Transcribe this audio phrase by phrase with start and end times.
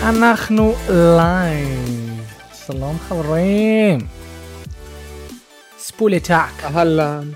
[0.00, 2.20] ואנחנו לייב.
[2.66, 3.98] שלום חברים.
[5.78, 6.64] ספולי טאק.
[6.64, 7.30] אהלן.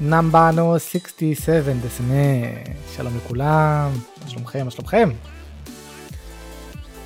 [0.00, 2.46] נמבנו 67 דסנה.
[2.96, 3.90] שלום לכולם.
[4.24, 4.64] מה שלומכם?
[4.64, 5.10] מה שלומכם?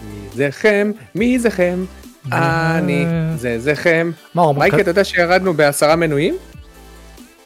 [0.05, 0.91] מי זכם?
[1.15, 1.85] מי זכם?
[2.33, 3.07] אני.
[3.37, 4.11] זה זכם.
[4.35, 6.37] מה הוא מייקי, אתה יודע שירדנו בעשרה מנויים?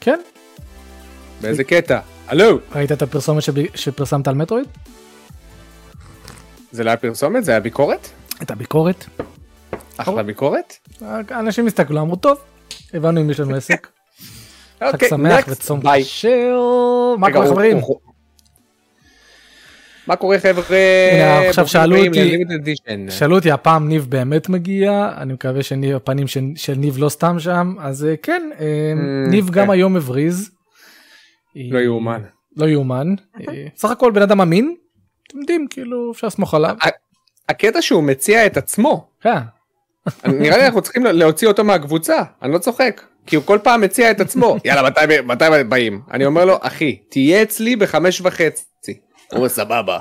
[0.01, 0.21] כן.
[1.41, 1.99] באיזה קטע?
[2.29, 2.59] הלו!
[2.75, 3.43] ראית את הפרסומת
[3.75, 4.67] שפרסמת על מטרואיד?
[6.73, 7.45] זה לא היה פרסומת?
[7.45, 8.09] זה היה ביקורת?
[8.43, 9.05] את הביקורת.
[9.97, 10.75] אחלה ביקורת?
[11.31, 12.39] אנשים הסתכלו אמרו טוב
[12.95, 13.87] הבנו אם יש לנו עסק.
[14.81, 15.45] חג אוקיי, שמח.
[15.49, 15.81] וצום.
[16.03, 16.59] כשר.
[17.19, 17.79] מה קורה חברים?
[20.07, 21.49] מה קורה חבר'ה?
[21.49, 22.75] עכשיו שאלו אותי-.
[23.11, 28.05] שאלו אותי הפעם ניב באמת מגיע אני מקווה שהפנים של, ניב לא סתם שם אז
[28.05, 29.71] אה, כן אה, Mm, ניב גם כן.
[29.71, 30.51] היום הבריז.
[31.57, 32.23] לא יאומן.
[32.57, 33.15] לא יאומן.
[33.49, 34.75] אה, סך הכל בן אדם אמין.
[35.29, 36.77] אתם יודעים כאילו אפשר לסמוך עליו.
[37.49, 39.41] הקטע שהוא מציע את עצמו, אה,
[40.25, 43.03] נראה לי אנחנו צריכים להוציא אותו מהקבוצה, אני לא צוחק.
[43.27, 46.01] כי הוא כל פעם מציע את עצמו, יאללה מתי, מתי באים?
[46.11, 49.01] אני אומר לו, אחי, תהיה אצלי בחמש וחצי.
[49.31, 49.99] הוא אומר סבבה.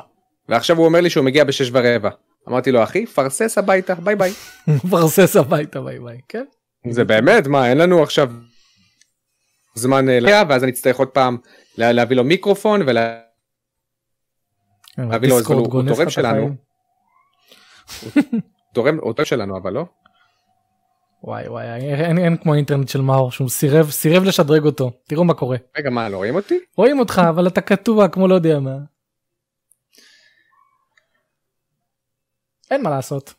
[0.49, 2.09] ועכשיו הוא אומר לי שהוא מגיע בשש ורבע.
[2.49, 4.31] אמרתי לו, אחי, פרסס הביתה, ביי ביי.
[4.67, 6.17] פרסס הביתה ביי ביי.
[6.29, 6.43] כן.
[6.89, 8.29] זה באמת, מה, אין לנו עכשיו
[9.75, 11.37] זמן אה, ואז אני אצטרך עוד פעם
[11.77, 13.17] לה- להביא לו מיקרופון ולהביא
[14.97, 16.49] לו, אז דיסקורד הוא- תורם שלנו.
[18.73, 19.85] תורם, הוא תורם שלנו, אבל לא?
[21.23, 25.33] וואי וואי אין, אין כמו אינטרנט של מאור שהוא סירב סירב לשדרג אותו תראו מה
[25.33, 26.59] קורה רגע, מה, לא רואים אותי?
[26.77, 28.77] רואים אותך אבל אתה קטוע כמו לא יודע מה.
[32.71, 33.33] אין מה לעשות.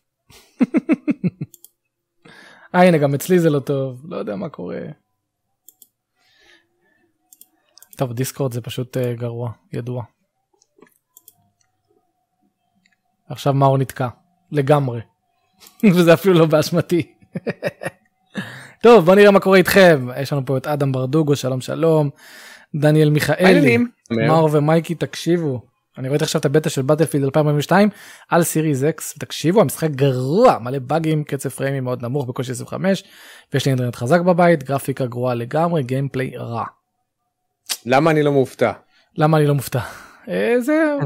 [2.75, 4.81] אה הנה גם אצלי זה לא טוב לא יודע מה קורה.
[7.97, 10.03] טוב דיסקורד זה פשוט uh, גרוע ידוע.
[13.29, 14.09] עכשיו מאור נתקע
[14.53, 15.01] לגמרי
[15.95, 17.15] וזה אפילו לא באשמתי.
[18.83, 22.11] טוב בוא נראה מה קורה איתכם יש לנו פה את אדם ברדוגו שלום שלום
[22.75, 23.79] דניאל מיכאלי?
[24.11, 25.61] מאור ומייקי תקשיבו
[25.99, 27.89] אני רואה עכשיו את הבטא של בטלפילד 2042
[28.29, 33.05] על Series X תקשיבו המשחק גרוע מלא באגים קצב פריימים מאוד נמוך בקושי 25
[33.53, 36.65] ויש לי אינטרנט חזק בבית גרפיקה גרועה לגמרי gameplay רע.
[37.87, 38.73] למה אני לא מופתע?
[39.17, 39.81] למה אני לא מופתע?
[40.29, 40.97] אה, זה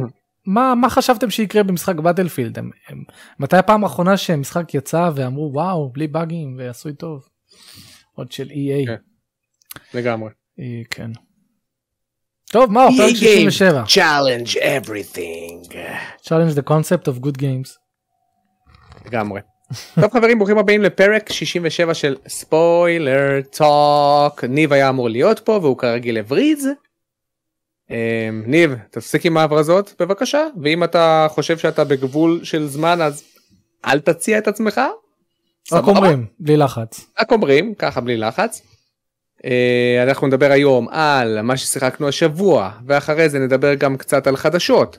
[0.47, 3.03] מה מה חשבתם שיקרה במשחק בטלפילד הם, הם,
[3.39, 7.29] מתי הפעם האחרונה שמשחק יצא ואמרו וואו בלי באגים ועשוי טוב.
[8.15, 8.87] עוד של EA.
[8.87, 8.95] כן.
[9.99, 10.31] לגמרי.
[10.61, 11.11] אה, כן.
[12.53, 13.85] טוב מאור פרק 67.
[13.87, 15.73] challenge everything.
[16.23, 17.79] challenge the concept of good games.
[19.07, 19.41] לגמרי.
[20.01, 25.79] טוב חברים ברוכים הבאים לפרק 67 של ספוילר טוק ניב היה אמור להיות פה והוא
[25.79, 26.69] כרגיל הבריז.
[27.93, 33.23] אמ, ניב תפסיק עם ההברזות בבקשה ואם אתה חושב שאתה בגבול של זמן אז
[33.87, 34.81] אל תציע את עצמך.
[35.73, 35.85] רק?
[35.85, 37.07] אומרים בלי לחץ.
[37.21, 38.63] רק אומרים ככה בלי לחץ.
[39.45, 44.99] אה, אנחנו נדבר היום על מה ששיחקנו השבוע ואחרי זה נדבר גם קצת על חדשות.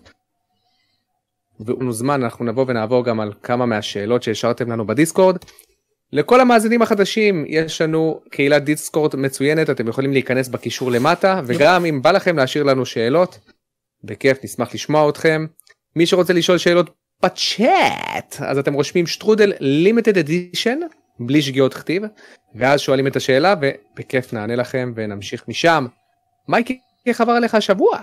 [1.60, 5.38] ואנו זמן אנחנו נבוא ונעבור גם על כמה מהשאלות שהשארתם לנו בדיסקורד.
[6.13, 12.01] לכל המאזינים החדשים יש לנו קהילת דיסקורד מצוינת אתם יכולים להיכנס בקישור למטה וגם אם
[12.01, 13.40] בא לכם להשאיר לנו שאלות
[14.03, 15.46] בכיף נשמח לשמוע אתכם.
[15.96, 16.90] מי שרוצה לשאול שאלות
[17.24, 20.79] בצ'אט אז אתם רושמים שטרודל לימיטד אדישן
[21.19, 22.03] בלי שגיאות כתיב
[22.56, 25.85] ואז שואלים את השאלה ובכיף נענה לכם ונמשיך משם.
[26.47, 28.00] מייקי איך עבר עליך השבוע?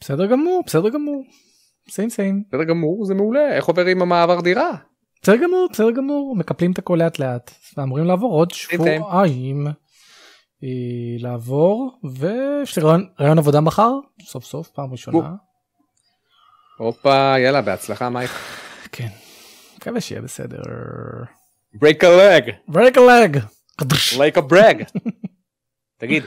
[0.00, 1.24] בסדר גמור בסדר גמור.
[1.90, 2.42] סיים סיים.
[2.48, 4.70] בסדר גמור זה מעולה איך עובר עם המעבר דירה?
[5.26, 7.50] בסדר גמור בסדר גמור מקפלים את הכל לאט לאט.
[7.76, 9.66] ואמורים לעבור עוד שבועיים.
[10.64, 10.68] אה,
[11.18, 12.84] לעבור ויש לי
[13.20, 13.90] רעיון עבודה מחר
[14.22, 15.34] סוף סוף פעם ראשונה.
[16.78, 18.30] הופה יאללה בהצלחה מייק.
[18.92, 19.08] כן.
[19.76, 20.60] מקווה שיהיה בסדר.
[21.76, 23.38] break a leg break a leg.
[24.16, 24.84] like a brag.
[26.00, 26.24] תגיד.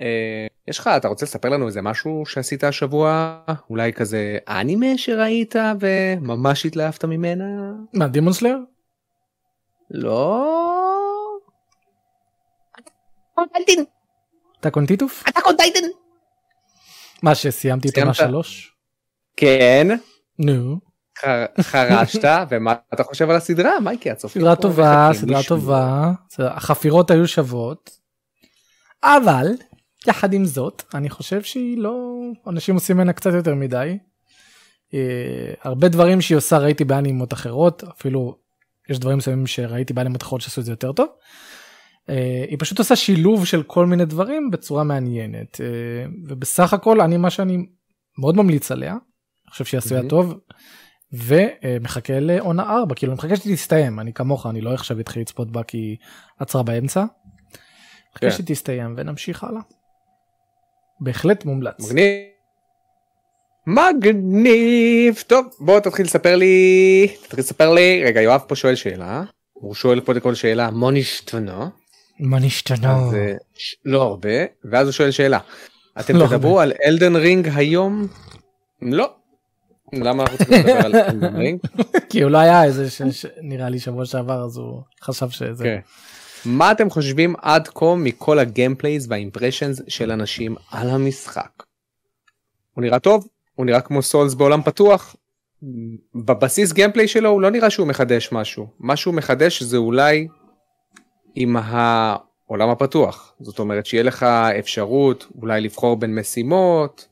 [0.00, 3.38] אה, יש לך אתה רוצה לספר לנו איזה משהו שעשית השבוע
[3.70, 7.44] אולי כזה אנימה שראית וממש התלהבת ממנה?
[7.92, 8.56] מה דימון סלאר?
[9.90, 10.46] לא.
[14.60, 15.24] אתה קונטיטוף?
[15.28, 15.86] אתה קונטייטן.
[17.22, 18.14] מה שסיימתי את עונה?
[18.14, 18.76] שלוש?
[19.36, 19.88] כן
[20.38, 20.78] נו.
[21.60, 25.40] חרשת ומה אתה חושב על הסדרה מייקי הצופים סדרה טובה סדרה.
[25.48, 27.90] טובה החפירות היו שוות.
[29.04, 29.46] אבל
[30.08, 33.98] יחד עם זאת אני חושב שהיא לא אנשים עושים ממנה קצת יותר מדי.
[34.94, 38.36] אה, הרבה דברים שהיא עושה ראיתי באנימות אחרות אפילו
[38.88, 41.06] יש דברים מסוימים שראיתי באנימות אחרות שעשו את זה יותר טוב.
[42.08, 45.66] אה, היא פשוט עושה שילוב של כל מיני דברים בצורה מעניינת אה,
[46.28, 47.66] ובסך הכל אני מה שאני
[48.18, 48.92] מאוד ממליץ עליה.
[48.92, 50.10] אני חושב שהיא עשויה מהמם.
[50.10, 50.34] טוב
[51.12, 55.62] ומחכה לעונה 4 כאילו אני מחכה שתסתיים אני כמוך אני לא עכשיו אתחיל לצפות בה
[55.62, 55.96] כי
[56.38, 57.04] עצרה באמצע.
[58.12, 58.30] מחכה כן.
[58.30, 59.60] שתסתיים ונמשיך הלאה.
[61.00, 61.74] בהחלט מומלץ.
[61.90, 62.06] מגניב.
[63.66, 65.22] מגניב.
[65.26, 69.22] טוב, בוא תתחיל לספר לי, תתחיל לספר לי, רגע, יואב פה שואל שאלה.
[69.52, 71.68] הוא שואל קודם כל שאלה, מה נשתנה?
[72.20, 72.96] מה נשתנה?
[72.96, 74.28] אז אה, ש- לא הרבה,
[74.64, 75.38] ואז הוא שואל שאלה.
[76.00, 78.06] אתם לא תדברו על אלדן רינג היום?
[78.82, 79.10] לא.
[79.92, 81.60] למה אנחנו צריכים לדבר על אלדן רינג?
[82.10, 85.64] כי הוא לא היה איזה ש- ש- נראה לי שבוע שעבר אז הוא חשב שזה.
[85.64, 85.78] כן.
[86.44, 91.62] מה אתם חושבים עד כה מכל ה gameplays וה impressions של אנשים על המשחק?
[92.74, 95.16] הוא נראה טוב, הוא נראה כמו סולס בעולם פתוח.
[96.14, 98.66] בבסיס gameplay שלו הוא לא נראה שהוא מחדש משהו.
[98.78, 100.28] מה שהוא מחדש זה אולי
[101.34, 103.34] עם העולם הפתוח.
[103.40, 104.22] זאת אומרת שיהיה לך
[104.58, 107.08] אפשרות אולי לבחור בין משימות,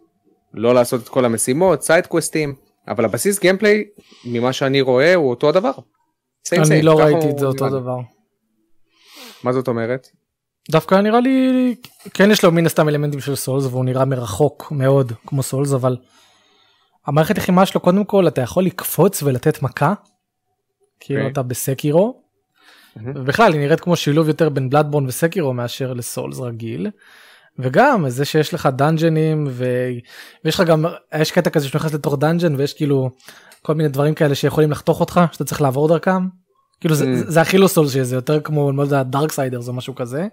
[0.54, 2.54] לא לעשות את כל המשימות, side quest ים,
[2.88, 3.84] אבל הבסיס gameplay
[4.24, 5.72] ממה שאני רואה הוא אותו הדבר.
[6.48, 7.68] Same אני same, לא ראיתי את זה אותו.
[7.68, 7.98] דבר.
[9.44, 10.08] מה זאת אומרת?
[10.70, 11.74] דווקא נראה לי
[12.14, 15.96] כן יש לו מן הסתם אלמנטים של Souls והוא נראה מרחוק מאוד כמו Souls אבל
[17.06, 19.94] המערכת לחימה שלו קודם כל אתה יכול לקפוץ ולתת מכה.
[21.00, 21.32] כאילו אוקיי.
[21.32, 22.22] אתה ב Sekiro.
[22.96, 23.12] מהמם.
[23.16, 26.90] ובכלל היא נראית כמו שילוב יותר בין Bloodborne ו Sekiro מאשר ל Souls רגיל.
[27.58, 29.64] וגם זה שיש לך dungeon ים ו...
[30.44, 30.84] ויש לך גם
[31.20, 33.10] יש קטע כזה שאתה נכנס לתוך dungeon ויש כאילו
[33.62, 36.43] כל מיני דברים כאלה שיכולים לחתוך אותך שאתה צריך לעבור דרכם.
[36.84, 37.30] כאילו זה, Mm.
[37.30, 40.26] זה הכי לא Souls שזה יותר כמו לא יודע Darksiders זה משהו כזה.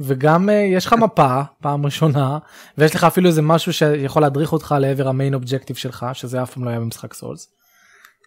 [0.00, 2.38] וגם uh, יש לך מפה פעם ראשונה
[2.78, 6.64] ויש לך אפילו איזה משהו שיכול להדריך אותך לעבר המיין אובג'קטיב שלך שזה אף פעם
[6.64, 7.48] לא היה במשחק סולס.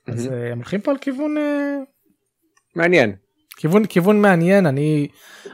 [0.08, 0.38] אז מהמם.
[0.40, 1.36] uh, הם הולכים פה על כיוון
[2.76, 3.16] מעניין.
[3.58, 5.08] כיוון כיוון מעניין אני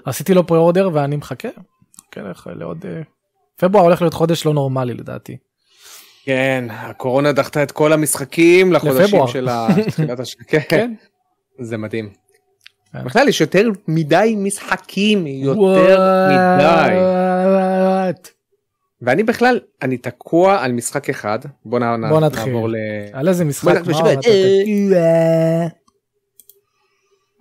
[0.06, 1.50] עשיתי לו פרה אורדר ואני מחכה.
[2.12, 2.22] כן,
[2.56, 2.86] לעוד
[3.58, 5.38] פברואר הולך להיות חודש לא נורמלי לדעתי.
[6.26, 9.28] כן, הקורונה דחתה את כל המשחקים לחודשים.
[9.28, 10.44] של ה- תחילת השנה.
[10.48, 10.94] כן, כן.
[11.60, 12.10] זה מדהים.
[12.94, 13.04] כן.
[13.04, 16.96] בכלל יש יותר מדי משחקים, יותר מדי.
[19.02, 21.40] ואני בכלל, אני תקוע על משחק אחד.
[21.66, 22.46] בוא נ- בוא נתחיל.
[22.46, 22.76] נעבור ל...
[23.14, 23.74] על איזה משחק?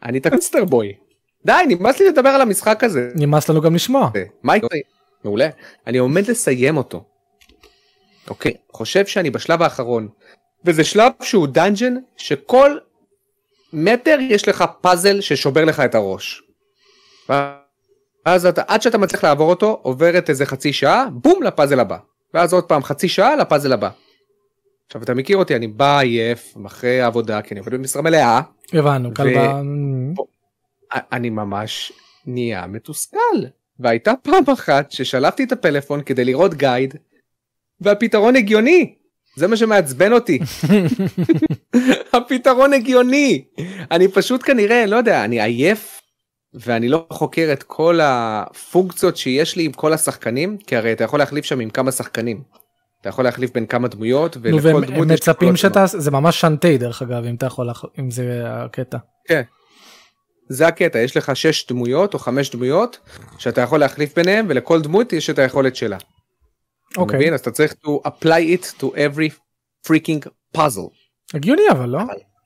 [0.02, 0.92] אני Monster Boy.
[1.46, 3.10] די, נמאס לי לדבר על המשחק הזה.
[3.14, 4.10] נמאס לנו גם לשמוע.
[4.56, 4.68] יקרה?
[5.24, 5.48] מעולה.
[5.86, 7.04] אני עומד לסיים אותו.
[8.30, 10.08] אוקיי, חושב שאני בשלב האחרון.
[10.64, 12.76] וזה שלב שהוא dungeon שכל
[13.72, 16.42] מטר יש לך פאזל ששובר לך את הראש.
[17.28, 21.98] ואז אתה, עד שאתה מצליח לעבור אותו, עוברת איזה חצי שעה, בום לפאזל הבא.
[22.34, 23.90] ואז עוד פעם חצי שעה לפאזל הבא.
[24.86, 28.40] עכשיו אתה מכיר אותי, אני בא עייף, אחרי העבודה, כי אני עובד במשרה מלאה,
[28.72, 29.60] הבנו כלבה.
[30.92, 31.92] אני ממש
[32.26, 33.18] נהיה מתוסכל.
[33.80, 36.94] והייתה פעם אחת ששלפתי את הפלאפון כדי לראות גייד,
[37.80, 38.94] והפתרון הגיוני.
[39.36, 40.38] זה מה שמעצבן אותי.
[42.12, 43.44] הפתרון הגיוני.
[43.90, 46.00] אני פשוט כנראה, לא יודע, אני עייף,
[46.54, 51.18] ואני לא חוקר את כל הפונקציות שיש לי עם כל השחקנים, כי הרי אתה יכול
[51.18, 52.42] להחליף שם עם כמה שחקנים.
[53.00, 55.56] אתה יכול להחליף בין כמה דמויות, נו ולכל והם דמות יש מצפים.
[55.56, 58.98] שאתה זה ממש שנטי דרך אגב אם אתה יכול אם זה הקטע.
[60.48, 62.98] זה הקטע, יש לך שש דמויות או חמש דמויות,
[63.38, 65.96] שאתה יכול להחליף ביניהם, ולכל דמות יש את היכולת שלה.
[66.92, 67.18] אתה אוקיי.
[67.18, 67.34] מבין?
[67.34, 69.32] אז אתה צריך to apply it to every
[69.86, 70.90] freaking puzzle.
[71.34, 71.98] הגיוני אבל לא?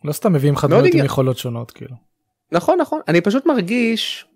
[0.05, 1.05] לא סתם מביאים לך דמויות עם.
[1.05, 1.97] יכולות שונות כאילו.
[2.53, 4.27] נכון נכון אני פשוט מרגיש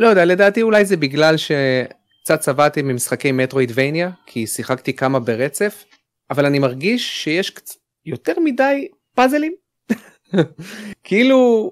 [0.00, 5.84] לא יודע לדעתי אולי זה בגלל שקצת צבעתי ממשחקי מטרואידבניה כי שיחקתי כמה ברצף
[6.30, 7.76] אבל אני מרגיש שיש קצ...
[8.04, 9.54] יותר מדי פאזלים
[11.04, 11.70] כאילו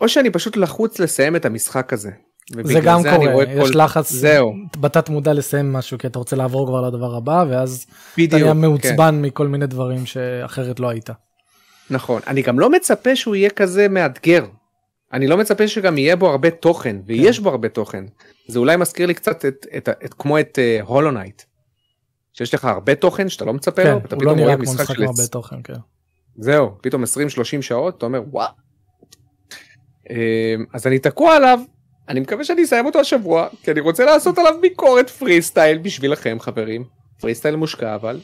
[0.00, 2.10] או שאני פשוט לחוץ לסיים את המשחק הזה.
[2.52, 6.36] זה גם אני קורה יש כל- לחץ זהו בתת מודע לסיים משהו כי אתה רוצה
[6.36, 8.60] לעבור כבר לדבר הבא ואז אתה בדיוק נהיה כן.
[8.60, 11.10] מעוצבן מכל מיני דברים שאחרת לא היית.
[11.90, 14.44] נכון אני גם לא מצפה שהוא יהיה כזה מאתגר.
[15.12, 18.04] אני לא מצפה שגם יהיה בו הרבה תוכן ויש בו הרבה תוכן.
[18.48, 21.42] זה אולי מזכיר לי קצת את, את, את, את כמו את Hollow Knight.
[22.32, 24.94] שיש לך הרבה תוכן שאתה לא מצפה כן, לו ואתה הוא לא פתאום רואה משחק
[24.94, 25.26] של הרבה.
[25.30, 25.56] תוכן.
[25.64, 25.74] כן.
[26.38, 27.06] זהו פתאום 20-30
[27.60, 28.48] שעות אתה אומר וואו.
[30.10, 31.58] אמ, אז אני תקוע עליו
[32.08, 36.36] אני מקווה שאני אסיים אותו השבוע כי אני רוצה לעשות עליו ביקורת פרי סטייל בשבילכם
[36.40, 36.84] חברים.
[37.20, 38.20] פרי סטייל מושקע אבל.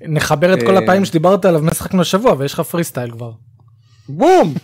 [0.00, 3.32] נחבר את כל אה, הפעמים שדיברת עליו משחקנו השבוע ויש לך פרי סטייל כבר.
[4.08, 4.54] בום!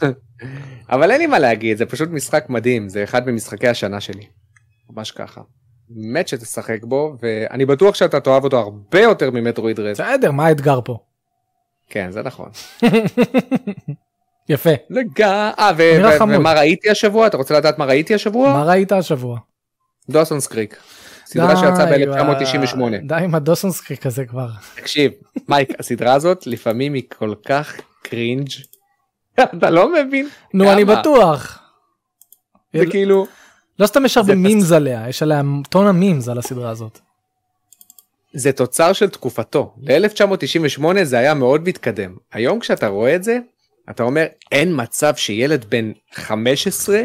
[0.94, 4.26] אבל אין לי מה להגיד, זה פשוט משחק מדהים, זה אחד ממשחקי השנה שלי.
[4.90, 5.40] ממש ככה.
[5.88, 9.90] באמת שתשחק בו, ואני בטוח שאתה תאהב אותו הרבה יותר מ Metroid Dread.
[9.90, 10.98] בסדר מה האתגר פה.
[11.90, 12.48] כן, זה נכון.
[14.48, 14.70] יפה.
[14.90, 15.22] לג...
[15.22, 15.70] אה.
[16.28, 17.26] ומה ראיתי השבוע?
[17.26, 18.52] אתה רוצה לדעת מה ראיתי השבוע?
[18.52, 19.38] מה ראית השבוע?
[20.10, 20.76] Dawson's Creek.
[21.26, 23.06] סדרה שיצאה די, ב-1998.
[23.06, 24.48] די עם ה Dawson's Creek הזה כבר.
[24.74, 25.12] תקשיב,
[25.48, 28.48] מייק, הסדרה הזאת לפעמים היא כל כך cringe.
[29.58, 30.28] אתה לא מבין?
[30.54, 30.84] נו אני?
[30.84, 31.58] בטוח.
[32.74, 33.26] זה כאילו,
[33.78, 36.98] לא סתם יש הרבה memes עליה, יש עליה טון ה memes על הסדרה הזאת.
[38.32, 39.74] זה תוצר של תקופתו.
[39.82, 42.16] ל-1998 זה היה מאוד מתקדם.
[42.32, 43.38] היום כשאתה רואה את זה,
[43.90, 47.02] אתה אומר, אין מצב שילד בן 15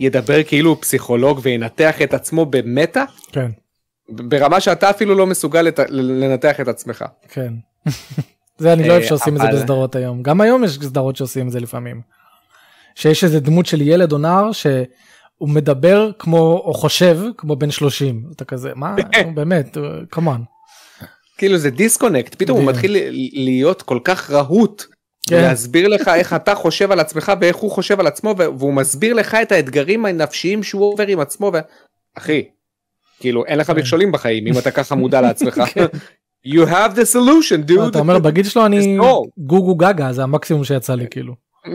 [0.00, 3.50] ידבר כאילו הוא פסיכולוג וינתח את עצמו במטה, כן,
[4.08, 5.80] ברמה שאתה אפילו לא מסוגל לת...
[5.88, 7.04] לנתח את עצמך.
[7.28, 7.52] כן.
[8.58, 10.22] זה אני לא אוהב אה, שעושים את זה בסדרות היום.
[10.22, 12.00] גם היום יש סדרות שעושים את זה לפעמים.
[12.94, 18.24] שיש איזה דמות של ילד או נער שהוא מדבר כמו או חושב כמו בן 30
[18.36, 18.96] אתה כזה מה
[19.34, 19.76] באמת
[20.10, 20.40] כמובן
[21.38, 22.66] כאילו זה דיסקונקט, פתאום הוא.
[22.66, 22.96] מתחיל
[23.32, 24.86] להיות כל כך רהוט.
[25.28, 25.42] כן.
[25.42, 29.34] להסביר לך איך אתה חושב על עצמך ואיך הוא חושב על עצמו והוא מסביר לך
[29.34, 31.58] את האתגרים הנפשיים שהוא עובר עם עצמו ו...
[32.14, 32.44] אחי,
[33.20, 33.76] כאילו אין לך כן.
[33.76, 35.62] מכשולים בחיים אם אתה ככה מודע לעצמך.
[35.74, 35.86] כן.
[36.46, 37.88] you have the solution dude.
[37.88, 38.98] אתה אומר בגיל שלו אני.
[39.38, 41.46] גוגו גגה זה המקסימום שיצא לי כאילו.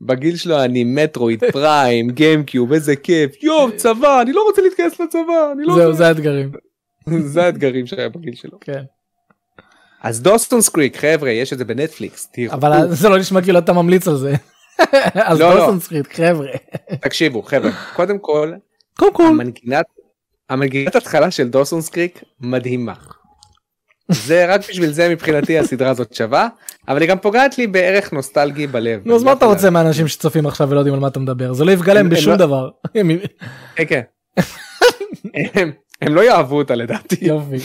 [0.00, 5.52] בגיל שלו אני מטרואיד פריים גיימקיוב איזה כיף יואו צבא אני לא רוצה להתגייס לצבא
[5.52, 5.92] אני לא זהו.
[5.92, 6.52] זה האתגרים.
[7.32, 8.58] זה האתגרים שהיה בגיל שלו.
[8.60, 8.82] כן.
[10.04, 12.52] אז Dawson's Creek חבר'ה יש את זה בנטפליקס תראו.
[12.54, 14.34] אבל זה לא נשמע כאילו אתה ממליץ על זה.
[15.14, 15.60] אז לא, לא.
[15.60, 16.48] Dawson's סטריט חבר'ה.
[17.00, 18.52] תקשיבו חבר'ה קודם כל
[18.98, 19.84] קודם כל המנגינת
[20.50, 22.92] המנגינת התחלה של Dawson's Creek מדהימה.
[24.08, 26.48] זה רק בשביל זה מבחינתי הסדרה הזאת שווה
[26.88, 29.00] אבל היא גם פוגעת לי בערך נוסטלגי בלב.
[29.04, 31.64] נו אז מה אתה רוצה מאנשים שצופים עכשיו ולא יודעים על מה אתה מדבר זה
[31.64, 32.68] לא יפגע להם הם- הם בשום לא- דבר.
[32.94, 33.10] הם-
[33.76, 34.02] כן כן.
[36.02, 37.16] הם- לא יאהבו אותה לדעתי.
[37.20, 37.56] יופי.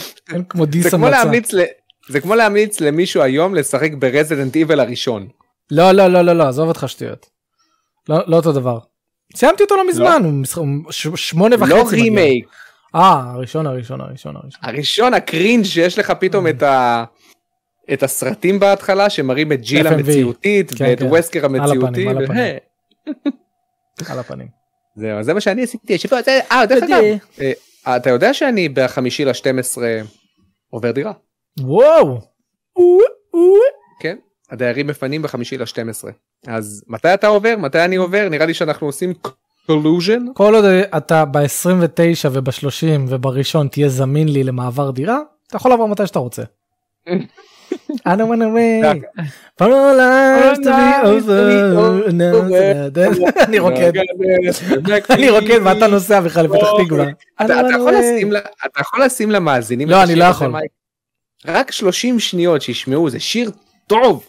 [0.48, 1.22] כמו dis המלצה.
[2.10, 5.28] זה כמו להמליץ למישהו היום לשחק ב Resident Evil הראשון.
[5.70, 7.26] לא לא לא לא לא עזוב אותך שטויות.
[8.08, 8.78] לא לא אותו דבר.
[9.36, 11.70] סיימתי אותו לא מזמן הוא משחק- ש- שמונה וחצי.
[11.74, 11.84] לא.
[11.90, 12.46] רימייק.
[12.94, 14.60] אה הראשון הראשון הראשון הראשון.
[14.62, 17.04] הראשון ה cringe שיש לך פתאום את ה...
[17.92, 19.86] את הסרטים בהתחלה שמראים את ג'יל.
[19.86, 21.12] המציאותית כן, ואת כן.
[21.12, 22.08] Wesker המציאותי.
[22.08, 22.56] על הפנים.
[24.10, 24.48] על הפנים.
[24.96, 25.98] זהו, זה מה שאני עשיתי.
[25.98, 27.02] שבוע, זה- אה, דרך אגב,
[27.40, 29.78] אה, אתה יודע שאני בחמישי ל-12
[30.70, 31.12] עובר דירה.
[31.60, 32.20] וואו.
[34.00, 34.16] כן?
[34.50, 36.08] הדיירים מפנים בחמישי ל-12.
[36.46, 37.54] אז מתי אתה עובר?
[37.58, 38.28] מתי אני עובר?
[38.30, 39.12] נראה לי שאנחנו עושים
[39.66, 40.24] collision.
[40.34, 40.64] כל עוד
[40.96, 46.42] אתה ב-29 וב-30 ובראשון תהיה זמין לי למעבר דירה אתה יכול לעבור מתי שאתה רוצה.
[48.08, 48.84] I don't wanna wait
[49.58, 51.42] for all lives to be over.
[53.44, 53.92] אני רוקד
[55.10, 57.04] אני רוקד ואתה נוסע בכלל לפתח תקווה.
[57.40, 57.54] I אתה
[58.80, 59.04] יכול.
[59.04, 59.88] לשים למאזינים.
[59.88, 60.54] לא, אני לא יכול.
[61.46, 63.50] רק 30 שניות שישמעו זה שיר
[63.86, 64.26] טוב.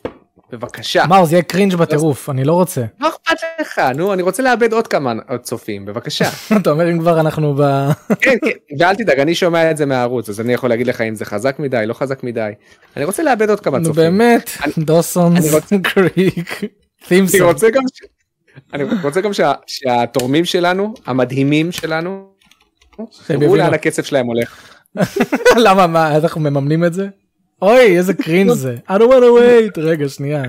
[0.52, 1.06] בבקשה.
[1.06, 2.82] מה זה יהיה קרינג' בטירוף אני לא רוצה.
[3.00, 6.30] לא אכפת לך נו אני רוצה לאבד עוד כמה צופים בבקשה.
[6.62, 7.62] אתה אומר אם כבר אנחנו ב...
[8.22, 8.50] כן, כן,
[8.80, 11.60] ואל תדאג אני שומע את זה מהערוץ אז אני יכול להגיד לך אם זה חזק
[11.60, 12.52] מדי לא חזק מדי.
[12.98, 13.96] אני רוצה לאבד עוד כמה נו צופים.
[14.18, 15.34] באמת אני- דוסון
[15.84, 16.62] קריק.
[17.12, 17.42] אני.
[17.42, 18.08] רוצה גם ש-
[18.74, 22.28] אני רוצה גם שה- שהתורמים שלנו המדהימים שלנו.
[23.30, 23.74] יראו לאן.
[23.74, 24.76] הכסף שלהם הולך.
[25.66, 27.08] למה מה אנחנו מממנים את זה?
[27.62, 28.76] אוי איזה קרינג' זה.
[28.88, 30.44] I don't wanna wait רגע שנייה.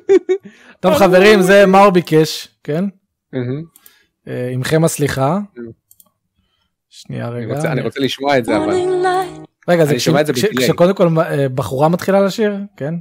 [0.80, 2.84] טוב חברים זה מה הוא ביקש כן.
[4.28, 5.38] אה, עמכם הסליחה.
[6.88, 7.72] שנייה רגע.
[7.72, 8.74] אני רוצה לשמוע את זה אבל.
[9.68, 9.94] רגע זה.
[10.58, 12.94] כשקודם כל אה, בחורה מתחילה לשיר כן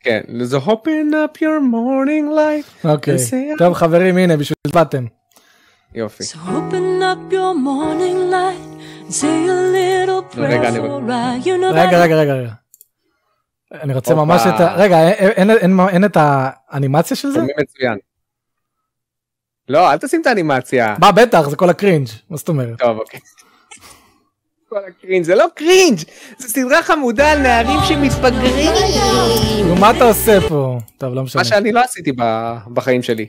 [0.00, 0.20] כן.
[0.42, 2.88] זה open up your morning light.
[2.88, 3.16] אוקיי
[3.58, 5.04] טוב חברים הנה בשביל זה באתם.
[5.94, 6.24] יופי.
[6.24, 8.79] so open up your morning light
[9.10, 11.46] and say a little רגע, prayer אני- for I.
[11.46, 12.52] You know רגע that רגע רגע.
[13.82, 14.14] אני רוצה.
[14.14, 14.74] ממש את ה...
[14.74, 17.40] רגע אין- את האנימציה של זה?
[17.42, 17.98] מצוין.
[19.68, 20.96] לא אל תשים את האנימציה.
[21.00, 22.78] מה בטח זה כל ה cringe מה זאת אומרת?
[22.78, 23.20] טוב אוקיי.
[24.68, 25.98] כל ה cringe זה לא cringe
[26.38, 28.70] זה סדרה חמודה על נערים שמתבגרים.
[29.68, 30.78] נו מה אתה עושה פה?
[30.98, 31.40] טוב לא משנה.
[31.40, 32.12] מה שאני לא עשיתי
[32.74, 33.26] בחיים שלי.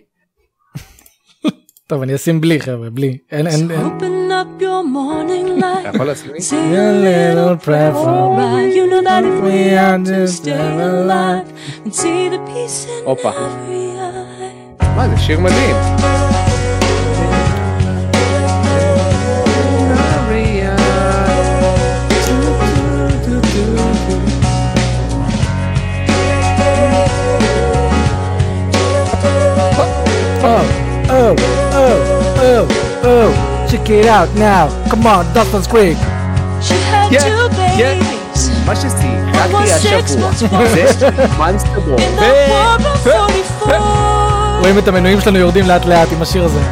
[1.88, 3.18] טוב אני אשים בלי חבר'ה בלי.
[3.32, 4.21] אין אין אין.
[4.41, 6.41] open up your morning אתה light יכול לשים לי?
[6.41, 8.63] say A a little little prayer prayer for for I.
[8.77, 10.95] You know that if we we are are to just stay alive.
[11.05, 11.49] alive
[11.85, 13.31] and see the peace in הופה.
[13.31, 14.95] every eye.
[14.97, 15.77] מה זה שיר מדהים.
[30.49, 30.65] Oh
[31.11, 31.35] oh
[31.73, 31.99] oh
[32.39, 32.65] oh
[33.05, 35.98] oh Check it out now come on Dustin's quick.
[36.68, 37.44] She had Yeah, two
[37.82, 37.94] yeah.
[38.00, 40.32] babies מה ששיחקתי was six השבוע
[40.68, 40.84] זה
[41.26, 41.96] 44.
[44.60, 46.60] רואים את המנויים שלנו יורדים לאט לאט עם השיר הזה.
[46.60, 46.64] Rang.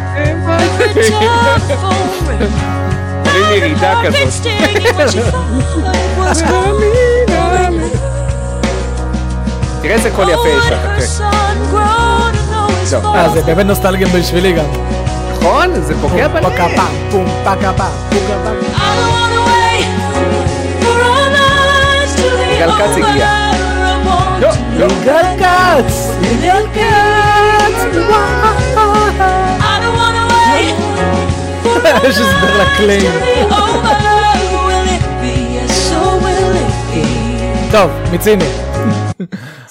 [3.55, 4.47] ירידה כזאת.
[9.81, 11.05] תראה איזה קול Oh, יפה יש לך, כן.
[13.05, 13.41] אה, זה.
[13.41, 14.65] באמת נוסטלגיה בשבילי גם.
[15.41, 15.81] נכון?
[15.81, 16.43] זה פוגע בלב.
[16.49, 18.55] פקה פעם, פום פקה פעם, פוקה פעם.
[22.53, 22.97] יגאל כץ.
[22.97, 23.29] הגיע.
[24.79, 24.87] לא,
[25.37, 26.09] כץ!
[26.21, 27.83] יגאל כץ!
[32.09, 33.11] יש הסבר our lives לקליים.
[33.11, 33.95] to be over.
[34.67, 35.35] Will it be?
[35.55, 37.71] Yes, or will it be.
[37.71, 38.45] טוב, מיצינו.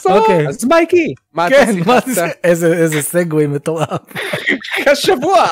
[0.07, 0.49] אוקיי.
[0.49, 1.77] אז מייקי, מה אתה כן,
[2.45, 3.89] איזה segue מטורף.
[4.87, 5.47] השבוע.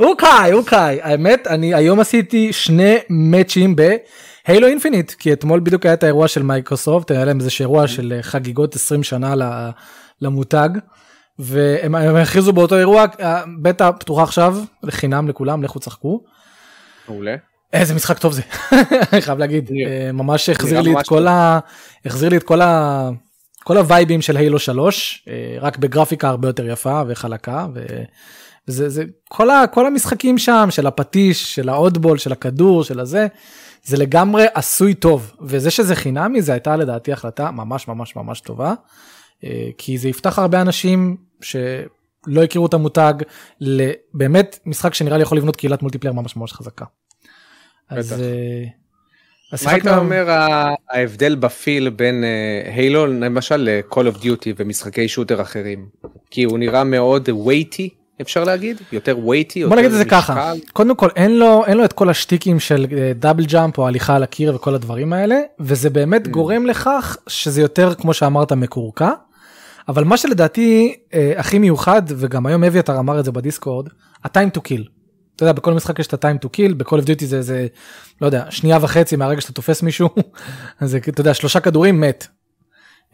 [0.00, 1.00] אוקיי, אוקיי.
[1.02, 6.02] האמת, אני היום עשיתי שני match ים ב Halo Infinite, כי אתמול בדיוק היה את
[6.02, 9.34] האירוע של מייקרוסופט, היה להם איזה אירוע של אה, חגיגות 20 שנה
[10.20, 10.68] למותג,
[11.38, 13.04] והם הם הכריזו באותו אירוע,
[13.62, 16.20] בטא פתוחה עכשיו, לחינם לכולם, לכו תשחקו.
[17.08, 17.34] מעולה.
[17.72, 18.42] איזה משחק טוב זה,
[19.12, 21.26] אני חייב להגיד, אה, ממש החזיר לי את כל.
[21.26, 21.58] ה...
[22.06, 23.10] החזיר לי את כל ה...
[23.64, 27.66] כל הווייבים של הילו 3, אה, רק בגרפיקה הרבה יותר יפה וחלקה.
[28.68, 29.66] וזה זה כל, ה...
[29.66, 33.26] כל המשחקים שם, של הפטיש, של האודבול, של הכדור, של הזה,
[33.84, 38.74] זה לגמרי עשוי טוב, וזה שזה חינמי זה הייתה לדעתי החלטה ממש ממש ממש טובה,
[39.44, 43.14] אה, כי זה יפתח הרבה אנשים שלא הכירו את המותג,
[43.60, 46.84] לבאמת משחק שנראה לי יכול לבנות קהילת multiplayer ממש ממש חזקה.
[47.90, 47.92] בטח.
[47.92, 48.22] אה, אז
[49.64, 50.26] מה היית אומר
[50.90, 52.24] ההבדל ב feel בין
[52.74, 55.86] Halo למשל ל-Call of Duty ומשחקי shooter אחרים?
[56.30, 58.76] כי הוא נראה מאוד weighty אפשר להגיד?
[58.92, 59.68] יותר weighty?
[59.68, 62.86] בוא נגיד את זה ככה, קודם כל אין לו, אין לו את כל השטיקים של
[63.14, 67.94] double jump או הליכה על הקיר וכל הדברים האלה, וזה באמת גורם לכך שזה יותר
[67.94, 69.10] כמו שאמרת מקורקע,
[69.88, 73.88] אבל מה שלדעתי אה, הכי מיוחד, וגם היום אביתר אמר את זה בדיסקורד,
[74.24, 75.01] ה-time to kill.
[75.42, 77.66] אתה יודע, בכל משחק יש את ה-time to kill, בכל of duty זה, זה,
[78.20, 80.08] לא יודע, שנייה וחצי מהרגע שאתה תופס מישהו,
[80.80, 82.26] אז אתה יודע, שלושה כדורים מת.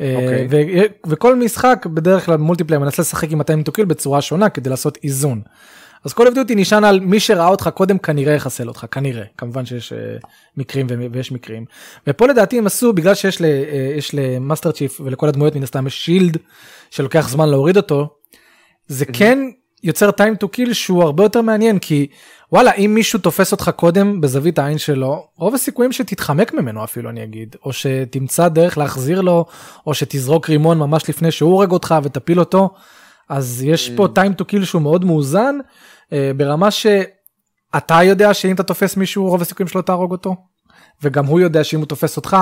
[0.00, 0.46] אה, אוקיי.
[0.50, 4.70] ו- וכל משחק בדרך כלל מולטיפלייר מנסה לשחק עם ה-time to kill בצורה שונה כדי
[4.70, 5.42] לעשות איזון.
[6.04, 9.66] אז כל of duty נשען על מי שראה אותך קודם כנראה יחסל אותך כנראה כמובן
[9.66, 9.98] שיש אה,
[10.56, 11.64] מקרים ו- ויש מקרים
[12.06, 15.86] ופה לדעתי הם עשו בגלל שיש ל- אה, יש למאסטר צ'יפ ולכל הדמויות מן הסתם
[15.86, 16.36] יש שילד
[16.90, 18.08] שלוקח זמן להוריד אותו
[18.86, 19.38] זה כן
[19.82, 22.06] יוצר time to kill שהוא הרבה יותר מעניין כי
[22.52, 27.24] וואלה אם מישהו תופס אותך קודם בזווית העין שלו רוב הסיכויים שתתחמק ממנו אפילו אני
[27.24, 29.44] אגיד או שתמצא דרך להחזיר לו
[29.86, 32.70] או שתזרוק רימון ממש לפני שהוא הורג אותך ותפיל אותו
[33.28, 35.58] אז יש פה time to kill שהוא מאוד מאוזן
[36.12, 40.36] אה, ברמה שאתה יודע שאם אתה תופס מישהו רוב הסיכויים שלא תהרוג אותו
[41.02, 42.36] וגם הוא יודע שאם הוא תופס אותך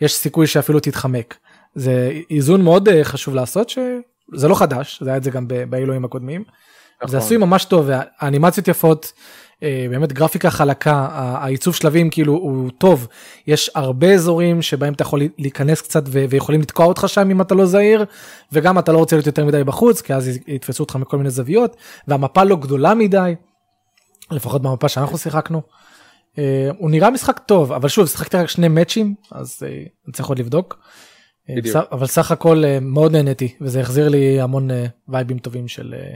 [0.00, 1.36] יש סיכוי שאפילו תתחמק.
[1.74, 6.04] זה איזון מאוד אה, חשוב לעשות שזה לא חדש זה היה את זה גם באלוהים
[6.04, 6.44] הקודמים.
[7.02, 7.10] נכון.
[7.10, 9.12] זה עשוי ממש טוב והאנימציות יפות
[9.62, 13.08] אה, באמת גרפיקה חלקה העיצוב שלבים כאילו הוא טוב
[13.46, 17.66] יש הרבה אזורים שבהם אתה יכול להיכנס קצת ויכולים לתקוע אותך שם אם אתה לא
[17.66, 18.04] זהיר
[18.52, 21.76] וגם אתה לא רוצה להיות יותר מדי בחוץ כי אז יתפסו אותך מכל מיני זוויות
[22.08, 23.34] והמפה לא גדולה מדי
[24.30, 25.62] לפחות במפה שאנחנו שיחקנו.
[26.38, 29.68] אה, הוא נראה משחק טוב אבל שוב שיחקתי רק שני מאצ'ים אז אה,
[30.06, 30.78] אני צריך עוד לבדוק.
[31.56, 31.76] בדיוק.
[31.92, 36.14] אבל סך הכל אה, מאוד נהניתי וזה החזיר לי המון אה, וייבים טובים של אה,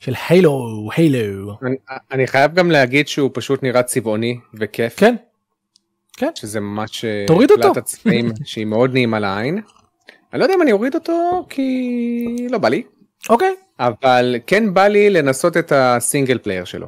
[0.00, 1.76] של הילו הילו אני-
[2.12, 4.96] אני חייב גם להגיד שהוא פשוט נראה צבעוני וכיף.
[4.96, 5.14] כן
[6.34, 7.62] שזה ממש אה, תוריד אותו.
[7.62, 9.60] פלט הצבעים שהיא מאוד נעימה לעין.
[10.32, 11.76] אני לא יודע אם אני אוריד אותו כי
[12.50, 12.82] לא בא לי
[13.30, 16.86] אוקיי אבל כן בא לי לנסות את ה single player שלו.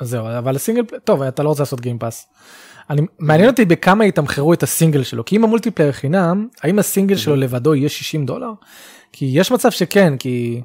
[0.00, 2.26] אז זהו אבל ה single pl- טוב אתה לא רוצה לעשות Game Pass.
[2.90, 7.16] אני מעניין אותי בכמה יתמחרו את הסינגל שלו כי אם ה multiplayer חינם האם הסינגל
[7.16, 8.52] שלו לבדו יהיה 60 דולר
[9.12, 10.60] כי יש מצב שכן כי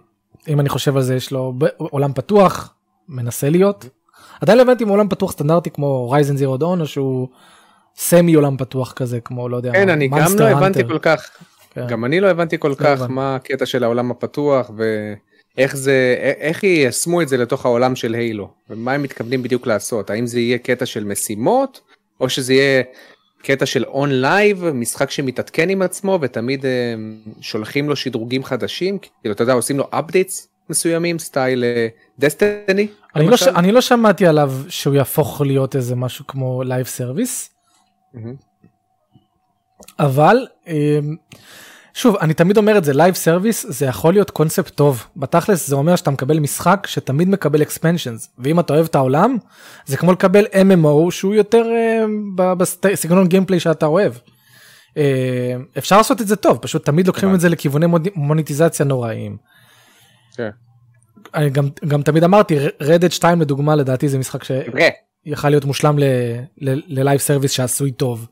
[0.48, 2.74] אם אני חושב על זה יש לו עולם פתוח
[3.10, 3.86] מנסה להיות.
[4.42, 7.28] עדיין לא הבנתי אם עולם פתוח סטנדרטי כמו Horizon Zero Dawn או שהוא
[7.96, 10.84] semi עולם פתוח כזה כמו לא יודע כן מה, אני גם לא הבנתי.
[10.88, 11.30] כל כך
[11.74, 11.88] כן.
[11.88, 13.14] גם אני לא הבנתי כל כך הבנתי.
[13.14, 14.72] מה הקטע של העולם הפתוח
[15.58, 20.10] ואיך זה איך יישמו את זה לתוך העולם של Halo ומה הם מתכוונים בדיוק לעשות
[20.10, 21.82] האם זה יהיה קטע של משימות
[22.20, 22.84] או שזה יהיה
[23.46, 26.72] קטע של on live משחק שמתעדכן עם עצמו ותמיד אה,
[27.42, 31.64] שולחים לו שדרוגים חדשים כאילו אתה יודע עושים לו updates מסוימים סטייל
[32.20, 32.88] Destiny.
[33.16, 33.48] אני לא, ש...
[33.48, 37.50] אני לא שמעתי עליו שהוא יהפוך להיות איזה משהו כמו live service
[40.00, 41.16] אבל אמ,
[41.98, 45.76] שוב אני תמיד אומר את זה live service זה יכול להיות קונספט טוב בתכלס זה
[45.76, 49.38] אומר שאתה מקבל משחק שתמיד מקבל expansions ואם אתה אוהב את העולם
[49.86, 51.66] זה כמו לקבל MMO שהוא יותר
[52.36, 54.14] ב- בסגנון gameplay שאתה אוהב.
[54.98, 55.02] אמ,
[55.78, 59.38] אפשר לעשות את זה טוב פשוט תמיד לוקחים את זה לכיווני מוני- מוניטיזציה נוראיים.
[60.38, 60.50] כן.
[61.36, 65.96] אני גם, גם תמיד אמרתי, Red Dead 2 לדוגמה, לדעתי זה משחק שיכל להיות מושלם
[66.88, 68.28] ל live service שעשוי טוב.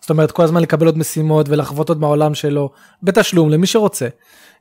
[0.00, 2.70] זאת אומרת, כל הזמן לקבל עוד משימות ולחוות עוד מהעולם שלו,
[3.02, 4.08] בתשלום, למי שרוצה.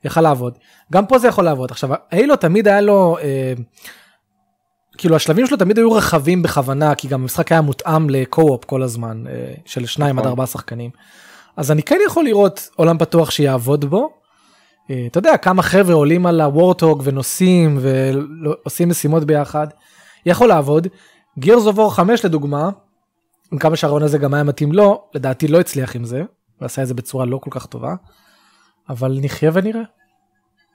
[0.03, 0.57] יכל לעבוד.
[0.91, 1.71] גם פה זה יכול לעבוד.
[1.71, 3.53] עכשיו, Halo תמיד היה לו, אה,
[4.97, 8.83] כאילו השלבים שלו תמיד היו רחבים בכוונה, כי גם המשחק היה מותאם ל co-op כל
[8.83, 10.29] הזמן, אה, של שניים עד נכון.
[10.29, 10.91] ארבעה שחקנים.
[11.57, 14.09] אז אני כן יכול לראות עולם פתוח שיעבוד בו.
[14.91, 19.67] אה, אתה יודע, כמה חבר'ה עולים על ה Warthog ונוסעים ועושים משימות ביחד.
[20.25, 20.87] יכול לעבוד.
[21.39, 22.69] Gears of War 5 לדוגמה,
[23.51, 26.19] עם כמה שהרעיון הזה גם היה מתאים לו, לדעתי לא הצליח עם זה,
[26.59, 27.95] הוא עשה את זה בצורה לא כל כך טובה.
[28.89, 29.81] אבל נחיה ונראה.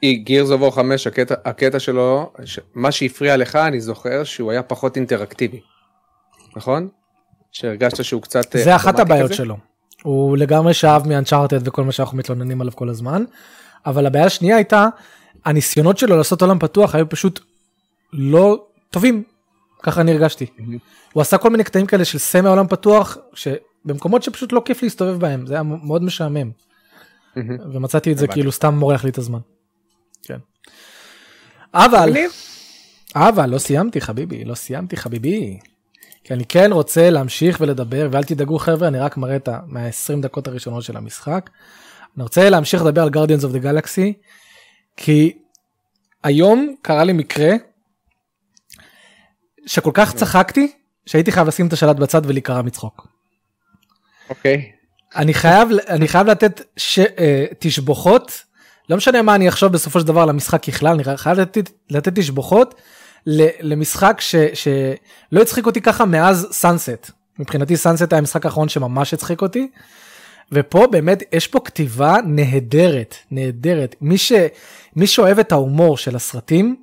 [0.04, 2.58] Gears of 5 הקטע, הקטע שלו, ש...
[2.74, 5.60] מה שהפריע לך אני זוכר שהוא היה פחות אינטראקטיבי,
[6.56, 6.88] נכון?
[7.52, 8.56] שהרגשת שהוא קצת...
[8.56, 9.36] אה, זה אחת הבעיות כזה?
[9.36, 9.56] שלו.
[10.02, 13.24] הוא לגמרי שאב מ Uncharted וכל מה שאנחנו מתלוננים עליו כל הזמן.
[13.86, 14.86] אבל הבעיה השנייה הייתה,
[15.44, 17.40] הניסיונות שלו לעשות עולם פתוח היו פשוט
[18.12, 19.22] לא טובים.
[19.84, 20.46] ככה אני הרגשתי.
[21.12, 25.20] הוא עשה כל מיני קטעים כאלה של סמי עולם פתוח, שבמקומות שפשוט לא כיף להסתובב
[25.20, 26.50] בהם, זה היה מאוד משעמם.
[27.72, 28.26] ומצאתי את זה.
[28.26, 29.38] כאילו סתם מורח לי את הזמן.
[30.22, 30.38] כן.
[31.74, 32.12] אבל.
[33.14, 35.58] אבל לא סיימתי חביבי, לא סיימתי חביבי.
[36.24, 40.20] כי אני כן רוצה להמשיך ולדבר, ואל תדאגו חבר'ה, אני רק מראה את ה- מה-20
[40.22, 41.50] דקות הראשונות של המשחק.
[42.16, 44.12] אני רוצה להמשיך לדבר על Guardians of the Galaxy,
[44.96, 45.32] כי
[46.24, 47.50] היום קרה לי מקרה
[49.66, 50.72] שכל כך צחקתי,
[51.06, 53.06] שהייתי חייב לשים את השלט בצד ולהיקרע מצחוק.
[54.30, 54.70] אוקיי.
[55.16, 58.42] אני חייב אני חייב לתת ש, אה, תשבוכות
[58.88, 62.18] לא משנה מה אני אחשוב בסופו של דבר על המשחק ככלל אני חייב לתת, לתת
[62.18, 62.74] תשבוכות
[63.26, 69.14] ל, למשחק ש, שלא הצחיק אותי ככה מאז סאנסט מבחינתי Sunset היה המשחק האחרון שממש
[69.14, 69.70] הצחיק אותי.
[70.52, 74.32] ופה באמת יש פה כתיבה נהדרת נהדרת מי ש
[74.96, 76.76] מי שאוהב את ההומור של הסרטים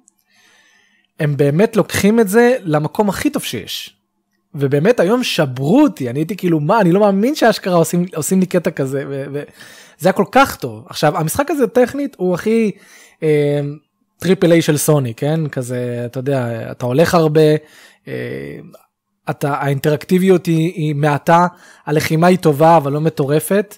[1.22, 3.96] הם באמת לוקחים את זה למקום הכי טוב שיש.
[4.56, 8.46] ובאמת הם שברו אותי אני הייתי כאילו מה אני לא מאמין שאשכרה עושים עושים לי
[8.46, 9.46] קטע כזה וזה
[10.04, 10.86] היה כל כך טוב.
[10.90, 12.72] עכשיו המשחק הזה טכנית הוא הכי
[14.20, 15.48] triple A של סוני כן?
[15.48, 17.56] כזה אתה יודע אתה הולך הרבה
[18.08, 18.14] אה,
[19.30, 21.48] אתה האינטראקטיביות היא, היא מעטה
[21.86, 23.78] הלחימה היא טובה אבל לא מטורפת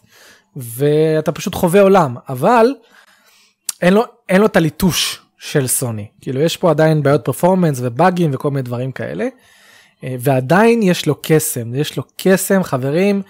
[0.56, 2.16] ואתה פשוט חווה עולם.
[2.30, 2.68] אבל
[3.82, 8.32] אין לו אין לו את הליטוש של סוני כאילו יש פה עדיין בעיות פרפורמנס ובאגים
[8.34, 9.28] וכל מיני דברים כאלה.
[10.04, 13.22] אה, ועדיין יש לו קסם, יש לו קסם חברים.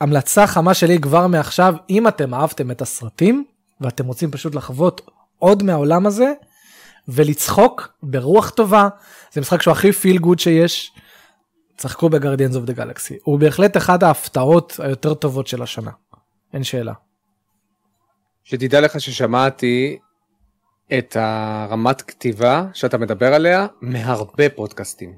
[0.00, 3.44] המלצה חמה שלי כבר מעכשיו, אם אתם אהבתם את הסרטים
[3.80, 6.32] ואתם רוצים פשוט לחוות עוד מהעולם הזה
[7.08, 8.88] ולצחוק ברוח טובה,
[9.32, 10.92] זה משחק שהוא הכי feel good שיש,
[11.76, 13.16] צחקו בגרדיאנס אוף דה גלקסי.
[13.24, 15.90] הוא בהחלט אחת ההפתעות היותר טובות של השנה,
[16.52, 16.92] אין שאלה.
[18.44, 19.98] שתדע לך ששמעתי
[20.98, 25.12] את הרמת כתיבה שאתה מדבר עליה מהרבה פודקאסטים.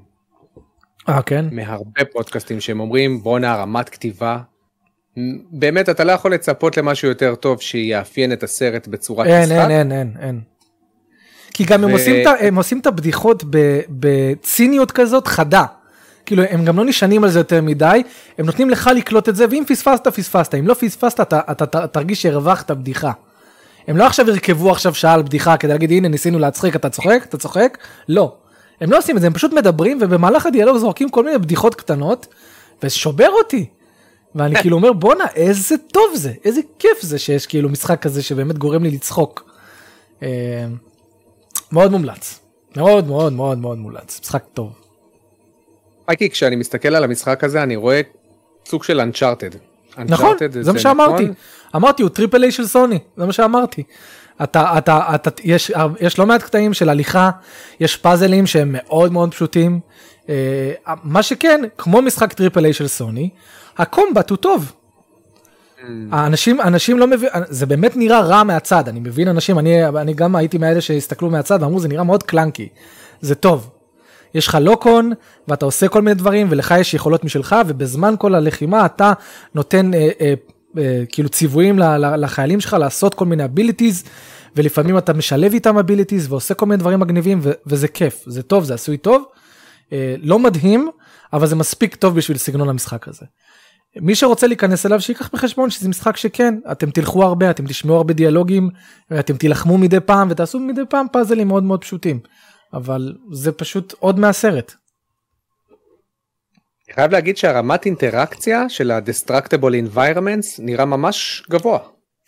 [1.09, 1.45] אה כן?
[1.51, 4.37] מהרבה פודקאסטים שהם אומרים בואנה רמת כתיבה.
[5.51, 9.55] באמת אתה לא יכול לצפות למשהו יותר טוב שיאפיין את הסרט בצורת אין משחק.
[9.55, 10.41] אין אין אין אין.
[11.53, 13.43] כי גם הם ו- עושים את ה- הם עושים את הבדיחות
[13.89, 15.65] בציניות כזאת חדה.
[16.25, 18.03] כאילו הם גם לא נשענים על זה יותר מדי
[18.37, 21.87] הם נותנים לך לקלוט את זה ואם פספסת פספסת אם לא פספסת אתה, אתה, אתה
[21.87, 23.11] תרגיש שהרווחת בדיחה.
[23.87, 27.21] הם לא עכשיו ירכבו עכשיו שעה על בדיחה כדי להגיד הנה ניסינו להצחיק אתה צוחק
[27.23, 27.77] אתה צוחק
[28.09, 28.35] לא.
[28.81, 32.27] הם לא עושים את זה הם פשוט מדברים ובמהלך הדיאלוג זורקים כל מיני בדיחות קטנות
[32.83, 33.65] וזה שובר אותי.
[34.35, 38.57] ואני כאילו אומר בואנה איזה טוב זה איזה כיף זה שיש כאילו משחק כזה שבאמת
[38.57, 39.51] גורם לי לצחוק.
[40.23, 40.65] אה,
[41.71, 42.39] מאוד מומלץ
[42.77, 44.73] מאוד מאוד מאוד מאוד מומלץ משחק טוב.
[46.05, 48.01] פייקי כשאני מסתכל על המשחק הזה אני רואה
[48.65, 49.70] סוג של Uncharted.
[49.97, 51.27] נכון זה מה שאמרתי
[51.75, 53.83] אמרתי הוא triple A של סוני זה מה שאמרתי.
[54.43, 57.29] אתה אתה אתה יש יש לא מעט קטעים של הליכה
[57.79, 59.79] יש פאזלים שהם מאוד מאוד פשוטים
[60.29, 60.73] אה,
[61.03, 63.29] מה שכן כמו משחק triple A של סוני
[63.77, 64.71] ה combat הוא טוב.
[66.11, 70.35] האנשים אנשים לא מבין זה באמת נראה רע מהצד אני מבין אנשים אני אני גם
[70.35, 72.69] הייתי מאלה שהסתכלו מהצד ואמרו זה נראה מאוד clunky
[73.21, 73.69] זה טוב.
[74.33, 75.11] יש לך lock on
[75.47, 79.13] ואתה עושה כל מיני דברים ולך יש יכולות משלך ובזמן כל הלחימה אתה
[79.55, 80.33] נותן אה, אה,
[80.77, 81.79] אה, כאילו ציוויים
[82.17, 84.07] לחיילים שלך לעשות כל מיני abilities
[84.55, 88.63] ולפעמים אתה משלב איתם abilities ועושה כל מיני דברים מגניבים ו- וזה כיף זה טוב
[88.63, 89.23] זה עשוי טוב
[89.93, 90.89] אה, לא מדהים
[91.33, 93.25] אבל זה מספיק טוב בשביל סגנון המשחק הזה.
[93.95, 98.13] מי שרוצה להיכנס אליו שיקח בחשבון שזה משחק שכן אתם תלכו הרבה אתם תשמעו הרבה
[98.13, 98.69] דיאלוגים
[99.19, 102.19] אתם תילחמו מדי פעם ותעשו מדי פעם פאזלים מאוד מאוד פשוטים
[102.73, 104.73] אבל זה פשוט עוד מהסרט.
[106.87, 111.79] אני חייב להגיד שהרמת אינטראקציה של ה-destructible environments נראה ממש גבוה.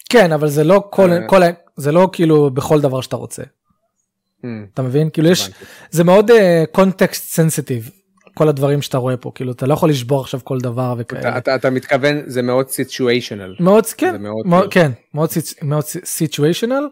[0.10, 1.28] כן אבל זה לא כל, אה.
[1.28, 1.42] כל
[1.76, 3.44] זה לא כאילו בכל דבר שאתה רוצה.
[3.44, 5.10] Hmm, אתה מבין?
[5.10, 5.50] כאילו יש.
[5.92, 6.32] זה מאוד
[6.72, 7.90] קונטקסט סנסיטיב,
[8.34, 11.38] כל הדברים שאתה רואה פה, כאילו אתה לא יכול לשבור עכשיו כל דבר אתה- וכאלה.
[11.38, 13.56] אתה- אתה מתכוון זה מאוד סיטואשנל.
[13.60, 16.84] מאוד, כן, מאוד- מאוד, כן, מאוד, סיט- מאוד סיטואשנל,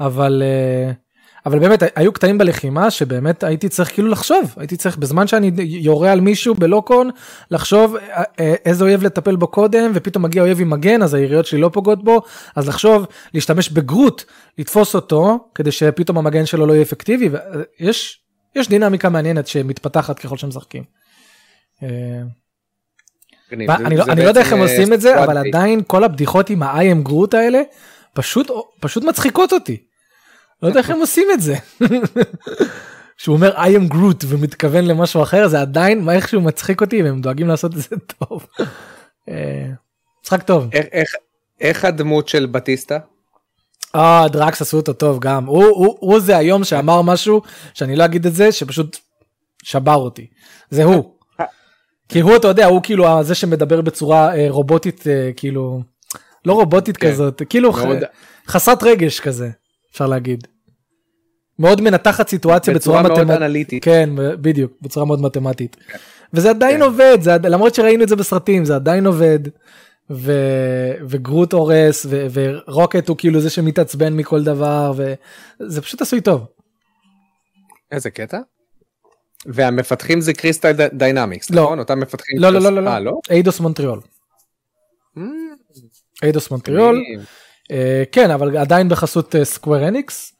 [0.00, 0.92] אבל, אה,
[1.46, 6.12] אבל באמת היו קטעים בלחימה שבאמת הייתי צריך כאילו לחשוב, הייתי צריך בזמן שאני יורה
[6.12, 7.10] על מישהו בלוקון,
[7.50, 11.46] לחשוב אה, אה, איזה אויב לטפל בו קודם, ופתאום מגיע אויב עם מגן, אז היריות
[11.46, 12.22] שלי לא פוגעות בו,
[12.56, 14.22] אז לחשוב, להשתמש בגרוט,
[14.58, 17.28] לתפוס אותו, כדי שפתאום המגן שלו לא יהיה אפקטיבי,
[17.80, 18.20] ויש
[18.56, 20.82] יש דינמיקה מעניינת שמתפתחת ככל שמשחקים.
[21.82, 21.88] אה,
[23.52, 25.38] אני לא, אני לא יודע איך הם אה, עושים את זה, אבל.
[25.38, 27.62] עדיין כל הבדיחות עם ה-I am Groot האלה,
[28.14, 28.50] פשוט,
[28.80, 29.89] פשוט מצחיקות אותי.
[30.62, 31.54] לא יודע איך הם עושים את זה.
[33.16, 37.20] שהוא אומר I am Groot ומתכוון למשהו אחר, זה עדיין מה איכשהו מצחיק אותי והם
[37.20, 38.46] דואגים לעשות את זה טוב.
[39.28, 39.66] אה,
[40.24, 40.68] משחק טוב.
[40.72, 41.14] איך- איך-
[41.60, 42.98] איך הדמות של בטיסטה?
[43.94, 45.46] אה, דראקס עשו אותו טוב גם.
[45.46, 47.42] הוא, הוא, הוא זה היום שאמר משהו,
[47.74, 48.96] שאני לא אגיד את זה, שפשוט
[49.62, 50.26] שבר אותי.
[50.70, 51.14] זה הוא.
[52.08, 55.82] כי הוא, אתה יודע, הוא כאילו זה שמדבר בצורה אה, רובוטית, אה, כאילו,
[56.44, 57.10] לא רובוטית כן.
[57.10, 57.78] כזאת, כאילו ח,
[58.48, 59.50] חסרת רגש כזה,
[59.92, 60.46] אפשר להגיד.
[61.58, 63.42] מאוד מנתחת סיטואציה בצורה, בצורה מאוד מתמטית.
[63.42, 63.84] אנליטית.
[63.84, 65.76] כן, בדיוק, בצורה מאוד מתמטית.
[66.34, 69.38] וזה עדיין עובד, זה, למרות שראינו את זה בסרטים, זה עדיין עובד.
[70.12, 70.32] ו...
[71.08, 72.26] וגרוט הורס ו...
[72.32, 76.46] ורוקט הוא כאילו זה שמתעצבן מכל דבר וזה פשוט עשוי טוב.
[77.92, 78.38] איזה קטע?
[79.46, 81.62] והמפתחים זה Crystal Dynamics, לא.
[81.62, 81.78] נכון?
[81.78, 82.38] אותם מפתחים.
[82.38, 84.00] לא לא של- לא לא אה, לא Eidos Montreal
[85.16, 85.20] Mm,
[86.22, 87.02] Eidos Montreal
[88.12, 90.32] כן אבל עדיין בחסות Square Enix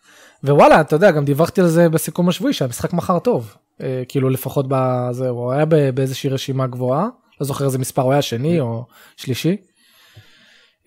[0.44, 4.66] ווואלה אתה יודע גם דיווחתי על זה בסיכום השבועי שהמשחק מכר טוב אה, כאילו לפחות
[4.68, 5.64] בזה הוא היה
[5.94, 7.08] באיזושהי רשימה גבוהה
[7.40, 8.84] לא זוכר איזה מספר הוא היה שני או
[9.16, 9.56] שלישי.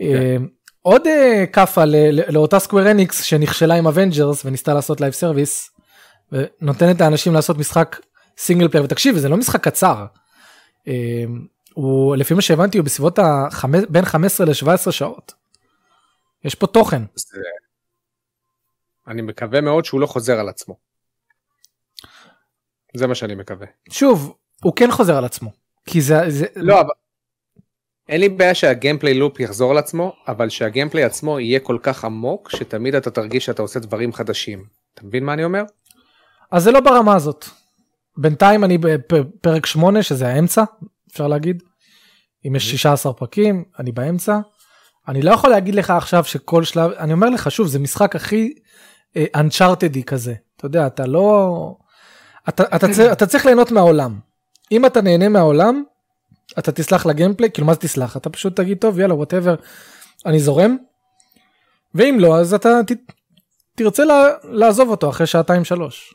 [0.01, 0.37] אה,
[0.81, 1.85] עוד אה, כאפה
[2.27, 5.69] לאותה Square Enix שנכשלה עם Avengers וניסתה לעשות live service
[6.31, 7.99] ונותנת לאנשים לעשות משחק
[8.37, 10.05] single player ותקשיב זה לא משחק קצר.
[10.87, 11.23] אה,
[11.73, 15.42] הוא לפי מה שהבנתי הוא בסביבות החמש, בין 15 ל-17 שעות.
[16.43, 17.01] יש פה תוכן.
[17.15, 17.37] זה-
[19.07, 20.75] אני מקווה מאוד שהוא לא חוזר על עצמו.
[22.97, 23.67] זה מה שאני מקווה.
[23.89, 25.51] שוב הוא כן חוזר על עצמו
[25.85, 26.89] כי זה זה לא, אבל...
[28.09, 32.49] אין לי בעיה שהגיימפליי לופ יחזור על עצמו, אבל שהגיימפליי עצמו יהיה כל כך עמוק,
[32.49, 34.65] שתמיד אתה תרגיש שאתה עושה דברים חדשים.
[34.93, 35.63] אתה מבין מה אני אומר?
[36.51, 37.45] אז זה לא ברמה הזאת.
[38.17, 40.63] בינתיים אני בפרק 8 שזה האמצע
[41.11, 41.63] אפשר להגיד.
[42.47, 44.39] אם יש 16 פרקים אני באמצע.
[45.07, 48.53] אני לא יכול להגיד לך עכשיו שכל שלב אני אומר לך שוב זה משחק הכי
[49.17, 51.75] אה, uncharted כזה אתה יודע אתה לא
[52.49, 54.19] אתה, אתה, צריך, אתה צריך ליהנות מהעולם.
[54.71, 55.83] אם אתה נהנה מהעולם
[56.59, 59.55] אתה תסלח לגיימפליי כאילו מה זה תסלח אתה פשוט תגיד טוב יאללה ווטאבר
[60.25, 60.77] אני זורם.
[61.95, 62.91] ואם לא אז אתה ת,
[63.75, 66.13] תרצה לה, לעזוב אותו אחרי שעתיים שלוש.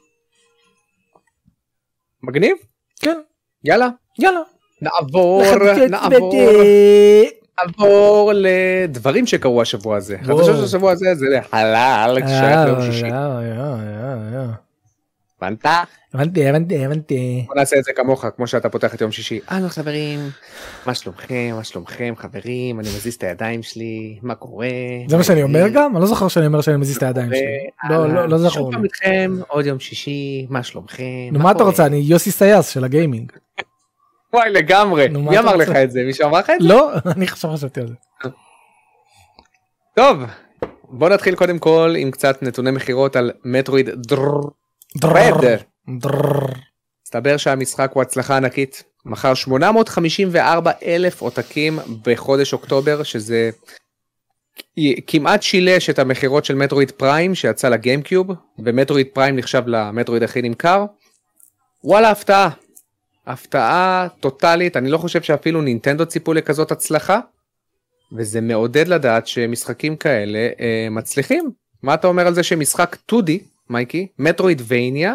[2.23, 2.57] מגניב?
[3.01, 3.21] כן
[3.65, 3.89] יאללה.
[4.19, 4.41] יאללה.
[4.83, 5.43] נעבור,
[5.91, 6.33] נעבור,
[7.67, 10.17] נעבור לדברים שקרו השבוע הזה.
[10.23, 13.07] חדשות של השבוע הזה זה חלל כשהיה אה, יום שישי.
[15.43, 15.67] הבנת?
[16.15, 17.45] הבנתי הבנתי הבנתי.
[17.47, 19.41] בוא נעשה את זה כמוך כמו שאתה פותח את יום שישי.
[19.51, 20.21] אהלן חברים,
[20.87, 24.69] מה שלומכם, מה שלומכם חברים, אני מזיז את הידיים שלי, מה קורה?
[25.09, 25.69] זה מה שאני אומר?
[25.69, 25.93] גם?
[25.93, 27.91] אני לא זוכר שאני אומר שאני מזיז את הידיים שלי.
[27.91, 28.73] לא לא לא זכור שוב.
[28.73, 31.05] פעם איתכם עוד יום שישי, מה שלומכם?
[31.33, 31.65] נו מה אתה?
[31.65, 33.33] רוצה אני יוסי סייס של הגיימינג.
[34.33, 35.71] וואי לגמרי, מי אמר לך?
[35.71, 36.05] את זה?
[36.05, 36.69] מישהו אמר לך את זה?
[36.69, 37.95] לא אני עכשיו חשבתי על זה.
[39.97, 40.19] טוב,
[40.85, 44.41] בוא נתחיל קודם כל עם קצת נתוני מכירות על מטרואיד דרר.
[47.07, 48.85] מסתבר שהמשחק הוא הצלחה ענקית.
[49.05, 53.51] מכר 854 אלף עותקים בחודש אוקטובר, שזה
[55.07, 58.27] כמעט שילש את המכירות של מטרואיד פריים שיצא לגיימקיוב,
[58.59, 60.85] ומטרואיד פריים נחשב למטרואיד הכי נמכר.
[61.85, 62.51] וואלה, הפתעה.
[63.29, 67.21] הפתעה טוטאלית, אני לא חושב שאפילו נינטנדו ציפו לכזאת הצלחה,
[68.13, 71.51] וזה מעודד לדעת שמשחקים כאלה אה, מצליחים.
[71.83, 73.31] מה אתה אומר על זה שמשחק 2D,
[73.71, 75.15] מייקי, מטרואיד ויניה,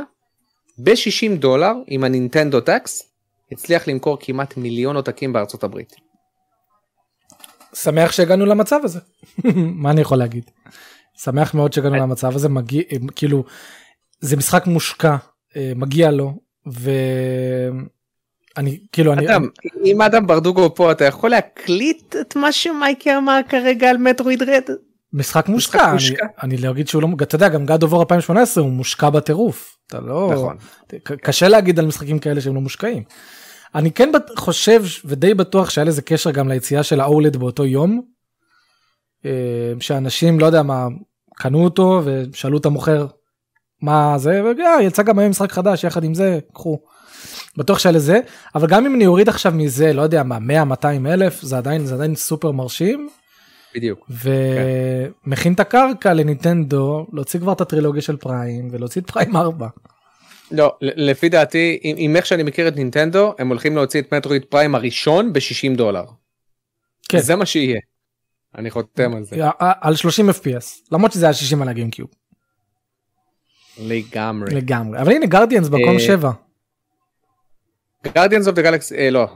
[0.78, 3.04] ב-60 דולר עם הנינטנדו טקס,
[3.52, 5.96] הצליח למכור כמעט מיליון עותקים בארצות הברית.
[7.74, 9.00] שמח שהגענו למצב הזה.
[9.82, 10.52] מה אני יכול להגיד?
[11.18, 12.84] שמח מאוד שהגענו למצב הזה מגיע
[13.16, 13.44] כאילו
[14.20, 15.16] זה משחק מושקע
[15.56, 16.34] אה, מגיע לו
[18.58, 19.48] ואני כאילו אני אדם,
[19.86, 24.64] אם אדם ברדוגו פה אתה יכול להקליט את מה שמייקי אמר כרגע על מטרואיד רד?
[25.14, 26.26] משחק מושקע אני- מושקע.
[26.44, 30.00] אני לא אגיד שהוא לא אתה יודע גם גד עובר 2018 הוא מושקע בטירוף אתה
[30.00, 30.58] לא נכון.
[31.22, 33.04] קשה להגיד על משחקים כאלה שהם לא מושקעים.
[33.76, 38.02] אני כן חושב ודי בטוח שהיה לזה קשר גם ליציאה של האולד באותו יום.
[39.26, 39.32] אה,
[39.80, 40.88] שאנשים לא יודע מה
[41.36, 43.08] קנו אותו ושאלו את המוכר
[43.82, 46.80] מה זה, וגם יצא גם היום משחק חדש יחד עם זה, קחו.
[47.58, 48.20] בטוח שהיה לזה,
[48.56, 51.96] אבל גם אם אני אוריד עכשיו מזה, לא יודע מה, 100-200 אלף, זה עדיין, זה
[51.96, 53.10] עדיין סופר מרשים,
[53.76, 54.10] בדיוק.
[54.10, 59.68] ומכין את הקרקע לנינטנדו, להוציא כבר את הטרילוגיה של פריים, ולהוציא את פריים 4.
[60.52, 64.46] לא, לפי דעתי, עם, עם איך שאני מכיר את נינטנדו, הם הולכים להוציא את מטרואיד
[64.46, 66.04] פריים הראשון ב-60 דולר.
[67.10, 67.20] כן.
[67.20, 67.80] זה מה שיהיה.
[68.58, 69.36] אני חותם על זה.
[69.60, 72.10] על 30 fps, למרות שזה היה 60 על ה GameCube,
[73.78, 74.56] לגמרי.
[74.56, 75.02] לגמרי.
[75.02, 76.32] אבל הנה Guardians במקום אה, 7.
[78.08, 79.28] Guardians of the Galaxy, לא,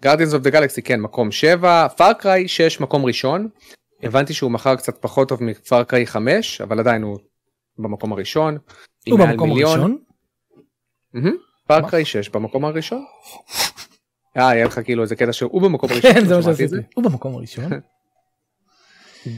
[0.00, 3.48] Guardians of the Galaxy כן, מקום 7, Far Cry 6, מקום ראשון.
[4.02, 7.18] הבנתי שהוא מכר קצת פחות טוב מ Far Cry 5, אבל עדיין הוא
[7.78, 8.58] במקום הראשון.
[9.08, 9.80] הוא במקום מיליון.
[9.80, 9.98] הראשון.
[11.66, 13.04] Far Cry 6 במקום הראשון.
[14.36, 16.12] אה, היה לך כאילו איזה קטע שהוא במקום הראשון.
[16.12, 16.76] כן, זה מה שעשיתי.
[16.94, 17.70] הוא במקום הראשון.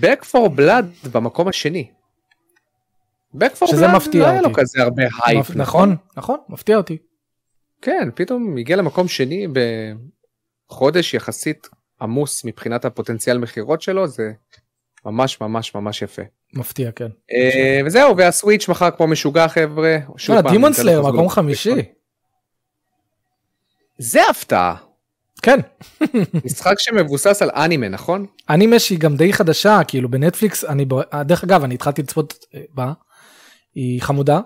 [0.02, 1.90] Back for blood במקום השני.
[3.36, 4.52] Back for blood לא היה לו.
[4.54, 6.98] כזה הרבה הייפ, מפ- נכון, נכון, מפתיע אותי.
[7.84, 9.46] כן, פתאום הגיע למקום שני
[10.70, 11.68] בחודש יחסית
[12.00, 14.32] עמוס מבחינת הפוטנציאל מכירות שלו, זה
[15.04, 16.22] ממש ממש ממש יפה.
[16.54, 17.08] מפתיע, כן.
[17.32, 19.96] אה, וזהו, וה Switch מכר כמו משוגע חבר'ה.
[20.16, 20.72] שוב פעם, Demon
[21.14, 21.28] מקום.
[21.28, 21.74] חמישי.
[23.98, 24.76] זה הפתעה.
[25.42, 25.60] כן.
[26.44, 28.26] משחק שמבוסס על אנימה, נכון?
[28.50, 32.60] אנימה שהיא גם די חדשה, כאילו בנטפליקס, אני, אה, דרך אגב, אני התחלתי לצפות אה,
[32.74, 32.92] בה,
[33.74, 34.40] היא חמודה.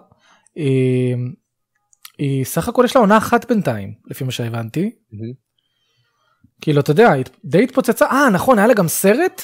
[2.18, 4.90] היא סך הכל יש לה עונה אחת בינתיים, לפי מה שהבנתי.
[6.61, 9.42] כאילו, אתה יודע, היא די התפוצצה, אה, נכון, היה לה גם סרט,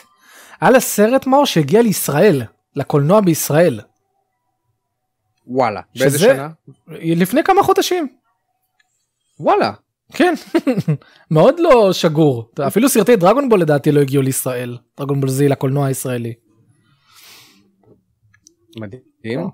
[0.60, 2.42] היה לה סרט מאור שהגיע לישראל,
[2.76, 3.80] לקולנוע בישראל.
[5.46, 5.80] וואלה.
[5.98, 6.48] באיזה שזה- שנה?
[7.16, 8.08] לפני כמה חודשים.
[9.40, 9.72] וואלה.
[10.12, 10.34] כן,
[11.30, 12.50] מאוד לא שגור.
[12.66, 14.78] אפילו סרטי דרגון בול לדעתי לא הגיעו לישראל.
[14.98, 16.34] דרגון בול זי לקולנוע הישראלי.
[18.80, 19.48] מדהים.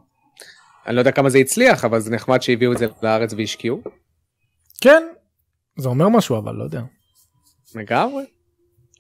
[0.87, 3.81] אני לא יודע כמה זה הצליח, אבל זה נחמד שהביאו את זה לארץ והשקיעו.
[4.81, 5.03] כן,
[5.79, 6.83] זה אומר משהו אבל לא יודע.
[7.75, 8.25] לגמרי.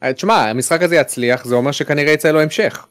[0.02, 2.86] אה, תשמע, המשחק הזה יצליח, זה אומר שכנראה יצא לו המשך.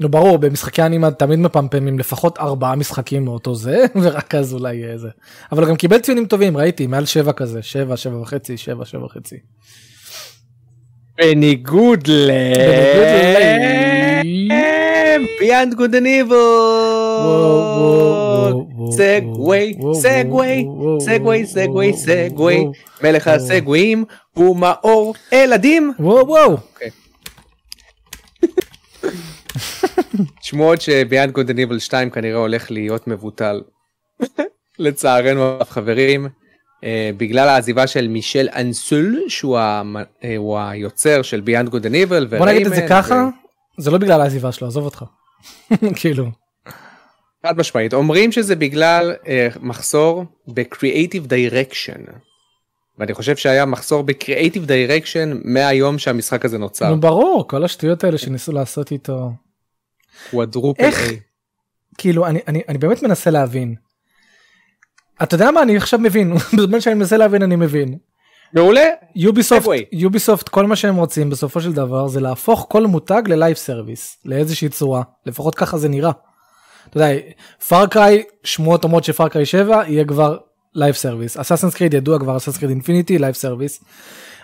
[0.00, 4.98] נו ברור, במשחקי אנימה תמיד מפמפמים לפחות ארבעה משחקים מאותו זה, ורק אז אולי יהיה
[4.98, 5.08] זה.
[5.52, 9.36] אבל גם קיבל ציונים טובים, ראיתי, מעל שבע כזה, שבע, שבע וחצי, שבע, שבע וחצי.
[11.16, 12.30] בניגוד ל...
[12.54, 13.06] בניגוד
[14.24, 14.80] ל-
[15.40, 16.89] Beyond Good and Evil.
[18.90, 20.66] segue, segue,
[21.00, 22.66] segue, segue, segue.
[23.02, 24.04] מלך הסגוויים
[24.34, 25.92] הוא מאור ילדים.
[25.98, 26.56] וואו וואו.
[30.42, 33.60] שמועות ש Beyond Good and Evil 2 כנראה הולך להיות מבוטל.
[34.78, 36.28] לצערנו חברים.
[36.84, 39.82] אה, בגלל העזיבה של מישל אנסל שהוא אה,
[40.36, 42.26] הוא היוצר של Beyond Good and Evil.
[42.26, 43.28] בוא נגיד את זה ככה,
[43.78, 45.04] זה לא בגלל העזיבה שלו, עזוב אותך.
[46.00, 46.26] כאילו.
[47.46, 52.12] חד משמעית אומרים שזה בגלל אה, מחסור ב-creative direction.
[52.98, 56.90] ואני חושב שהיה מחסור ב-creative direction מהיום שהמשחק הזה נוצר.
[56.90, 59.30] נו ברור, כל השטויות האלה שניסו לעשות איתו.
[60.30, 61.10] הוא הדרופל איך?
[61.98, 63.74] כאילו אני, אני, אני באמת מנסה להבין.
[65.22, 67.98] אתה יודע מה אני עכשיו מבין בזמן שאני מנסה להבין אני מבין.
[68.52, 68.84] מעולה.
[69.14, 69.68] Ubisoft.
[69.92, 74.16] Ubisoft כל מה שהם רוצים בסופו של דבר זה להפוך כל מותג ל live service
[74.24, 76.10] לאיזושהי צורה לפחות ככה זה נראה.
[76.90, 77.20] אתה יודע
[77.68, 80.38] Far Cry שמועות אומרות ש Far Cry 7 יהיה כבר
[80.74, 83.84] live service Assassin's Creed ידוע כבר Assassin's Creed Infinity live service.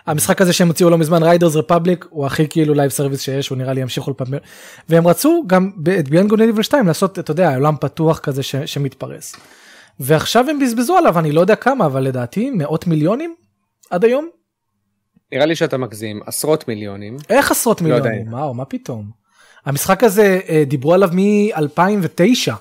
[0.06, 3.58] המשחק הזה שהם הוציאו לא מזמן Riders Republic הוא הכי כאילו live service שיש הוא
[3.58, 4.40] נראה לי ימשיכו לפעמים
[4.88, 8.42] והם רצו גם את Beyond Good and Evil 2 לעשות אתה יודע עולם פתוח כזה
[8.42, 9.36] ש, שמתפרס.
[10.00, 13.34] ועכשיו הם בזבזו עליו אני לא יודע כמה אבל לדעתי מאות מיליונים
[13.90, 14.28] עד היום
[15.32, 17.16] נראה לי שאתה מגזים עשרות מיליונים.
[17.30, 17.88] איך עשרות לא.
[17.88, 19.25] מיליונים וואו מה פתאום.
[19.66, 22.52] המשחק הזה אה, דיברו עליו מ-2009.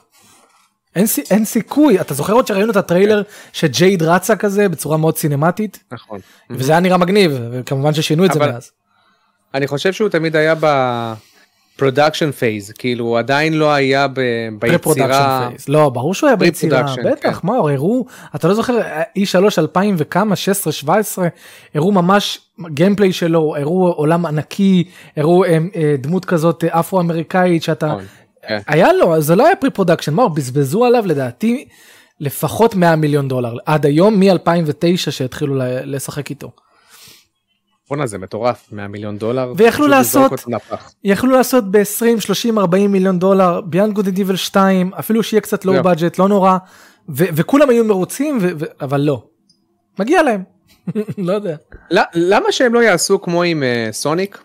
[0.95, 3.21] אין, אין סיכוי אתה זוכר עוד שראינו את הטריילר
[3.53, 6.19] שג'ייד רצה כזה בצורה מאוד סינמטית נכון.
[6.49, 8.71] וזה היה נראה מגניב וכמובן ששינו את זה מאז.
[9.53, 10.55] אני חושב שהוא תמיד היה
[11.75, 15.47] ב production phase כאילו הוא עדיין לא היה ב- ביצירה.
[15.49, 15.69] phase.
[15.69, 17.47] לא ברור שהוא היה ביצירה Pre-production, בטח כן.
[17.47, 18.79] מה הראו אתה לא זוכר
[19.19, 21.27] E3 2000 וכמה 16 17
[21.75, 24.83] הראו ממש gameplay שלו הראו עולם ענקי
[25.17, 27.95] הראו אה, אה, דמות כזאת אה, אפרו אמריקאית שאתה
[28.47, 28.59] כן.
[28.67, 31.67] היה לו זה לא היה pre-production מה בזבזו עליו לדעתי
[32.19, 36.51] לפחות 100 מיליון דולר עד היום מ-2009 שהתחילו לשחק איתו.
[37.89, 39.53] בואנה זה מטורף 100 מיליון דולר.
[39.57, 40.31] ויכלו לעשות-.
[41.03, 45.65] יכלו לעשות ב-20 30 40 מיליון דולר Beyond Good and Evil 2 אפילו שיהיה קצת
[45.65, 45.83] low.
[45.83, 46.57] budget לא נורא
[47.09, 49.23] ו- וכולם היו מרוצים ו- ו- אבל לא.
[49.99, 50.54] מגיע להם.
[51.17, 51.55] לא יודע.
[52.13, 54.41] למה שהם לא יעשו כמו עם אה, Sonic?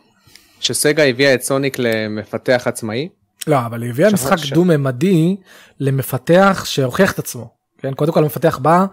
[0.60, 3.08] ש Sega הביאה את Sonic למפתח עצמאי?
[3.46, 5.36] לא, אבל היא הביאה משחק ש- דו-ממדי
[5.80, 7.48] למפתח שהוכיח את עצמו.
[7.78, 8.84] כן, קודם כל המפתח בא,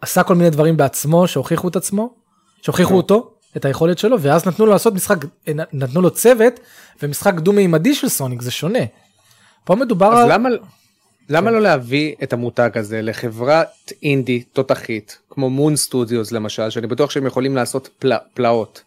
[0.00, 2.14] עשה כל מיני דברים בעצמו שהוכיחו את עצמו,
[2.62, 2.94] שהוכיחו כן.
[2.96, 6.60] אותו, את היכולת שלו, ואז נתנו לו לעשות משחק, נ- נתנו לו צוות,
[7.02, 8.78] ומשחק דו-מימדי של סוניק, זה שונה.
[9.64, 10.32] פה מדובר אז על...
[10.32, 10.48] למה,
[11.28, 17.10] למה לא להביא את המותג הזה לחברת אינדי תותחית, כמו מון סטודיוס למשל, שאני בטוח
[17.10, 18.82] שהם יכולים לעשות פלא, פלאות,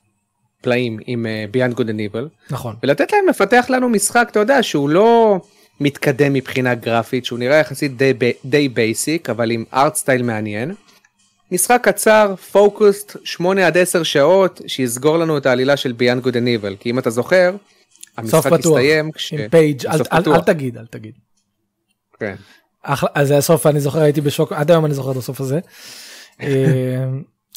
[0.61, 2.75] פלאים עם Good and Evil, נכון.
[2.83, 5.39] ולתת להם לפתח לנו משחק, אתה יודע, שהוא לא
[5.79, 8.13] מתקדם מבחינה גרפית, שהוא נראה יחסית די,
[8.45, 10.73] די basic, אבל עם art style מעניין.
[11.51, 16.75] משחק קצר, focused, 8 עד 10 שעות, שיסגור לנו את העלילה של Good and Evil,
[16.79, 17.55] כי אם אתה זוכר,
[18.25, 18.59] סוף המשחק.
[18.59, 19.33] הסתיים כש...
[19.33, 20.35] עם פייג', אל, אל, פתוח.
[20.35, 21.13] אל תגיד, אל תגיד.
[22.21, 22.35] כן.
[22.83, 25.59] אחלה, אז זה הסוף, אני זוכר, הייתי בשוק, עד היום אני זוכר את הסוף הזה.
[26.41, 26.47] אה,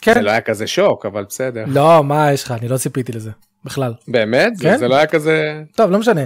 [0.02, 1.64] כן, זה לא היה כזה שוק, אבל בסדר.
[1.66, 3.30] לא, מה יש לך, אני לא ציפיתי לזה,
[3.64, 3.94] בכלל.
[4.08, 4.52] באמת?
[4.60, 4.76] כן?
[4.76, 5.62] זה לא היה כזה...
[5.76, 6.20] טוב, לא משנה.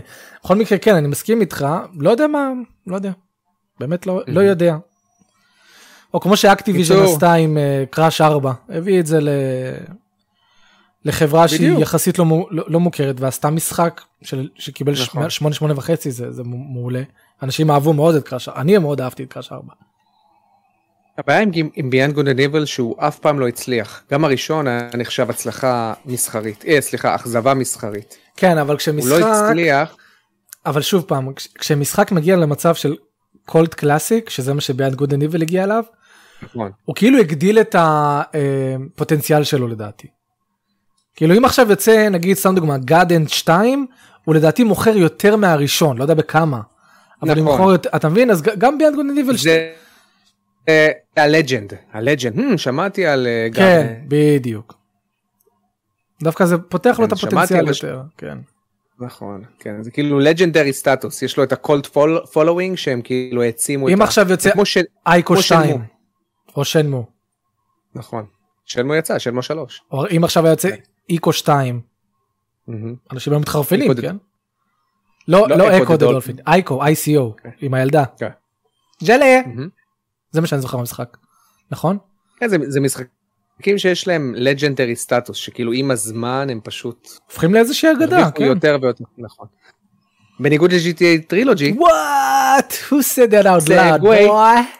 [0.45, 1.67] בכל מקרה, כן, אני מסכים איתך,
[1.99, 2.51] לא יודע מה,
[2.87, 3.11] לא יודע.
[3.81, 4.77] באמת לא, לא יודע.
[6.15, 7.03] או כמו שאקטיביז'ן.
[7.03, 7.59] עשתה עם
[7.91, 9.29] קראש 4, הביא את זה ל...
[11.05, 11.81] לחברה שהיא בדיוק.
[11.81, 15.31] יחסית לא, לא, לא מוכרת ועשתה משחק של, שקיבל נכון.
[15.31, 17.03] 8 8 וחצי זה, זה מעולה.
[17.43, 19.73] אנשים אהבו מאוד את קראש 4, אני מאוד אהבתי את Crash 4.
[21.19, 24.03] הבעיה עם, עם Beyond Good and שהוא אף פעם לא הצליח.
[24.13, 26.65] גם הראשון היה נחשב הצלחה מסחרית.
[26.69, 28.17] אה, סליחה, אכזבה מסחרית.
[28.37, 29.97] כן, אבל הוא כשמשחק, לא הצליח.
[30.67, 32.97] אבל שוב פעם, כש- כשמשחק מגיע למצב של
[33.47, 35.85] cult classic, שזה מה ש Beyond Good and הגיע אליו,
[36.43, 36.71] נכון.
[36.85, 40.09] הוא כאילו הגדיל את הפוטנציאל שלו לדעתי.
[41.17, 43.87] כאילו אם עכשיו יוצא נגיד סתם דוגמה גאדן 2
[44.25, 46.61] הוא לדעתי מוכר יותר מהראשון לא יודע בכמה.
[47.23, 47.45] אבל נכון.
[47.45, 49.73] מוכר יותר אתה מבין אז גם ביאנד גוד אנד זה
[50.69, 51.73] אה, הלג'נד.
[51.93, 52.39] הלג'נד.
[52.39, 53.55] Hmm, שמעתי על אה, גם...
[53.55, 54.75] כן אה, בדיוק.
[56.23, 58.03] דווקא זה פותח לו כן, את שמעתי הפוטנציאל יותר.
[58.17, 58.39] כן.
[59.01, 59.45] נכון.
[59.59, 61.23] כן, זה כאילו לג'נדרי סטטוס.
[61.23, 61.87] יש לו את הקולט
[62.33, 64.05] פולווינג שהם כאילו העצימו את אם ה...
[64.05, 64.83] עכשיו יוצא של...
[65.07, 65.85] אייקו כמו 2 שנמו.
[66.57, 67.07] או שנמו
[67.95, 68.27] נכון.
[68.65, 69.83] שלמו יצא, שלוש.
[69.93, 70.77] או אם עכשיו יוצא כן.
[71.09, 71.81] איקו 2
[72.69, 72.95] מהמם.
[73.13, 74.17] אנשים היו מתחרפנים כן.
[75.29, 76.37] לא לא, אקו דה דולפין.
[76.47, 77.51] אייקו ICO כן.
[77.61, 78.05] עם הילדה.
[78.19, 78.29] כן.
[79.05, 79.69] ג'לה מהמם.
[80.31, 81.17] זה מה שאני זוכר במשחק.
[81.71, 81.99] נכון?
[82.41, 88.31] כן, זה, משחקים שיש להם לג'נדרי סטטוס, שכאילו עם הזמן הם פשוט הופכים לאיזושהי אגדה.
[88.31, 88.45] כן.
[88.45, 89.47] יותר ויותר, נכון.
[90.41, 92.73] בניגוד ל-GTA טרילוגי, What?
[92.91, 94.31] Who said that out loud, boy?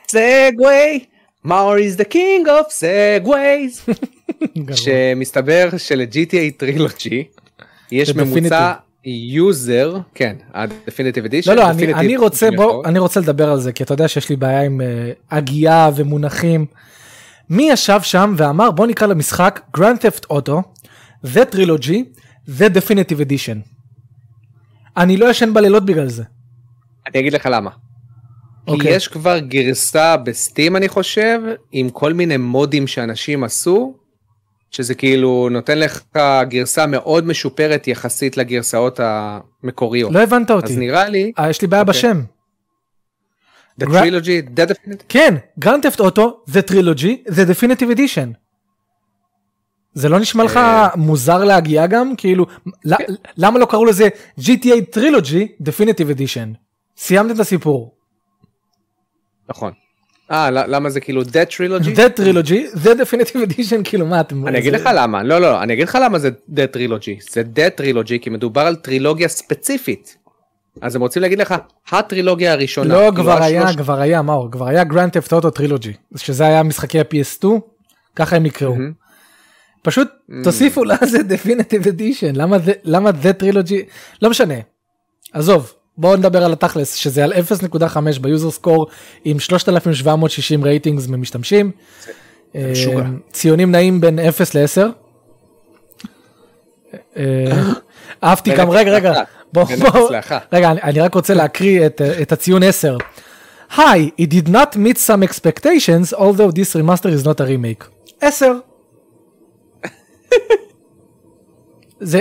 [0.09, 1.05] סגווי,
[1.45, 3.93] מאור is the king of segways.
[4.83, 7.25] שמסתבר של-GTA Trilogy
[7.93, 8.73] יש ממוצע
[9.05, 12.85] user, כן, ה-Definitive Edition, לא, לא, אני, אני רוצה, בוא.
[12.85, 14.85] אני רוצה לדבר על זה, כי אתה יודע שיש לי בעיה עם uh,
[15.31, 16.67] הגייה ומונחים.
[17.51, 20.63] מי ישב שם ואמר בוא נקרא למשחק Grand Theft Auto,
[21.25, 21.99] The Trilogy,
[22.49, 23.59] The Definitive Edition.
[24.97, 26.23] אני לא ישן בלילות בגלל זה.
[27.07, 27.71] אני אגיד לך למה.
[27.71, 28.97] כי אוקיי.
[28.97, 31.41] יש כבר גרסה ב Steam אני חושב,
[31.73, 33.95] עם כל מיני מודים שאנשים עשו,
[34.71, 36.01] שזה כאילו נותן לך
[36.49, 40.13] גרסה מאוד משופרת יחסית לגרסאות המקוריות.
[40.13, 40.73] לא הבנת אותי.
[40.73, 41.95] אז נראה לי, אה, יש לי בעיה אוקיי.
[41.95, 42.23] בשם.
[43.81, 48.29] The גר- Trilogy, The Definitive, כן, Grand Theft Auto, The Trilogy, The Definitive Edition.
[49.95, 50.89] זה לא נשמע לך אה.
[50.97, 52.17] מוזר להגיע גם?
[52.17, 52.47] כאילו,
[52.85, 52.95] ל-
[53.37, 54.09] למה לא קראו לזה
[54.41, 56.57] GTA Trilogy Definitive Edition?
[56.97, 57.95] סיימתם את הסיפור.
[59.49, 59.73] נכון.
[60.31, 61.97] אה, למה זה כאילו The Trilogy?
[61.97, 64.49] The Trilogy, The Definitive Edition, כאילו מה אתם...
[64.49, 67.43] אני אגיד זה- לך למה, לא לא, אני אגיד לך למה זה The Trilogy, זה
[67.57, 70.17] The Trilogy כי מדובר על טרילוגיה ספציפית.
[70.81, 71.55] אז הם רוצים להגיד לך,
[71.91, 72.95] הטרילוגיה הראשונה.
[72.95, 76.63] לא, כאילו, כבר היה, כבר היה, מאור, כבר היה Grand Theft Auto Trilogy, שזה היה
[76.63, 77.47] משחקי ה-PS2,
[78.17, 78.71] ככה הם.
[78.71, 78.93] מהמם.
[79.83, 80.09] פשוט
[80.45, 82.73] תוסיפו לזה Definitive Edition, למה זה-
[83.43, 83.75] Trilogy,
[84.23, 84.55] לא משנה.
[85.33, 88.87] עזוב, בואו נדבר על התכלס, שזה על 0.5 ב user score
[89.25, 91.71] עם 3,760 ratings ממשתמשים.
[92.55, 92.73] אה.
[93.33, 94.81] ציונים נעים בין 0 ל-10.
[98.25, 99.27] אהבתי בין גם, רגע, רגע, לאחת.
[99.53, 100.47] בוא, בין בוא, אפס לאחת.
[100.53, 102.97] רגע, אני, רק רוצה להקריא את, הציון 10.
[103.71, 103.79] Hi,
[104.21, 107.85] it did not meet some expectations, although this remaster is not a remake.
[108.21, 108.61] 10.
[112.01, 112.21] זה,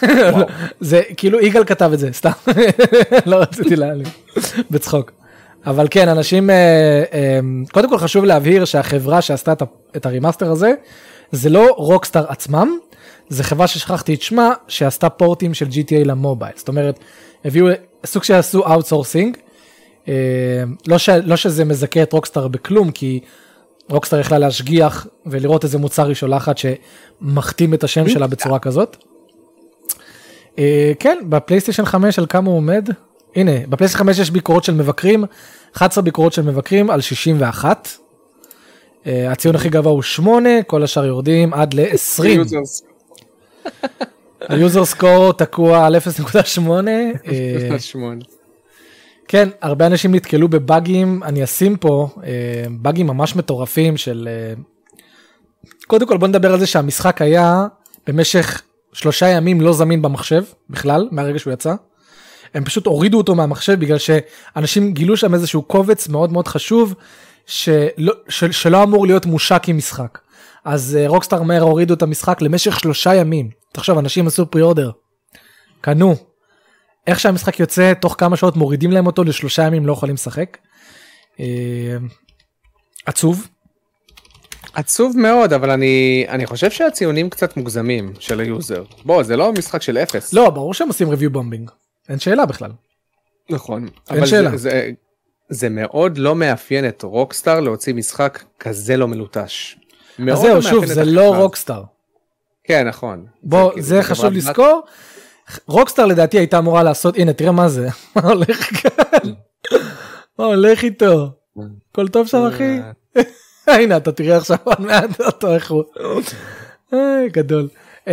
[0.80, 2.30] זה כאילו יגאל כתב את זה, סתם,
[3.26, 4.06] לא רציתי להעליב,
[4.70, 5.12] בצחוק.
[5.66, 7.38] אבל כן, אנשים, אה, אה,
[7.72, 9.52] קודם כל חשוב להבהיר שהחברה שעשתה
[9.96, 10.72] את ה remaster הזה,
[11.32, 12.78] זה לא Rockstar עצמם,
[13.28, 16.52] זה חברה ששכחתי את שמה, שעשתה פורטים של GTA למובייל.
[16.56, 16.98] זאת אומרת,
[17.44, 17.66] הביאו
[18.06, 19.36] סוג שעשו outsourcing,
[20.86, 23.20] לא, ש, לא שזה מזכה את Rockstar בכלום, כי
[23.88, 28.96] Rockstar יכלה להשגיח ולראות איזה מוצר היא שולחת שמכתים את השם שלה בצורה כזאת.
[30.58, 32.88] אה, כן, בפלייסטיישן 5 על כמה הוא עומד?
[33.36, 35.24] הנה, בפלייסטיישן 5 יש ביקורות של מבקרים,
[35.76, 37.88] 11 ביקורות של מבקרים על 61.
[39.06, 42.22] אה, הציון הכי גבוה הוא 8, כל השאר יורדים עד ל-20.
[44.48, 46.68] ה user score תקוע על 0.8.
[49.28, 52.30] כן, הרבה אנשים נתקלו בבאגים, אני אשים פה אה,
[52.70, 54.28] באגים ממש מטורפים של...
[54.30, 54.62] אה,
[55.86, 57.66] קודם כל בוא נדבר על זה שהמשחק היה
[58.06, 58.62] במשך
[58.92, 61.74] שלושה ימים לא זמין במחשב בכלל, מהרגע שהוא יצא.
[62.54, 66.94] הם פשוט הורידו אותו מהמחשב בגלל שאנשים גילו שם איזשהו קובץ מאוד מאוד חשוב
[67.46, 70.18] שלא, של, שלא אמור להיות מושק עם משחק.
[70.64, 73.50] אז אה, רוקסטאר מהר הורידו את המשחק למשך שלושה ימים.
[73.72, 74.90] תחשוב, אנשים עשו פרי אורדר,
[75.80, 76.16] קנו,
[77.08, 80.58] איך שהמשחק יוצא, תוך כמה שעות מורידים להם אותו לשלושה ימים לא יכולים לשחק.
[81.40, 81.96] אה,
[83.06, 83.48] עצוב.
[84.74, 88.84] עצוב מאוד אבל אני אני חושב שהציונים קצת מוגזמים של ה user.
[89.04, 90.32] בוא זה לא משחק של אפס.
[90.32, 91.70] לא, ברור שהם עושים review bombing.
[92.08, 92.70] אין שאלה בכלל.
[93.50, 93.88] נכון.
[94.10, 94.50] אין אבל שאלה.
[94.50, 94.90] זה, זה,
[95.48, 99.76] זה מאוד לא מאפיין את Rockstar להוציא משחק כזה לא מלוטש.
[100.32, 101.36] אז זהו, לא שוב, זה לא.
[101.36, 101.82] Rockstar.
[102.64, 103.26] כן נכון.
[103.42, 104.82] בוא, כאילו, זה חברה חשוב לזכור.
[105.66, 109.32] רוקסטאר לדעתי הייתה אמורה לעשות, הנה תראה מה זה, מה הולך כאן,
[110.38, 111.30] מה הולך איתו,
[111.92, 112.78] הכל טוב שם אחי?
[113.66, 115.84] הנה אתה תראה עכשיו עוד מעט אותו איך הוא.
[116.92, 117.68] איי, גדול.
[118.06, 118.12] אמ,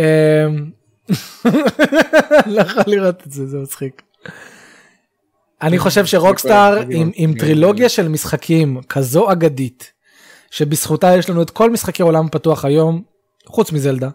[2.46, 4.02] לא יכול לראות את זה זה מצחיק.
[5.62, 9.92] אני חושב שרוקסטאר עם, עם טרילוגיה של משחקים כזו אגדית
[10.50, 13.02] שבזכותה יש לנו את כל משחקי עולם פתוח היום
[13.46, 14.08] חוץ מזלדה.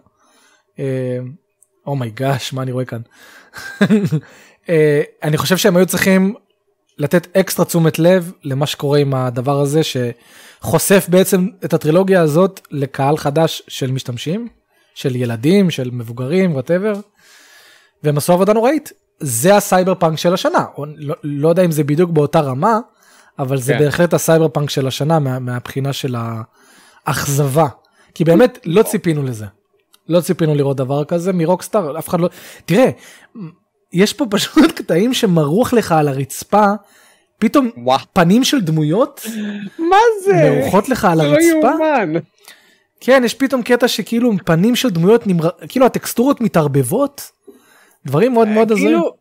[1.86, 3.00] oh my gosh מה אני רואה כאן.
[4.68, 6.34] אה, אני חושב שהם היו צריכים
[6.98, 13.16] לתת אקסטרה תשומת לב למה שקורה עם הדבר הזה שחושף בעצם את הטרילוגיה הזאת לקהל
[13.16, 14.48] חדש של משתמשים,
[14.94, 16.92] של ילדים, של מבוגרים, whatever.
[18.02, 18.92] והם עשו עבודה נוראית.
[19.20, 20.64] זה הסייבר פאנק של השנה.
[20.96, 22.78] לא, לא יודע אם זה בדיוק באותה רמה,
[23.38, 23.78] אבל זה כן.
[23.78, 26.16] בהחלט הסייבר פאנק של השנה מה, מהבחינה של
[27.06, 27.66] האכזבה.
[28.14, 29.46] כי באמת לא ציפינו לזה.
[30.08, 32.28] לא ציפינו לראות דבר כזה מ Rockstar, אף אחד לא...
[32.64, 32.90] תראה,
[33.92, 36.66] יש פה פשוט קטעים שמרוח לך על הרצפה,
[37.38, 37.98] פתאום וואו.
[38.12, 39.26] פנים של דמויות
[39.78, 40.60] מה זה?
[40.60, 41.44] מרוחות לך על לא הרצפה.
[41.46, 42.12] יאומן.
[43.00, 45.48] כן, יש פתאום קטע שכאילו פנים של דמויות, נמר...
[45.68, 47.30] כאילו הטקסטורות מתערבבות.
[48.06, 48.88] דברים מאוד מאוד הזויים.
[48.88, 49.14] כאילו,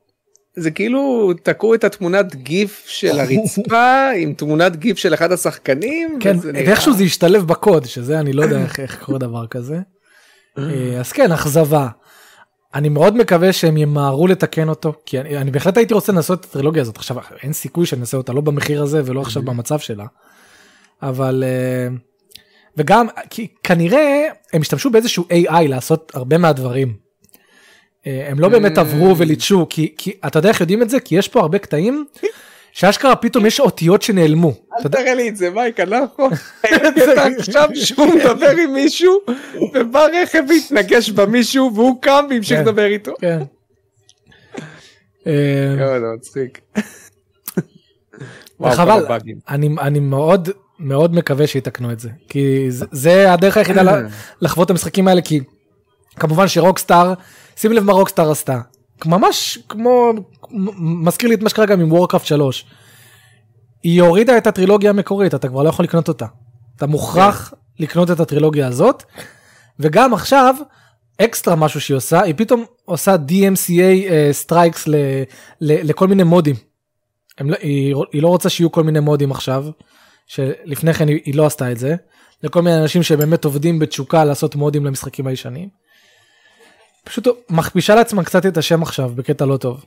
[0.56, 6.18] זה כאילו תקעו את התמונת גיף של הרצפה עם תמונת גיף של אחד השחקנים.
[6.20, 9.80] כן, ואיכשהו זה ישתלב בקוד, שזה אני לא יודע איך קורה דבר כזה.
[10.58, 11.88] אה, אז כן, אכזבה.
[12.76, 16.46] אני מאוד מקווה שהם ימהרו לתקן אותו, כי אני, אני בהחלט הייתי רוצה לנסות את
[16.46, 16.98] הטרילוגיה הזאת.
[16.98, 20.06] עכשיו, אין סיכוי שנעשה אותה לא במחיר הזה ולא עכשיו במצב שלה.
[21.02, 21.44] אבל...
[21.48, 21.96] אה,
[22.78, 26.94] וגם, כי כנראה הם השתמשו באיזשהו AI לעשות הרבה מהדברים.
[28.08, 31.00] אה, הם לא באמת עברו וליטשו, כי, כי אתה יודע איך יודעים את זה?
[31.00, 32.06] כי יש פה הרבה קטעים
[32.72, 34.54] שאשכרה פתאום יש אותיות שנעלמו.
[34.86, 36.32] אל תראה לי את זה מייק אני לא יכול.
[37.40, 39.20] עכשיו שהוא מדבר עם מישהו
[39.74, 42.64] ובא רכב והתנגש במישהו והוא קם והמשיך כן.
[42.66, 43.14] לדבר איתו.
[43.22, 43.40] כן.
[45.28, 46.60] אה, יואו, זה מצחיק.
[49.08, 49.38] באגים.
[49.50, 49.70] אני,
[50.00, 50.50] מאוד
[50.80, 54.08] מאוד מקווה שיתקנו את זה, כי זה, הדרך היחידה ל-
[54.42, 55.40] לחוות את המשחקים האלה, כי
[56.16, 57.14] כמובן ש Rockstar,
[57.56, 58.62] שים לב מה Rockstar עשתה,
[59.06, 60.12] ממש כמו,
[60.80, 62.66] מזכיר לי את מה שקרה גם עם Warcraft 3,
[63.84, 66.26] היא הורידה את הטרילוגיה המקורית, אתה כבר לא יכול לקנות אותה,
[66.76, 69.04] אתה מוכרח לקנות את הטרילוגיה הזאת,
[69.80, 70.56] וגם עכשיו,
[71.22, 74.96] אקסטרה משהו שהיא עושה, היא פתאום עושה DMCA strikes ל,
[75.62, 76.56] ל, לכל מיני מודים.
[77.38, 79.66] הם לא, היא, היא לא רוצה שיהיו כל מיני מודים עכשיו,
[80.28, 81.96] שלפני כן היא, היא לא עשתה את זה,
[82.44, 85.70] לכל מיני אנשים שבאמת עובדים בתשוקה לעשות מודים למשחקים הישנים.
[87.04, 89.86] פשוט מכפישה לעצמה קצת את השם עכשיו בקטע לא טוב.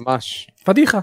[0.00, 0.50] ממש.
[0.64, 1.00] פדיחה.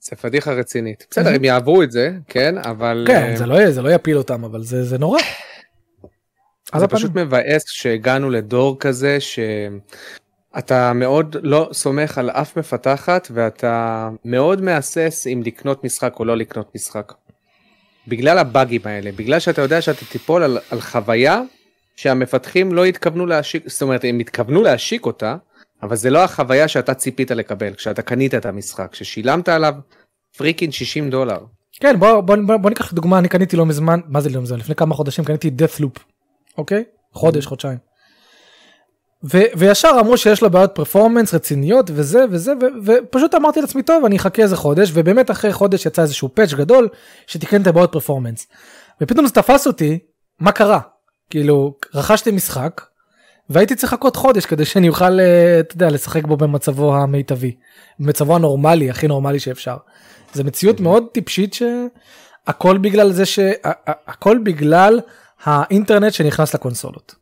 [0.00, 1.06] זה פדיחה רצינית.
[1.10, 4.44] בסדר הם יעברו את זה כן אבל כן, אה, זה לא, זה לא יפיל אותם,
[4.44, 5.20] אבל זה, זה נורא.
[5.22, 6.88] זה הפנים.
[6.88, 15.26] פשוט מבאס שהגענו לדור כזה שאתה מאוד לא סומך על אף מפתחת ואתה מאוד מהסס
[15.26, 17.12] אם לקנות משחק או לא לקנות משחק.
[18.08, 21.42] בגלל הבאגים האלה בגלל שאתה יודע שאתה תיפול על, על חוויה
[21.96, 25.36] שהמפתחים לא התכוונו להשיק זאת אומרת הם התכוונו להשיק אותה
[25.82, 29.74] אבל זה לא החוויה שאתה ציפית לקבל כשאתה קנית את המשחק ששילמת עליו
[30.36, 31.38] פריקין 60 דולר.
[31.80, 34.58] כן, בוא, בוא, בוא, בוא ניקח דוגמה, אני קניתי לא מזמן, מה זה לא מזמן?
[34.58, 36.00] לפני כמה חודשים קניתי death loop,
[36.58, 36.84] אוקיי?
[37.12, 37.78] חודש, חודשיים.
[39.24, 44.04] ו, וישר אמרו שיש לה בעיות פרפורמנס רציניות וזה וזה, ו, ופשוט אמרתי לעצמי, טוב,
[44.04, 46.88] אני אחכה איזה חודש, ובאמת אחרי חודש יצא איזשהו פאץ' גדול
[47.26, 48.46] שתיקן את הבעיות פרפורמנס.
[49.00, 49.98] ופתאום זה תפס אותי,
[50.40, 50.80] מה קרה?
[51.30, 52.80] כאילו, רכשתי משחק,
[53.50, 57.56] והייתי צריך לחכות חודש כדי שאני אוכל, אה, אתה יודע, לשחק בו במצבו המיטבי.
[57.98, 59.76] במצבו הנורמלי, הכי נורמלי שאפשר.
[60.32, 63.38] זו מציאות מאוד טיפשית שהכל בגלל זה ש...
[63.38, 65.00] ה- ה- הכל בגלל
[65.44, 67.14] האינטרנט שנכנס לקונסולות.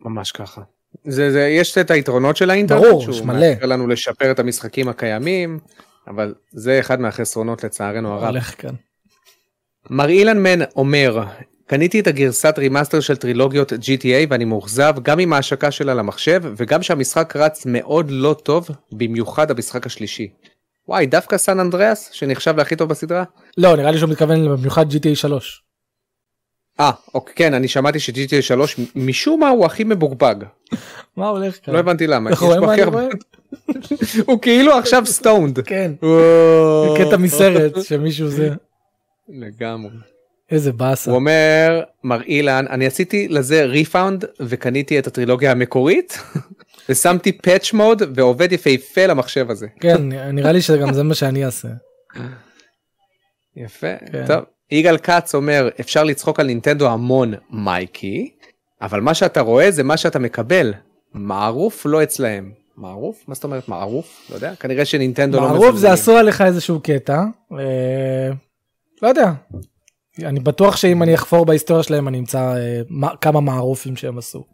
[0.00, 0.62] ממש ככה.
[1.04, 3.50] זה, זה, יש את היתרונות של האינטרנט, ברור, שהוא יש מלא.
[3.50, 5.58] מאפשר לנו לשפר את המשחקים הקיימים,
[6.08, 8.24] אבל זה אחד מהחסרונות לצערנו הרב.
[8.24, 8.74] הולך כאן.
[9.90, 11.24] מר אילן מן אומר,
[11.70, 16.82] קניתי את הגרסת remaster של טרילוגיות GTA ואני מאוכזב גם עם ההשקה שלה למחשב וגם
[16.82, 20.28] שהמשחק רץ מאוד לא טוב, במיוחד המשחק השלישי.
[20.88, 23.24] וואי, דווקא סן אנדריאס, שנחשב להכי טוב בסדרה?
[23.58, 25.62] לא, נראה לי שהוא מתכוון במיוחד GTA 3.
[26.80, 30.34] אה, אוקיי, כן, אני שמעתי ש-GTA 3 משום מה הוא הכי מבוגבג.
[31.16, 31.74] מה הולך כאן?
[31.74, 32.30] לא הבנתי למה.
[32.40, 33.08] רואה בו מה אני רואה?
[34.26, 35.60] הוא כאילו עכשיו stoned.
[35.60, 35.92] כן.
[36.98, 38.50] קטע מסרט שמישהו זה.
[39.28, 39.90] לגמרי.
[40.50, 41.10] איזה באסה.
[41.10, 46.18] הוא אומר, מר אילן, אני עשיתי לזה refund וקניתי את הטרילוגיה המקורית
[46.88, 49.66] ושמתי patch mod ועובד יפהפה למחשב הזה.
[49.80, 51.68] כן, נראה לי שגם זה מה שאני אעשה.
[53.56, 54.26] יפה, כן.
[54.26, 54.44] טוב.
[54.70, 58.30] יגאל כץ אומר, אפשר לצחוק על נינטנדו המון מייקי,
[58.82, 60.74] אבל מה שאתה רואה זה מה שאתה מקבל.
[61.14, 62.52] מערוף לא אצלהם.
[62.76, 63.24] מערוף?
[63.28, 64.26] מה זאת אומרת מערוף?
[64.30, 65.92] לא יודע, כנראה שנינטנדו לא מערוף זה מזלזלים.
[65.92, 67.24] עשו עליך איזשהו קטע.
[67.52, 68.30] אה,
[69.02, 69.32] לא יודע.
[70.18, 74.44] אני בטוח שאם אני אחפור בהיסטוריה שלהם אני אמצא אה, מה- כמה מערופים שהם עשו.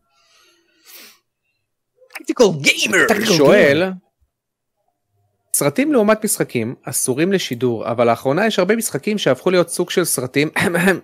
[2.19, 2.99] טקטיקל גיימר
[3.37, 3.83] שואל
[5.55, 10.51] סרטים לעומת משחקים אסורים לשידור אבל לאחרונה יש הרבה משחקים שהפכו להיות סוג של סרטים
[10.57, 11.01] מהמם.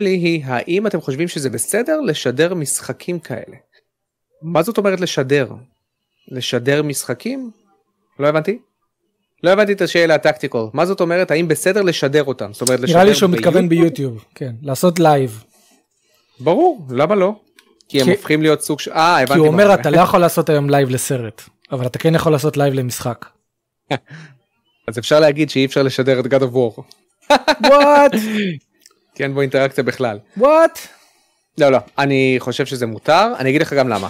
[0.00, 3.56] לי היא האם אתם חושבים שזה בסדר לשדר משחקים כאלה.
[4.42, 5.48] מה זאת אומרת לשדר?
[6.28, 7.50] לשדר משחקים?
[8.18, 8.58] לא הבנתי.
[9.42, 12.94] לא הבנתי את השאלה הטקטיקל מה זאת אומרת האם בסדר לשדר אותם זאת אומרת לשדר
[12.96, 13.88] נראה לי שהוא מתכוון ביוטיוב?
[14.12, 14.24] ביוטיוב.
[14.34, 15.44] כן, לעשות live.
[16.40, 17.32] ברור למה לא.
[17.88, 20.20] כי הם כי- הופכים להיות סוג של אה הבנתי כי הוא אומר אתה לא יכול
[20.20, 21.42] לעשות היום live לסרט.
[21.72, 23.26] אבל אתה כן יכול לעשות live למשחק.
[24.88, 26.82] אז אפשר להגיד שאי אפשר לשדר את God of War.
[27.68, 28.12] וואט?
[29.14, 30.18] כי אין בו אינטראקציה בכלל.
[30.36, 30.78] וואט?
[31.58, 34.08] לא לא אני חושב שזה מותר אני אגיד לך גם למה.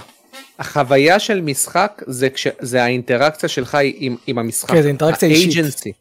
[0.59, 2.47] החוויה של משחק זה כש...
[2.61, 4.71] זה האינטראקציה שלך עם, עם המשחק.
[4.71, 5.57] כן, זה אינטראקציה אישית.
[5.57, 5.93] האג'נסי.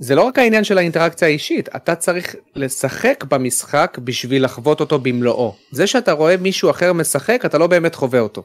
[0.00, 5.54] זה לא רק העניין של האינטראקציה האישית אתה צריך לשחק במשחק בשביל לחוות אותו במלואו.
[5.72, 8.44] זה שאתה רואה מישהו אחר משחק אתה לא באמת חווה אותו.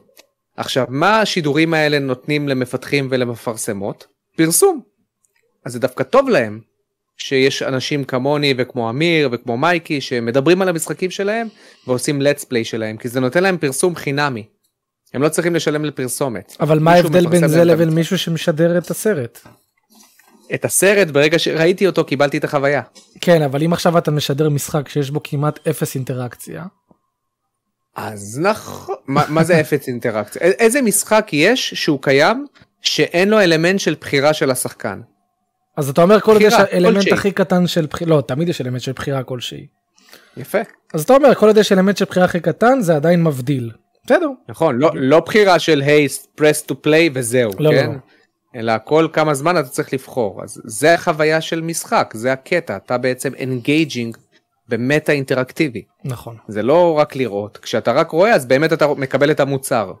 [0.56, 4.06] עכשיו מה השידורים האלה נותנים למפתחים ולמפרסמות?
[4.36, 4.80] פרסום.
[5.64, 6.60] אז זה דווקא טוב להם
[7.16, 11.48] שיש אנשים כמוני וכמו אמיר וכמו מייקי שמדברים על המשחקים שלהם
[11.86, 14.46] ועושים let's play שלהם כי זה נותן להם פרסום חינמי.
[15.14, 16.56] הם לא צריכים לשלם לפרסומת.
[16.60, 17.88] אבל מה ההבדל בין זה לבין.
[17.88, 19.40] מישהו שמשדר את הסרט?
[20.54, 22.82] את הסרט ברגע שראיתי אותו קיבלתי את החוויה.
[23.20, 26.64] כן, אבל אם עכשיו אתה משדר משחק שיש בו כמעט אפס אינטראקציה,
[27.96, 30.42] אז נכון, מה, מה זה אפס אינטראקציה?
[30.42, 32.46] איזה משחק יש שהוא קיים
[32.80, 35.00] שאין לו אלמנט של בחירה של השחקן?
[35.76, 37.12] אז אתה אומר כל עוד יש אלמנט.
[37.12, 39.66] הכי קטן של בחירה, לא, תמיד יש אלמנט של בחירה כלשהי.
[40.36, 40.58] יפה.
[40.94, 43.70] אז אתה אומר כל עוד יש אלמנט של בחירה הכי קטן זה עדיין מבדיל.
[44.04, 44.28] בסדר.
[44.48, 46.06] נכון, לא, לא בחירה של היי,
[46.40, 47.90] press to play וזהו, לא, כן?
[47.90, 47.98] לא.
[48.54, 50.42] אלא כל כמה זמן אתה צריך לבחור.
[50.42, 54.16] אז זה החוויה של משחק, זה הקטע, אתה בעצם engaging
[54.68, 55.82] במדיה אינטראקטיבי.
[56.04, 56.36] נכון.
[56.48, 59.92] זה לא רק לראות, כשאתה רק רואה אז באמת אתה מקבל את המוצר.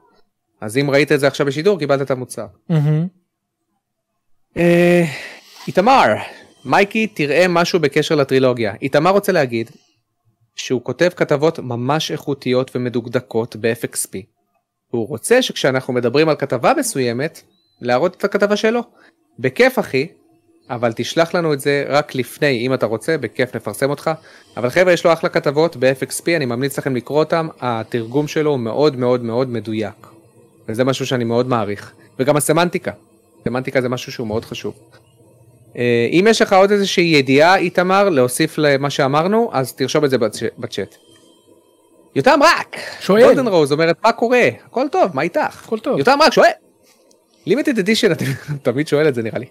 [0.60, 2.46] אז אם ראית את זה עכשיו בשידור קיבלת את המוצר.
[4.56, 5.04] אה,
[5.66, 6.06] איתמר,
[6.64, 8.74] מייקי תראה משהו בקשר לטרילוגיה.
[8.82, 9.70] איתמר רוצה להגיד
[10.56, 14.10] שהוא כותב כתבות ממש איכותיות ומדוקדקות ב-FXP.
[14.92, 17.42] והוא רוצה שכשאנחנו מדברים על כתבה מסוימת,
[17.80, 18.80] להראות את הכתבה שלו.
[19.38, 20.08] בכיף אחי,
[20.70, 24.10] אבל תשלח לנו את זה רק לפני, אם אתה רוצה, בכיף נפרסם אותך.
[24.56, 28.58] אבל חבר'ה, יש לו אחלה כתבות ב-FXP, אני ממליץ לכם לקרוא אותם, התרגום שלו הוא
[28.58, 30.06] מאוד מאוד מאוד מדויק.
[30.68, 31.92] וזה משהו שאני מאוד מעריך.
[32.18, 32.92] וגם הסמנטיקה.
[33.44, 34.74] סמנטיקה זה משהו שהוא מאוד חשוב.
[35.78, 40.16] אה, אם יש לך עוד איזושהי ידיעה, איתמר, להוסיף למה שאמרנו, אז תרשום את זה
[40.16, 40.94] בצ- בצ'אט.
[42.16, 42.76] יותם רק!
[43.00, 43.22] שואל.
[43.24, 44.48] גולדן רוז אומרת, מה קורה?
[44.66, 45.64] הכל טוב, מה איתך?
[45.64, 45.98] הכל טוב.
[45.98, 46.50] יותם רק שואל.
[47.46, 48.24] לימיטד אדישן, אתם
[48.72, 49.46] תמיד שואל את זה נראה לי.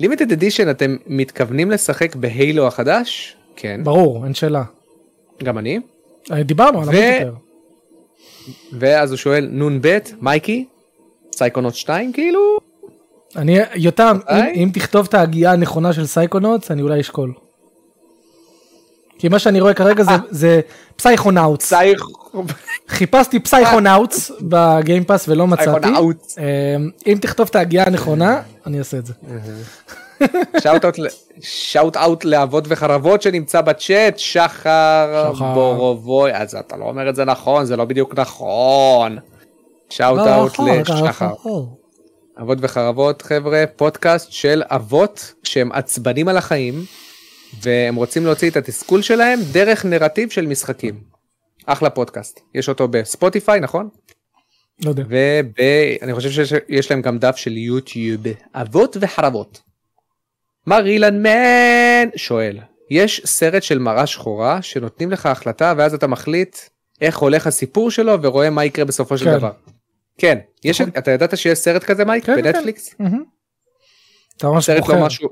[0.00, 3.36] לימיטד אדישן, אתם מתכוונים לשחק בהיילו החדש?
[3.56, 4.62] כן, ברור, אין שאלה.
[5.42, 5.78] גם אני.
[6.32, 7.32] אה, דיברנו על ה multiplayer.
[8.72, 10.64] ואז הוא שואל, נ"ב, מייקי?
[11.36, 12.58] סייקונות 2 כאילו?
[13.36, 14.44] אני, יותם, אם?
[14.54, 17.32] אם תכתוב את ההגייה הנכונה של Psychonauts, אני אולי אשקול.
[19.18, 20.60] כי מה שאני רואה כרגע זה, זה
[20.96, 21.72] פסייכונאוטס.
[22.88, 25.88] חיפשתי פסייכונאוטס ב Game Pass ולא מצאתי.
[26.38, 26.76] אה,
[27.06, 29.12] אם תכתוב את ההגייה הנכונה, אני אעשה את זה.
[31.40, 35.32] shout out לאבות וחרבות שנמצא בצ'אט שחר.
[35.54, 39.18] בורובוי אז אתה לא אומר את זה נכון זה לא בדיוק נכון.
[39.90, 41.32] shout out לא, לשחר.
[42.40, 46.84] אבות וחרבות חבר'ה פודקאסט של אבות שהם עצבנים על החיים
[47.62, 51.00] והם רוצים להוציא את התסכול שלהם דרך נרטיב של משחקים.
[51.66, 53.88] אחלה פודקאסט יש אותו בספוטיפיי נכון?
[54.84, 55.04] לא יודע.
[55.08, 58.22] ואני חושב שיש להם גם דף של יוטיוב
[58.54, 59.60] אבות וחרבות.
[60.66, 62.58] מר אילן מן שואל
[62.90, 66.58] יש סרט של מראה שחורה שנותנים לך החלטה ואז אתה מחליט
[67.00, 69.38] איך הולך הסיפור שלו ורואה מה יקרה בסופו של כן.
[69.38, 69.50] דבר.
[70.18, 70.92] כן יש נכון.
[70.98, 72.94] אתה ידעת שיש סרט כזה מייק כן, כן, בנטפליקס.
[74.36, 75.28] אתה ממש סרט לא משהו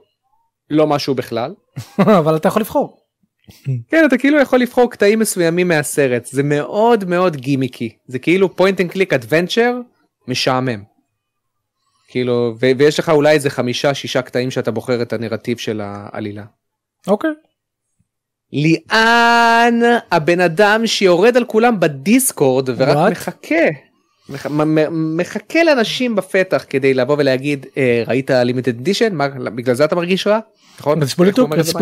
[0.70, 1.54] לא משהו בכלל
[2.18, 2.98] אבל אתה יכול לבחור.
[3.88, 8.80] כן אתה כאילו יכול לבחור קטעים מסוימים מהסרט זה מאוד מאוד גימיקי זה כאילו point
[8.80, 9.74] and click adventure
[10.28, 10.82] משעמם.
[12.08, 16.44] כאילו ו- ויש לך אולי איזה חמישה שישה קטעים שאתה בוחר את הנרטיב של העלילה.
[17.06, 17.30] אוקיי.
[18.52, 19.80] ליאן
[20.10, 23.10] הבן אדם שיורד על כולם בדיסקורד ורק What?
[23.10, 23.64] מחכה.
[24.28, 24.46] מח-
[24.90, 30.26] מחכה לאנשים בפתח כדי לבוא ולהגיד אה, ראית לימיטד דישן מה בגלל זה אתה מרגיש
[30.26, 30.38] רע?
[30.80, 31.00] נכון?
[31.04, 31.24] זה זה
[31.62, 31.78] זה, זה?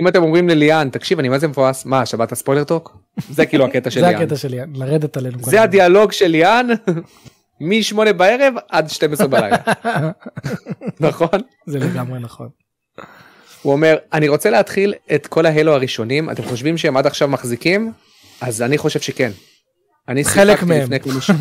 [0.00, 2.96] אם אתם אומרים לליאן תקשיב אני מה זה מבואס מה שמעת ספוילר טוק?
[3.30, 4.22] זה כאילו הקטע של זה ליאן.
[4.22, 5.38] הקטע שלי, לרדת עלינו.
[5.42, 5.62] זה.
[5.62, 6.66] הדיאלוג של ליאן
[7.60, 9.56] מ-8 בערב עד 12 בלילה.
[11.00, 11.40] נכון?
[11.66, 12.48] זה לגמרי נכון.
[13.62, 17.92] הוא אומר אני רוצה להתחיל את כל ההלו הראשונים אתם חושבים שהם עד עכשיו מחזיקים?
[18.40, 19.30] אז אני חושב שכן.
[20.08, 20.88] אני חלק מהם.
[21.20, 21.30] ש-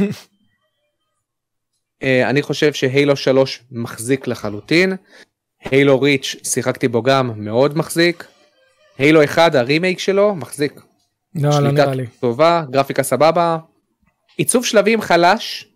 [2.04, 4.94] אה, אני חושב שהילו 3 מחזיק לחלוטין.
[5.72, 8.26] הילו ריץ' שיחקתי בו גם מאוד מחזיק.
[8.98, 10.82] הילו 1 הרימייק שלו מחזיק.
[11.36, 12.08] לא, לא נראה לי.
[12.20, 13.58] טובה, גרפיקה סבבה.
[14.38, 15.68] עיצוב שלבים חלש,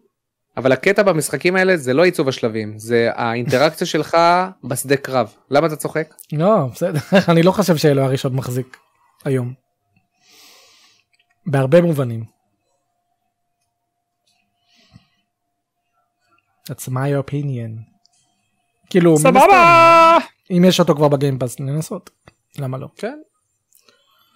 [0.58, 4.18] אבל הקטע במשחקים האלה זה לא עיצוב השלבים, זה האינטראקציה שלך
[4.70, 5.34] בשדה קרב.
[5.52, 6.14] למה אתה צוחק?
[6.34, 7.00] לא, בסדר.
[7.32, 8.78] אני לא חושב שאלו הראשון מחזיק
[9.26, 9.54] היום.
[11.46, 12.37] בהרבה מובנים.
[16.70, 17.98] That's my opinion.
[18.90, 20.18] כאילו, סבבה!
[20.52, 22.10] אם יש אותו כבר ב Game Pass ננסה.
[22.60, 22.88] למה לא?
[22.98, 23.20] כן.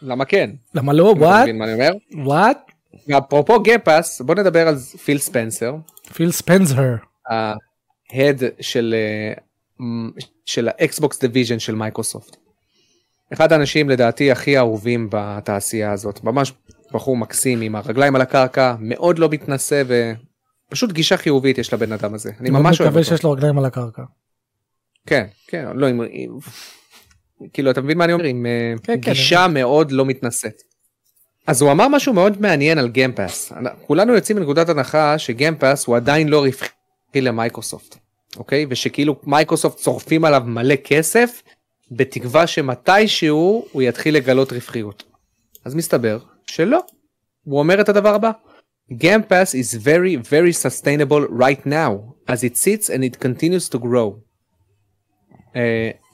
[0.01, 0.49] למה כן?
[0.75, 1.03] למה לא?
[1.03, 1.47] What?
[1.49, 1.91] מה אני אומר?
[2.25, 2.71] What?
[3.07, 5.75] ואפרופו Game Pass, בוא נדבר על פיל ספנסר,
[6.13, 6.95] פיל ספנסר.
[7.29, 9.33] ה head של אה,
[10.45, 12.37] של ה Xbox division של מייקרוסופט.
[13.33, 16.53] אחד האנשים לדעתי הכי אהובים בתעשייה הזאת, ממש
[16.91, 19.83] בחור מקסים עם הרגליים על הקרקע, מאוד לא מתנשא
[20.71, 22.31] ופשוט גישה חיובית יש לבן אדם הזה.
[22.39, 23.09] אני ממש אוהב מקווה אותו.
[23.15, 24.03] שיש לו רגליים על הקרקע.
[25.05, 26.01] כן, כן, לא עם...
[26.09, 26.37] עם-
[27.53, 28.25] כאילו אתה מבין מה אני אומר?
[28.25, 30.61] עם אה, כן, כן, גישה מאוד לא מתנשאת.
[31.47, 33.51] אז הוא אמר משהו מאוד מעניין על Game Pass.
[33.87, 36.67] כולנו יוצאים מנקודת הנחה ש Game Pass הוא עדיין לא רווחי
[37.21, 37.97] למייקרוסופט,
[38.37, 38.65] אוקיי?
[38.69, 41.41] ושכאילו מייקרוסופט שורפים עליו מלא כסף,
[41.91, 45.03] בתקווה שמתישהו הוא יתחיל לגלות רווחיות.
[45.65, 46.79] אז מסתבר שלא.
[47.43, 48.31] הוא אומר את הדבר הבא.
[48.91, 51.91] Game Pass is very very sustainable right now
[52.27, 54.19] as it sits and it continues to grow.
[55.53, 55.57] Uh,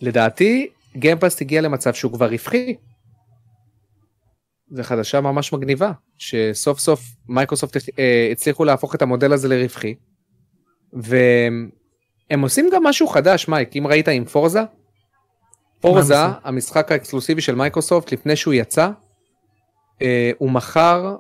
[0.02, 2.76] לדעתי Game Pass הגיע למצב שהוא כבר רווחי.
[4.72, 7.82] זה חדשה ממש מגניבה שסוף סוף מייקרוסופט uh,
[8.32, 9.96] הצליחו להפוך את המודל הזה לרווחי.
[10.94, 14.62] והם עושים גם משהו חדש מייק אם ראית עם פורזה.
[15.82, 16.16] Forza?
[16.44, 18.90] המשחק האקסקלוסיבי של מייקרוסופט לפני שהוא יצא.
[20.00, 20.04] uh,
[20.38, 21.16] הוא מכר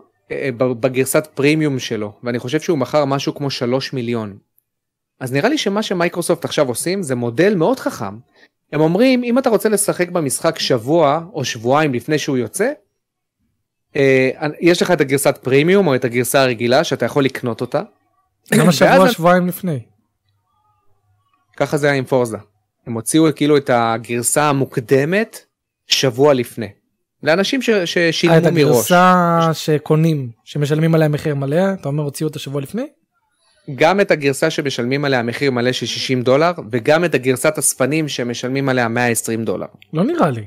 [0.57, 4.37] בגרסת פרימיום שלו ואני חושב שהוא מכר משהו כמו 3 מיליון.
[5.19, 8.17] אז נראה לי שמה שמייקרוסופט עכשיו עושים זה מודל מאוד חכם.
[8.73, 12.71] הם אומרים אם אתה רוצה לשחק במשחק שבוע או שבועיים לפני שהוא יוצא.
[13.95, 17.81] אה, יש לך את הגרסת פרימיום או את הגרסה הרגילה שאתה יכול לקנות אותה.
[18.51, 19.79] למה שבוע ואז- שבועיים לפני?
[21.57, 22.37] ככה זה היה עם פורזה.
[22.87, 25.45] הם הוציאו כאילו את הגרסה המוקדמת
[25.87, 26.69] שבוע לפני.
[27.23, 28.57] לאנשים ש- אה, ששילמו את מראש.
[28.91, 32.85] הגרסה שקונים שמשלמים עליה מחיר מלא אתה אומר הוציאו אותה שבוע לפני?
[33.75, 38.69] גם את הגרסה שמשלמים עליה מחיר מלא של 60 דולר וגם את הגרסת הספנים שמשלמים
[38.69, 39.65] עליה 120 דולר.
[39.93, 40.45] לא נראה לי.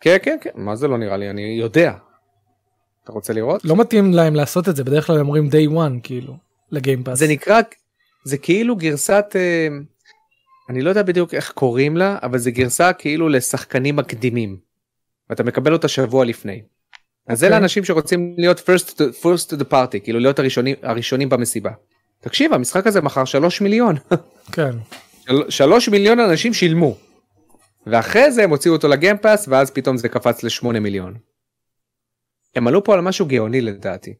[0.00, 1.92] כן כן כן מה זה לא נראה לי אני יודע.
[3.04, 3.64] אתה רוצה לראות?
[3.64, 6.36] לא מתאים להם לעשות את זה בדרך כלל הם אומרים day one כאילו
[6.70, 7.18] לגיימפאס.
[7.18, 7.60] זה נקרא
[8.24, 9.68] זה כאילו גרסת אה,
[10.70, 14.65] אני לא יודע בדיוק איך קוראים לה אבל זה גרסה כאילו לשחקנים מקדימים.
[15.30, 16.62] ואתה מקבל אותה שבוע לפני.
[17.28, 17.60] אז זה אוקיי.
[17.60, 21.70] לאנשים שרוצים להיות first to, first to the party כאילו להיות הראשונים הראשונים במסיבה.
[22.20, 23.96] תקשיב המשחק הזה מכר 3 מיליון.
[24.52, 24.70] כן.
[25.26, 26.96] של- שלוש מיליון אנשים שילמו.
[27.86, 31.14] ואחרי זה הם הוציאו אותו לגיימפאס ואז פתאום זה קפץ לשמונה מיליון.
[32.56, 34.14] הם עלו פה על משהו גאוני לדעתי.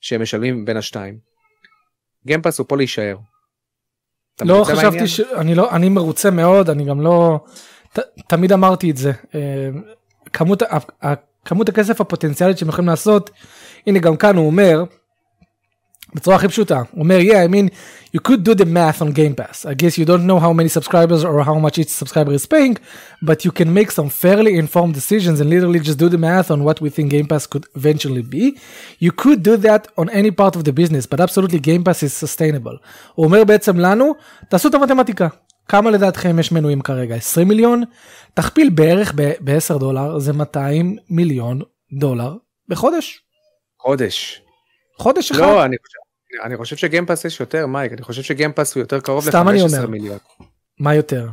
[0.00, 1.18] שהם משלמים בין השתיים.
[2.26, 3.16] גיימפאס הוא פה להישאר.
[4.40, 5.06] לא חשבתי מהעניין?
[5.06, 5.20] ש...
[5.20, 7.44] אני לא, אני מרוצה מאוד, אני גם לא...
[7.92, 9.12] ת, תמיד אמרתי את זה.
[10.33, 11.13] אה, כמות, ה- ה-
[11.45, 13.29] כמות הכסף הפוטנציאלית שהם יכולים לעשות,
[13.87, 14.83] הנה גם כאן הוא אומר,
[16.15, 17.69] בצורה הכי פשוטה, הוא אומר, yeah, I mean,
[18.15, 19.65] you could do the math on Game Pass.
[19.65, 22.75] I guess you don't know how many subscribers or how much each subscriber is paying,
[23.21, 26.59] but you can make some fairly informed decisions and literally just do the math on
[26.67, 28.45] what we think Game Pass could eventually be.
[29.05, 32.13] You could do that on any part of the business, but absolutely Game Pass is
[32.13, 32.77] sustainable.
[33.15, 34.13] הוא אומר בעצם לנו,
[34.49, 35.27] תעשו את המתמטיקה.
[35.68, 37.14] כמה לדעתכם יש מנויים כרגע?
[37.14, 37.82] 20 מיליון?
[38.34, 41.62] תכפיל בערך ב-10 דולר, זה 200 מיליון
[41.98, 42.34] דולר
[42.68, 43.20] בחודש.
[43.80, 44.42] חודש.
[44.98, 45.40] חודש אחד.
[45.40, 45.98] לא, אני חושב...
[46.44, 49.66] אני חושב שגיימפאס יש יותר מייק אני חושב שגיימפאס הוא יותר קרוב סתם אני ל-15
[49.76, 49.86] אומר.
[49.86, 50.18] מיליון.
[50.80, 51.28] מה יותר?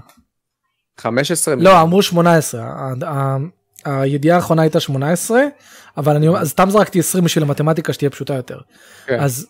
[0.98, 1.76] 15 מיליון.
[1.76, 2.62] לא, אמרו 18.
[2.64, 3.38] ה- ה-
[3.86, 5.42] הידיעה האחרונה הייתה 18,
[5.98, 8.60] אבל אני אז סתם זרקתי 20 בשביל המתמטיקה שתהיה פשוטה יותר.
[9.06, 9.20] כן.
[9.20, 9.48] אז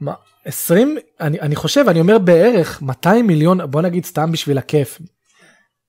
[0.00, 0.12] מה,
[0.48, 4.98] 20, אני, אני חושב, אני אומר בערך 200 מיליון, בוא נגיד סתם בשביל הכיף,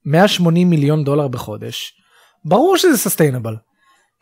[0.05, 1.93] 180 מיליון דולר בחודש,
[2.45, 3.55] ברור שזה סוסטיינבל.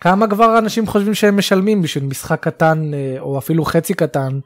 [0.02, 4.40] כמה כבר אנשים חושבים שהם משלמים בשביל משחק קטן אה, או אפילו חצי קטן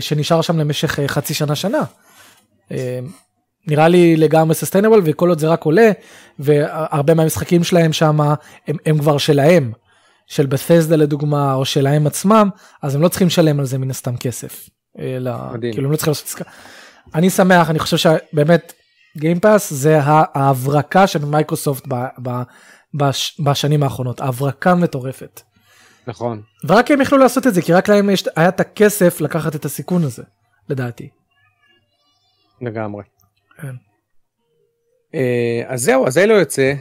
[0.00, 1.82] שנשאר שם למשך אה, חצי שנה שנה.
[2.72, 3.00] אה,
[3.66, 5.90] נראה לי לגמרי sustainable וכל עוד זה רק עולה
[6.38, 8.20] והרבה מהמשחקים שלהם שם
[8.66, 9.72] הם, הם כבר שלהם
[10.26, 12.48] של Bethesda לדוגמה או שלהם עצמם
[12.82, 14.68] אז הם לא צריכים לשלם על זה מן הסתם כסף.
[14.98, 15.72] אלא מדהים.
[15.72, 16.44] כאילו לא צריכים לעשות עסקה.
[17.14, 18.72] אני שמח אני חושב שבאמת
[19.16, 22.42] Game Pass זה ההברקה של מייקרוסופט ב, ב,
[22.94, 25.40] בש, בשנים האחרונות הברקה מטורפת.
[26.06, 26.42] נכון.
[26.68, 29.64] ורק הם יכלו לעשות את זה כי רק להם יש, היה את הכסף לקחת את
[29.64, 30.22] הסיכון הזה
[30.68, 31.08] לדעתי.
[32.60, 33.02] לגמרי.
[33.60, 33.74] כן.
[35.14, 36.74] אה, אז זהו אז אלו יוצא.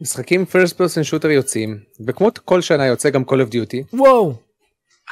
[0.00, 4.34] משחקים first person shooter יוצאים וכמו כל שנה יוצא גם call of duty וואו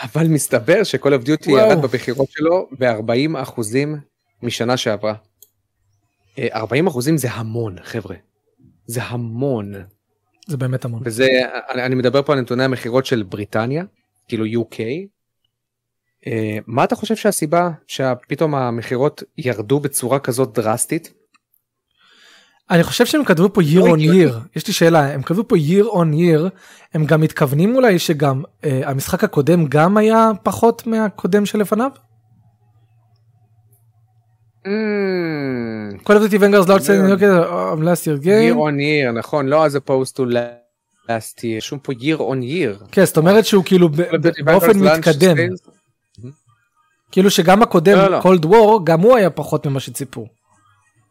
[0.02, 0.82] אבל מסתבר
[1.12, 1.70] of duty וואו.
[1.70, 3.96] ירד בבחירות שלו ב-40 אחוזים
[4.42, 5.14] משנה שעברה.
[6.38, 8.16] אה, 40 אחוזים זה המון חבר'ה.
[8.86, 9.72] זה המון.
[10.46, 11.02] זה באמת המון.
[11.04, 11.28] וזה
[11.70, 13.84] אני, אני מדבר פה על נתוני המכירות של בריטניה
[14.28, 14.80] כאילו UK.
[16.26, 21.12] אה, מה אתה חושב שהסיבה שפתאום המכירות ירדו בצורה כזאת דרסטית?
[22.70, 25.56] אני חושב שהם כתבו פה year לא on year יש לי שאלה הם כתבו פה
[25.56, 26.48] year on year
[26.94, 31.90] הם גם מתכוונים אולי שגם אה, המשחק הקודם גם היה פחות מהקודם שלפניו?
[34.64, 34.68] Mm,
[36.82, 37.44] selling Year- record
[37.74, 38.56] of last year year game.
[38.56, 40.22] on year נכון לא as opposed to
[41.08, 42.84] last year שום פה year on year.
[42.92, 43.88] כן זאת אומרת שהוא כאילו
[44.44, 45.36] באופן מתקדם
[47.12, 48.20] כאילו שגם הקודם לא, לא.
[48.20, 50.26] cold war גם הוא היה פחות ממה שציפו.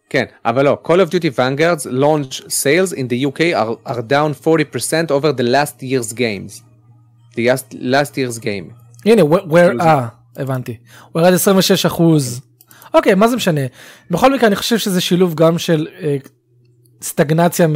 [0.09, 4.45] כן אבל לא Call of Duty Vanguard's launch sales in the UK are, are down
[4.45, 6.61] 40% over the last year's games.
[7.35, 8.73] The last, last year's game.
[9.05, 10.77] הנה where אה הבנתי
[11.11, 12.41] הוא ירד 26 אחוז.
[12.93, 13.61] אוקיי מה זה משנה
[14.11, 16.17] בכל מקרה אני חושב שזה שילוב גם של אה,
[17.01, 17.73] סטגנציה מ-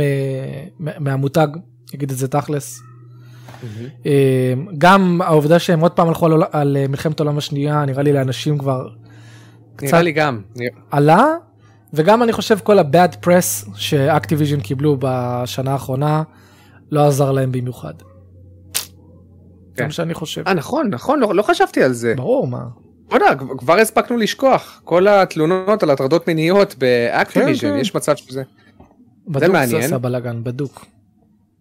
[0.79, 1.47] מ- מהמותג
[1.93, 2.79] נגיד את זה תכלס.
[4.05, 8.13] אה, גם העובדה שהם עוד פעם הלכו על, על אה, מלחמת העולם השנייה נראה לי
[8.13, 8.87] לאנשים כבר
[9.75, 10.41] קצת נראה לי גם.
[10.91, 11.25] עלה
[11.93, 16.23] וגם אני חושב כל ה-bad press שאקטיביז'ן קיבלו בשנה האחרונה
[16.91, 17.93] לא עזר להם במיוחד.
[17.99, 19.83] זה כן.
[19.85, 20.43] מה שאני חושב.
[20.47, 22.13] אה נכון נכון לא, לא חשבתי על זה.
[22.17, 22.63] ברור מה.
[23.09, 27.79] וואלה, כבר- הספקנו לשכוח כל התלונות על הטרדות מיניות באקטיביז'ן כן, כן.
[27.79, 28.43] יש מצב שזה.
[29.27, 29.81] בדוק מעניין.
[29.81, 30.85] זה עשה בלאגן בדוק.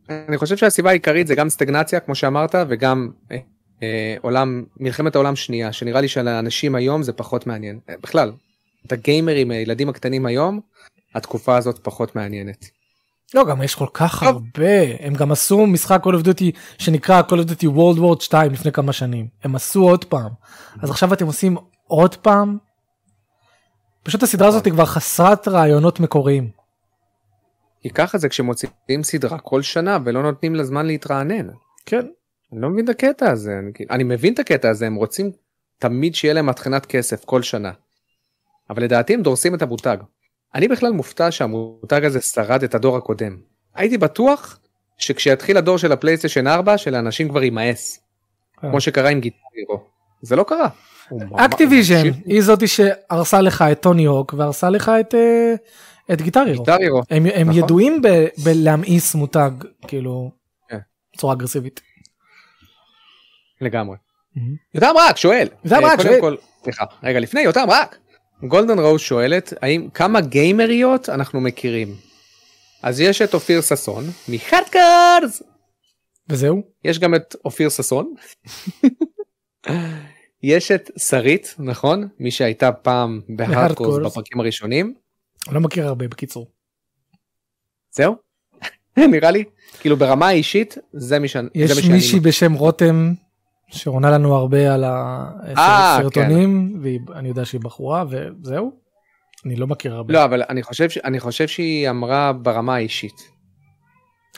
[0.08, 3.36] אני חושב שהסיבה העיקרית זה גם סטגנציה כמו שאמרת וגם אה,
[3.82, 8.32] אה, עולם מלחמת העולם שנייה שנראה לי שלאנשים היום זה פחות מעניין אה, בכלל.
[8.86, 10.60] את הגיימרים הילדים הקטנים היום
[11.14, 12.70] התקופה הזאת פחות מעניינת.
[13.34, 14.28] לא גם יש כל כך טוב.
[14.28, 18.52] הרבה הם גם עשו משחק Call of Duty שנקרא Call of Duty World War 2
[18.52, 20.30] לפני כמה שנים הם עשו עוד פעם
[20.82, 21.56] אז עכשיו אתם עושים
[21.86, 22.58] עוד פעם.
[24.02, 26.50] פשוט הסדרה הזאת היא כבר חסרת רעיונות מקוריים.
[27.82, 31.48] כי ככה זה כשמוציאים סדרה כל שנה ולא נותנים לה זמן להתרענן.
[31.86, 32.06] כן.
[32.52, 35.30] אני לא מבין את הקטע הזה אני, אני מבין את הקטע הזה הם רוצים
[35.78, 37.72] תמיד שיהיה להם התחנת כסף כל שנה.
[38.70, 39.96] אבל לדעתי הם דורסים את המותג.
[40.54, 43.36] אני בכלל מופתע שהמותג הזה שרד את הדור הקודם.
[43.74, 44.58] הייתי בטוח
[44.98, 48.00] שכשיתחיל הדור של הפלייסטיישן 4 שלאנשים כבר יימאס.
[48.64, 48.70] אה.
[48.70, 49.84] כמו שקרה עם Guitar Hero.
[50.22, 50.68] זה לא קרה.
[51.36, 55.54] Activision היא זאתי שהרסה לך את טוני הוק והרסה לך את אה,
[56.12, 56.58] את Guitar Hero.
[56.64, 57.02] Guitar Hero.
[57.10, 57.62] הם, הם נכון.
[57.64, 58.08] ידועים ב,
[58.44, 59.50] בלהמאיס מותג
[59.88, 60.30] כאילו
[60.68, 60.78] כן.
[61.14, 61.80] בצורה אגרסיבית.
[63.60, 63.96] לגמרי.
[64.36, 64.40] Mhm.
[64.74, 65.48] יותם ברק שואל.
[65.64, 66.20] יותם אה, קודם שואל.
[66.20, 67.98] כל- סליחה רגע לפני יותם ברק.
[68.42, 71.94] גולדן רוז שואלת האם כמה גיימריות אנחנו מכירים.
[72.82, 75.42] אז יש את אופיר ששון מחאדקארס
[76.28, 76.62] וזהו.
[76.84, 78.14] יש גם את אופיר ששון.
[80.42, 82.08] יש את שרית, נכון?
[82.18, 84.06] מי שהייתה פעם בהארדקורס.
[84.06, 84.94] בפרקים הראשונים.
[85.50, 86.46] לא מכיר הרבה בקיצור.
[87.90, 88.14] זהו?
[89.12, 89.44] נראה לי.
[89.80, 91.48] כאילו ברמה האישית, זה מי שאני...
[91.54, 93.12] יש מישהי בשם רותם
[93.70, 95.24] שעונה לנו הרבה על אה,
[95.56, 98.72] הסרטונים ואני יודע שהיא בחורה וזהו.
[99.46, 100.14] אני לא מכיר הרבה.
[100.14, 103.30] לא, אבל אני חושב, ש- אני חושב שהיא אמרה ברמה האישית.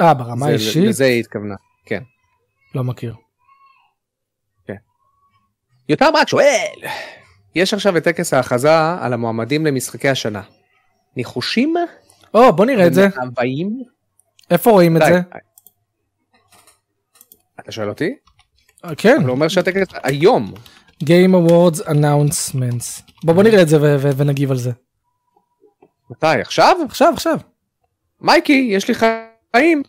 [0.00, 1.54] אה ברמה זה- האישית לזה היא התכוונה.
[1.86, 2.02] כן.
[2.74, 3.14] לא מכיר.
[5.88, 6.80] יותם רק שואל,
[7.54, 8.70] יש עכשיו את טקס ההכרזה
[9.00, 10.42] על המועמדים למשחקי השנה.
[11.16, 11.74] ניחושים?
[12.34, 13.82] או בוא נראה את זה מאוויים?
[14.50, 15.02] איפה רואים את.
[15.08, 15.20] זה?
[17.60, 18.16] אתה שואל אותי?
[18.84, 20.52] אה, כן אבל הוא אומר שהטקס היום.
[21.04, 23.02] Game Awards Announcements.
[23.24, 23.78] בוא בוא נראה את זה
[24.16, 24.70] ונגיב על זה.
[26.10, 26.26] מתי?
[26.26, 26.76] עכשיו?
[26.88, 27.38] עכשיו עכשיו.
[28.20, 29.82] מייקי, יש לי חיים.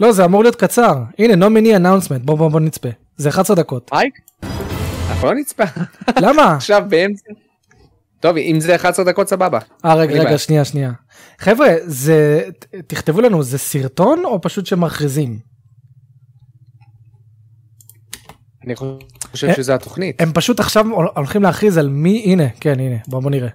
[0.00, 0.94] לא זה אמור להיות קצר.
[1.18, 2.88] הנה נומיני אנאונסמנט בוא בוא בוא נצפה.
[3.16, 3.90] זה 11 דקות.
[3.92, 4.14] מייק?
[5.10, 5.64] אנחנו לא נצפה
[6.20, 6.54] למה?
[6.56, 7.32] עכשיו באמצע.
[8.20, 9.58] טוב, אם זה 11 דקות סבבה.
[9.84, 10.38] אה רגע רגע בעיה.
[10.38, 10.92] שנייה שנייה.
[11.38, 12.42] חבר'ה זה
[12.86, 15.38] תכתבו לנו זה סרטון או פשוט שמכריזים?
[18.66, 18.74] אני
[19.30, 20.22] חושב אה, שזה התוכנית.
[20.22, 23.48] הם פשוט עכשיו הול- הולכים להכריז על מי הנה כן הנה בוא בוא נראה.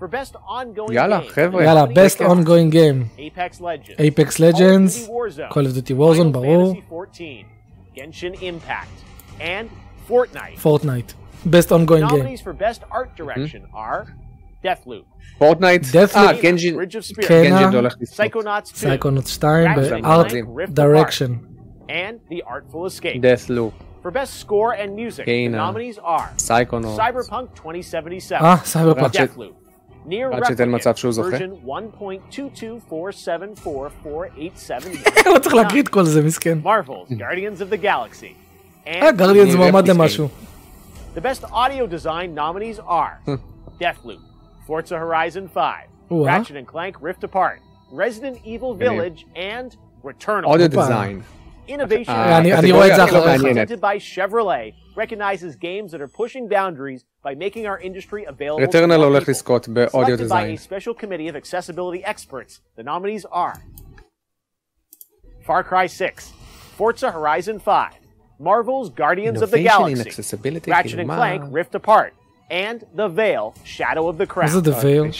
[0.00, 1.64] For best ongoing יאללה, game, חבר'ה.
[1.64, 3.18] יאללה Company best Games, ongoing game.
[3.18, 6.74] Apex Legends, Apex Call of Legends, Duty Warzone, Call of Duty Warzone Final ברור.
[6.74, 7.44] Fantasy 14,
[7.96, 9.66] Genshin Impact, and
[10.10, 10.60] Fortnite.
[10.62, 11.12] פורטנייט.
[11.46, 12.18] best ongoing game.
[12.18, 14.06] Nominees for best art direction are
[14.64, 15.04] Deathloop,
[15.38, 15.82] פורטנייט?
[15.84, 16.16] Deathloop.
[16.16, 16.76] אה, Kena, גנג'ין.
[16.80, 17.42] Bridge of Spirits, כן.
[17.50, 18.20] גנג'ין זה הולך לזכות.
[18.26, 21.32] Psychonauts 2, סייקונות 2 Ratchet and בארט Clank Rift דירקשן.
[21.89, 23.21] and The Artful Escape.
[23.21, 23.73] death loop.
[24.03, 25.57] For best score and music, the Kena.
[25.57, 26.99] nominees are סייקונות.
[26.99, 29.05] Cyberpunk 2077, אה סייבר פאנק.
[29.15, 29.17] Ratchet.
[29.37, 29.53] Deathloop,
[30.07, 31.37] Near Ratchet אין מצב שהוא Replicant, זוכה.
[31.37, 31.51] version
[33.91, 35.29] 1.224744879.
[35.33, 36.57] לא צריך להקריא את כל זה מסכן.
[36.63, 38.33] Marvel's Guardians of the Galaxy.
[38.87, 39.93] אה And גרדיאנס New מועמד Replicant.
[39.93, 40.27] למשהו.
[41.15, 43.19] the best audio design nominees are
[43.81, 44.21] Deathloop,
[44.67, 46.25] Forza Horizon 5, Ooh, huh?
[46.25, 47.59] Ratchet and Clank Rift Apart,
[47.91, 50.45] Resident Evil Village, and Returnal.
[50.45, 50.97] אודיו הופה.
[51.68, 52.42] innovation uh,
[53.42, 58.86] presented by Chevrolet recognizes games that are pushing boundaries by making our industry available to
[58.96, 59.30] more people.
[59.90, 63.62] Selected by a special committee of accessibility experts, the nominees are
[65.44, 66.32] Far Cry 6,
[66.76, 67.92] Forza Horizon 5,
[68.38, 70.10] Marvel's Guardians of the Galaxy,
[70.70, 72.14] Ratchet and Clank Rift Apart,
[72.50, 74.46] and The Veil, Shadow of the Crown.
[74.46, 75.12] This is The Veil.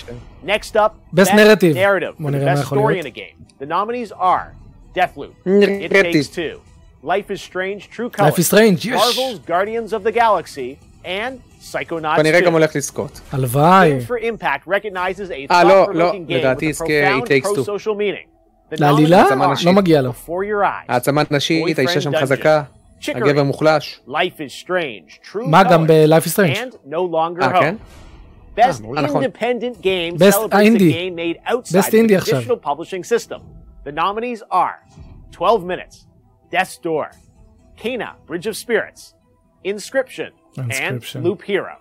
[0.43, 3.47] Next up, Best, best Narrative, narrative best story in a game.
[3.59, 4.55] The nominees are
[4.97, 5.91] Deathloop, It.
[5.93, 6.61] Takes Two,
[7.03, 8.95] Life is Strange, True Colors, Life is Strange, yes.
[9.03, 10.71] Marvel's Guardians of the Galaxy,
[11.05, 11.33] and
[11.73, 12.47] Psychonauts כנראה 2.
[12.47, 13.21] גם הולך לזכות.
[13.33, 13.99] הלוואי.
[13.99, 17.23] Games for Impact recognizes a אה, לא, thought-provoking לא, game לדעתי with a יזכה profound
[17.25, 17.55] It Takes Two.
[17.65, 18.27] pro-social meaning.
[18.75, 19.23] The לעלילה?
[19.23, 19.67] העצמה נשית.
[19.67, 20.11] לא מגיע לו.
[20.11, 22.63] Before Your Eyes, העצמה נשית, האישה שם חזקה,
[23.09, 24.01] הגבר Chicory, מוחלש.
[24.09, 26.57] Life is Strange, True מה גם Colors, ב-Life is Strange?
[26.57, 27.77] and No Longer אה, כן?
[28.59, 29.25] Best מעולה, נכון.
[29.25, 30.91] independent game Best celebrates indie.
[30.91, 32.41] a game made outside Best the indie עכשיו.
[32.41, 33.41] traditional publishing system.
[33.87, 34.85] The nominees are
[35.31, 36.09] 12 Minutes,
[36.51, 37.13] Death's Door,
[37.77, 39.15] Cana, Bridge of Spirits,
[39.63, 41.19] Inscription, Inscription.
[41.19, 41.79] and Loop Hero.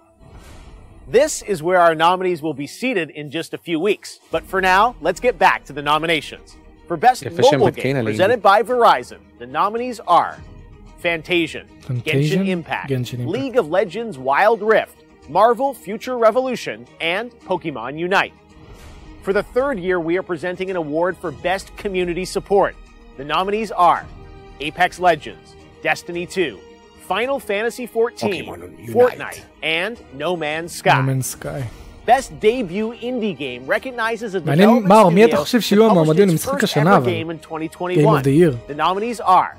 [1.08, 4.20] This is where our nominees will be seated in just a few weeks.
[4.30, 6.56] But for now, let's get back to the nominations.
[6.88, 10.38] For Best Mobile Game presented by Verizon, the nominees are
[11.04, 12.04] Fantasian, Fantasian?
[12.04, 18.36] Genshin, Impact, Genshin Impact, League of Legends Wild Rift, Marvel Future Revolution, and Pokemon Unite.
[19.25, 22.75] For the third year, we are presenting an award for Best Community Support.
[23.19, 24.07] The nominees are
[24.61, 26.59] Apex Legends, Destiny 2,
[27.07, 28.91] Final Fantasy XIV, Pokemon Unite.
[28.97, 30.95] Fortnite, and No Man's Sky.
[30.97, 31.63] No Man's Sky.
[32.07, 35.83] Best debut indie game recognizes a מעניין, development מאור, מי אתה studio חושב that שיהיו
[35.89, 37.07] published המועמדים its למשחק first השנה, ever אבל?
[37.11, 37.97] game in 2021.
[37.97, 38.73] Game of the year.
[38.73, 39.57] The nominees are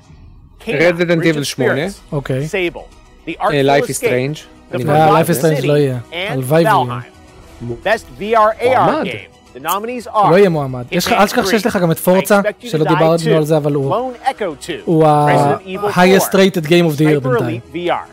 [0.60, 1.46] Kena, Resident Bridge Evil of 8.
[1.46, 2.46] Spirits, אוקיי.
[2.48, 2.86] Sable,
[3.26, 4.38] The אה, Artful Life is Escape, Strange.
[4.72, 5.98] The אני אה, מעדיף Forgotten Life is Strange City, לא יהיה.
[6.12, 6.84] and הלוואי ויהיה.
[6.84, 7.86] Valheim.
[7.86, 9.04] Best VR AR מועמד.
[9.04, 9.35] game.
[9.57, 10.83] The nominees are לא יהיה מועמד.
[10.91, 13.93] יש לך- אל תשכח שיש לך גם את פורצה, שלא דיברנו על זה, אבל הוא-
[13.95, 17.59] Lone Echo 2, הוא Resident Evil 4, ה-highest rated game of the year בינתיים.
[17.73, 18.07] Elite VR.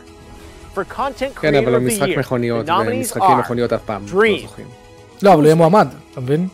[0.77, 3.73] For content כן, אבל הוא of the משחק year, מכוניות, the nominees ומשחקים are מכוניות
[3.73, 4.65] אף פעם לא Dream, זוכים.
[5.23, 6.47] לא, אבל הוא יהיה מועמד, אתה מבין?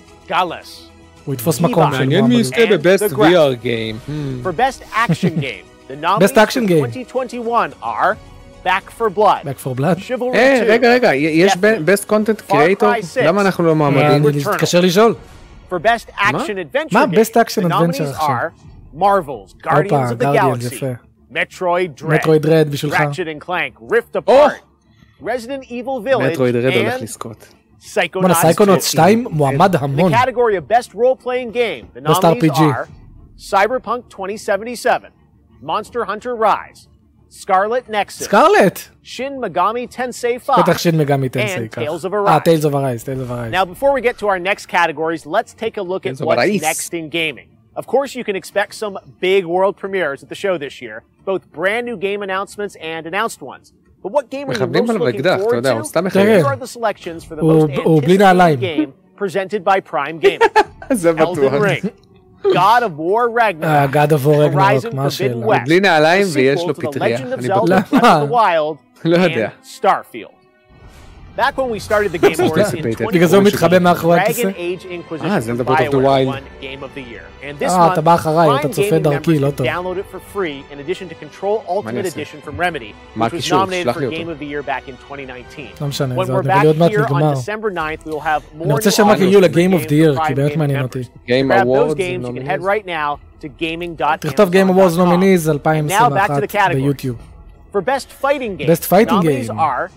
[1.26, 1.60] הוא יתפוס.
[1.62, 2.40] מקום של מעניין מועמד.
[2.40, 3.04] יזכה בבסט.
[3.04, 4.10] VR Game.
[4.46, 6.86] For Best Action Game, the nominees Action for Game.
[6.86, 8.16] 2021 are
[8.65, 9.99] Back for Blood, Back for Blood.
[9.99, 12.93] Chivalry אה, 2, רגע, רגע, יש Deathloop, בסט קונטנט Far קריאטור?
[12.95, 13.17] Cry 6.
[13.19, 14.07] למה אנחנו לא אה, מועמדים?
[14.29, 14.49] אני Returnal.
[14.51, 15.15] מתקשר לשאול.
[15.71, 16.33] For Best Action
[16.75, 18.29] Adventure מה Game, Best Action the Adventure nominees עכשיו?
[18.29, 18.51] are
[18.97, 20.93] Marvel's Guardians of the Guardians, Galaxy, יפה.
[21.33, 23.01] Metroid Dread, מטרואיד רד בשבילך.
[23.01, 24.61] Ratchet and Clank Rift Apart,
[25.23, 27.49] Resident Evil Village, מטרואיד רד הולך and לזכות.
[28.15, 29.25] בואנה, Psychonauts סייקונוט 2.
[29.25, 30.13] 2 מועמד In the המון.
[30.15, 32.59] category of Best Role-Playing Game, the Best nominees RPG.
[32.61, 32.89] are
[33.39, 35.11] Cyberpunk 2077,
[35.63, 36.89] Monster Hunter Rise,
[37.31, 38.79] Scarlet Nexus, סקרלט!
[39.05, 40.59] Shin Megami Tensei 5.
[40.59, 41.85] בטח שין מגמי טנסי And ככה.
[41.85, 42.43] Tales of אה, Arise.
[42.45, 43.55] טיילס אוף הרייס, טיילס אוף הרייס.
[43.55, 46.27] Now, before we get to our next categories, let's take a look at Tales of
[46.27, 46.63] what's Arise.
[46.63, 47.49] next in gaming.
[47.77, 50.97] Of course, you can expect some big world premieres at the show this year,
[51.31, 53.67] both brand new game announcements and announced ones.
[54.03, 55.85] But what game are you מכוונים most עליו looking אקדח, אתה forward יודע, הוא to?
[55.85, 56.21] סתם כן.
[56.21, 56.47] Here מחייב.
[56.47, 58.59] are the selections for the הוא- most הוא בלי נעליים.
[58.59, 58.87] anticipated
[59.17, 60.63] game presented by Prime Gaming.
[60.93, 61.53] זה Elden בטוח.
[61.63, 61.87] Ring,
[62.44, 65.46] God of War אה, Ragnarok, God of War Ragnarok, מה השאלה?
[65.46, 67.20] West, בלי נעליים ויש לו פטריה.
[68.32, 69.50] Wild, לא יודע.
[71.42, 71.46] Starfield.
[71.46, 72.98] Back when we started the Game Awards in anticipated.
[72.98, 74.42] 2014, בגלל זה הוא מתחבא מאחורי הכיסא?
[74.42, 76.28] Dragon Age Inquisition אה, from Zelda Breath of the BioWare Wild.
[76.28, 77.26] won Game of the Year.
[77.44, 79.52] And this אה, month, אתה בא אחריי, Prime אתה צופה Gaming דרכי, members לא can
[79.52, 79.68] טוב.
[79.68, 82.22] download it for free in addition to Control אני Ultimate אעשה?
[82.22, 83.64] Edition from Remedy, מה which was הקישור?
[83.66, 84.32] nominated שלח for לי Game אותו.
[84.32, 85.66] of the Year back in 2019.
[85.82, 87.34] לא משנה, When זה we're עוד נראה לי עוד back מעט here on נגמר.
[87.34, 89.52] December 9th, we will have more אני רוצה new שהם רק offers יגיעו for ל-Game
[89.74, 90.84] of games the Year, for כי Prime באמת Gaming מעניין members.
[90.84, 91.04] אותי.
[91.28, 92.72] Game Grab those Awards, games, you can head nominees.
[92.74, 94.18] right now to gaming.amazon.com.
[94.20, 96.76] תכתוב Game Awards נומיניז Now back to the 2021 categories.
[96.84, 97.16] ביוטיוב.
[97.74, 99.60] For Best Fighting Game, Best Fighting nominees Game.
[99.60, 99.90] are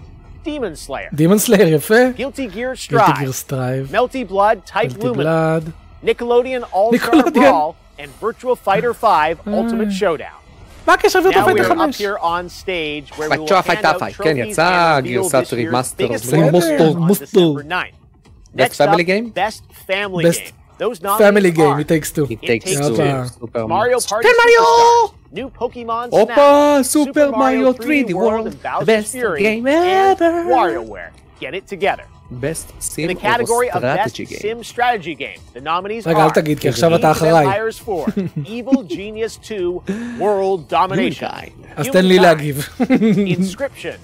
[0.45, 1.95] Demon Slayer, דימון סלייר יפה.
[2.18, 3.95] Guilty Gear גילטי Strive, גיר סטרייב.
[3.95, 5.70] Melty Blood, Type גילטי Lumina, בלאד.
[6.05, 7.32] Nickelodeon All Star Nickelodeon.
[7.34, 10.40] Brawl, and Virtual Fighter 5 Ultimate Showdown.
[10.86, 11.97] מה הקשר Now וירטו we פייטר are up 5?
[11.97, 14.16] here on stage where we will Virtua hand Fighter out 5.
[14.16, 16.07] כן, trophies יצא and reveal גרסת this year's רימאסטר.
[16.09, 17.24] biggest זה winners מוסטר, on מוסטר.
[17.24, 18.59] December 9th.
[18.61, 19.30] Next up, family game?
[19.34, 20.53] Best Family Best Game.
[20.80, 22.26] Those פמילי nominees גיים, are It takes two.
[22.32, 22.97] It takes It two.
[22.97, 23.38] Takes Two.
[23.40, 25.09] סופר Mario Party כן, מריו!
[25.09, 30.22] Superstars, New Pokemon הופה, Snap, סופר מריו 3D World, and Bowser's best Fury, game and
[30.22, 30.45] ever.
[30.52, 31.12] WarioWare.
[31.41, 32.04] Get it together.
[32.32, 34.41] best In sim the category or of Best strategy game.
[34.45, 37.45] Sim Strategy Game, the nominees רגע, אל are תגיד, כי עכשיו Age אתה of אחריי.
[37.45, 38.06] Empires 4,
[38.45, 39.82] Evil Genius 2,
[40.20, 41.66] World Domination, Humankind.
[41.76, 42.70] אז תן לי Humankind, להגיב.
[43.38, 43.97] Inscription,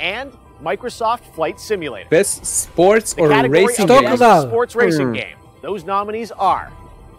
[0.00, 0.28] and
[0.64, 2.08] Microsoft Flight Simulator.
[2.10, 4.16] best sports The or category racing Stop of game.
[4.16, 4.42] כבר.
[4.42, 5.20] Best Sports Racing Hmm.
[5.22, 5.36] Game.
[5.62, 6.66] Those nominees are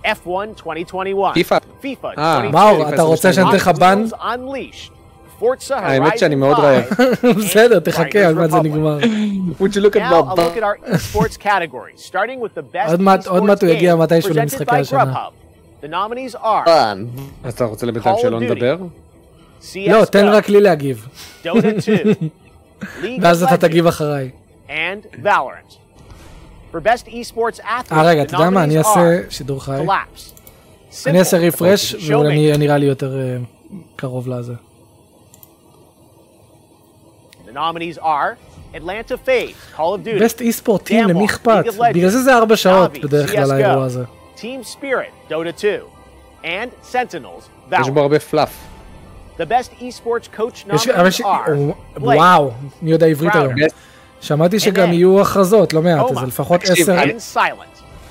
[0.07, 0.28] F1
[0.66, 1.61] 2021, FIFA.
[1.82, 4.04] FIFA אה, 22, מאור, אתה רוצה שאני אתן לך בן?
[5.70, 7.00] האמת שאני מאוד 5,
[7.36, 8.57] בסדר, תחכה, עוד Riders מעט זה.
[8.62, 8.98] נגמר.
[9.61, 12.74] Would you look at Now, a my look at our esports category, starting with the
[12.74, 13.26] best עוד מעט-
[13.62, 15.02] הוא יגיע מתישהו למשחקי השנה.
[15.02, 15.84] Grubhub.
[15.84, 16.68] The nominees are
[17.44, 18.40] אז אתה רוצה לבינתיים שלא.
[18.40, 18.76] נדבר?
[19.76, 21.09] לא, תן רק לי להגיב.
[21.44, 21.48] Dota
[21.80, 21.96] 2,
[22.82, 24.30] League ואז of אתה Legends, תגיב אחריי.
[24.68, 25.86] and Valorant.
[27.93, 29.81] אה רגע, the אתה יודע מה, אני nominees אעשה are שידור חי.
[31.07, 31.95] אני אעשה רפרש.
[31.95, 33.37] ואולי אני אהיה נראה לי יותר אה,
[33.97, 34.55] קרוב לזה.
[37.49, 38.37] The nominees are
[38.74, 41.64] Atlanta FaZe, Call of Duty, בסט אי ספורטים, Damwon, למי אכפת?
[41.95, 44.05] בגלל זה זה ארבע שעות בדרך כלל האירוע הזה.
[44.37, 45.81] Team Spirit, Dota 2,
[46.43, 48.01] and Sentinels, יש בו.
[48.01, 48.51] הרבה פלאף.
[49.39, 51.53] The best esports coach nominees are
[51.97, 52.51] וואו,
[52.83, 53.55] מי יודע עברית היום.
[54.21, 56.97] שמעתי שגם יהיו הכרזות, לא מעט, אז לפחות עשר...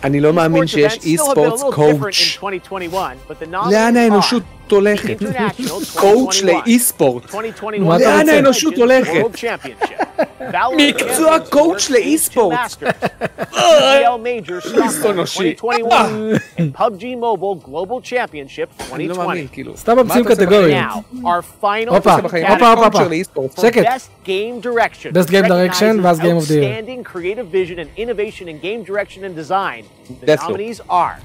[0.03, 2.01] אני- לא מאמין שיש אי ספורטס קואוץ'.
[2.01, 2.97] in 2021,
[3.30, 5.22] but the לאן האנושות הולכת?
[5.22, 7.24] International קואוצ' 2021, לאי ספורט.
[7.24, 8.32] 2021 מה אתה לאן רוצה?
[8.32, 9.12] האנושות Legends הולכת?
[9.12, 10.22] World Championship,
[10.53, 12.59] Valorant מקצוע Champions קואוצ' World לאי Stage ספורט.
[12.70, 13.07] 2 Masters,
[13.55, 15.51] EL Major Stockholm אנושי.
[15.51, 19.48] 2021, and PUBG Mobile Global Championship אני לא מאמין, 2020.
[19.53, 19.76] כאילו.
[19.76, 20.78] סתם מה ממציאים אתה עושה קטגוריות.
[20.90, 22.46] Now, our final הופה, בחיים?
[22.46, 23.09] הופה, הופה, קואוצ'ר הופה.
[23.09, 23.61] לאי ספורט.
[23.61, 23.84] שקט.
[23.86, 25.12] Best Game Direction.
[25.14, 26.62] Best Game Direction, ואז Game of the Year.
[26.62, 29.82] Outstanding creative vision and innovation in game direction and design.
[30.20, 30.48] The Deathloop.
[30.48, 31.16] nominees are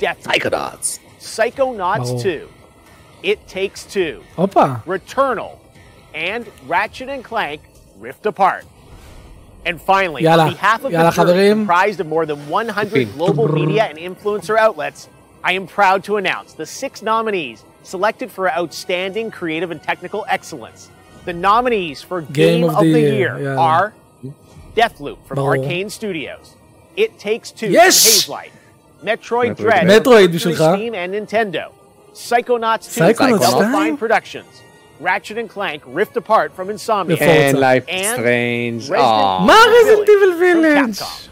[0.00, 0.98] Deathloop, סייקודאטס.
[1.27, 2.23] Psychonauts oh.
[2.23, 2.49] 2,
[3.23, 4.83] It Takes Two, Opa.
[4.85, 5.59] Returnal,
[6.13, 7.61] and Ratchet and Clank
[7.99, 8.65] Rift Apart.
[9.65, 13.47] And finally, yala, on behalf of yala, the jury, comprised of more than 100 global
[13.49, 15.09] media and influencer outlets,
[15.43, 20.89] I am proud to announce the six nominees selected for outstanding creative and technical excellence.
[21.25, 23.57] The nominees for Game, Game of, of, the, Year, year yeah.
[23.57, 23.93] are
[24.75, 25.45] Deathloop from oh.
[25.45, 26.55] Arcane Studios,
[26.95, 28.25] It Takes Two yes!
[28.25, 28.51] from Hazelight,
[29.03, 30.61] Metroid Dread from Metroid Mercury בשבילך.
[30.75, 31.71] Steam and Nintendo,
[32.13, 33.71] Psychonauts 2 Psychonauts from Double 2?
[33.71, 34.51] Fine Productions,
[35.01, 37.23] Ratchet and Clank Rift Apart from Insomnia, יפה.
[37.25, 37.57] And Forza.
[37.57, 38.89] Life is And Strange.
[38.89, 39.39] Resident אה.
[39.45, 40.93] מה Evil רזינט איבל from וילג'?
[40.93, 41.27] Capcom.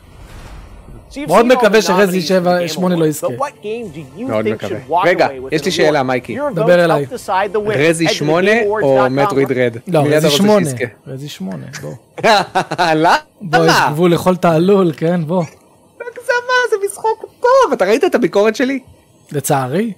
[1.12, 3.06] So you've מאוד seen all מקווה the שרזי nominees שבע- for the Game שמונה לא
[3.06, 3.28] Awards, יזכה.
[3.28, 4.70] but what game do you מאוד think מקווה.
[4.88, 6.04] should walk רגע, away with יש לי שאלה, award?
[6.04, 6.40] מייקי.
[6.40, 7.06] Your דבר votes אליי.
[7.06, 7.78] help decide the winner.
[7.78, 9.10] רזי Head to שמונה או thegameawards.com.
[9.10, 9.78] מטרואיד רד?
[9.88, 10.66] לא, מי אתה רזי רוצה שמונה.
[10.66, 10.84] שיזכה?
[11.08, 11.92] רזי שמונה, בוא.
[12.96, 13.16] למה?
[13.42, 15.44] בוא, יש גבול לכל תעלול, כן, בוא.
[16.02, 16.34] הגזמה,
[16.70, 17.26] זה משחק
[17.64, 17.74] טוב.
[17.74, 18.80] אתה ראית את הביקורת שלי?
[19.32, 19.94] לצערי.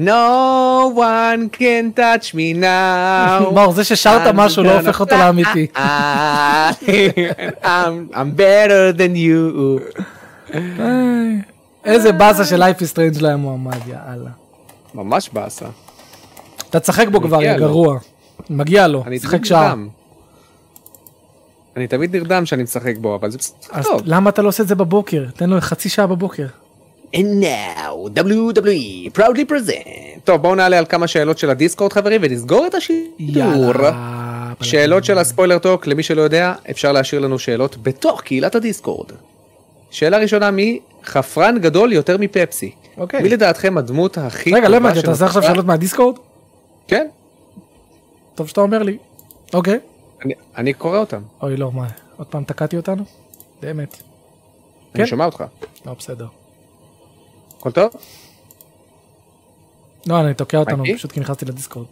[0.00, 3.50] No one can touch me now.
[3.54, 5.16] מאור, זה ששרת משהו לא הופך אותו.
[5.16, 5.66] לאמיתי.
[8.12, 9.80] I'm better than you.
[11.84, 14.30] איזה באסה של Life is Strange לא היה מועמד, יאללה.
[14.94, 15.66] ממש באסה.
[16.70, 17.58] אתה תשחק בו כבר, יא.
[17.58, 17.98] גרוע.
[18.50, 19.68] מגיע לו, תשחק שעה.
[19.68, 19.88] נרדם.
[21.76, 24.00] אני תמיד נרדם שאני משחק בו, אבל זה משחק אז טוב.
[24.04, 25.24] למה אתה לא עושה את זה בבוקר?
[25.36, 26.46] תן לו חצי שעה בבוקר.
[27.16, 29.88] And now, WWE proudly present.
[30.24, 33.04] טוב, בואו נעלה על כמה שאלות של הדיסקורד חברים ונסגור את השידור.
[33.18, 34.52] יאללה.
[34.62, 39.06] שאלות של הספוילר טוק, למי שלא יודע, אפשר להשאיר לנו שאלות בתוך קהילת הדיסקורד.
[39.90, 42.70] שאלה ראשונה, מי חפרן גדול יותר מפפסי?
[42.98, 43.22] אוקיי.
[43.22, 46.16] מי לדעתכם הדמות הכי רגע, לא הבנתי, אתה שנוצרה- עושה עכשיו שאלות מהדיסקורד?
[46.88, 47.06] כן,
[48.34, 48.96] טוב שאתה אומר לי.
[49.54, 49.78] אוקיי.
[50.24, 53.04] אני- אני קורא אותם, אוי לא, מה, עוד פעם תקעתי אותנו?
[53.62, 54.02] באמת.
[54.94, 55.06] אני כן.
[55.06, 55.44] שומע אותך.
[55.86, 56.26] לא, בסדר.
[57.58, 57.90] הכל טוב?
[60.06, 60.98] לא, אני תוקע אותנו מייקי?
[60.98, 61.86] פשוט כי נכנסתי לדיסקורד.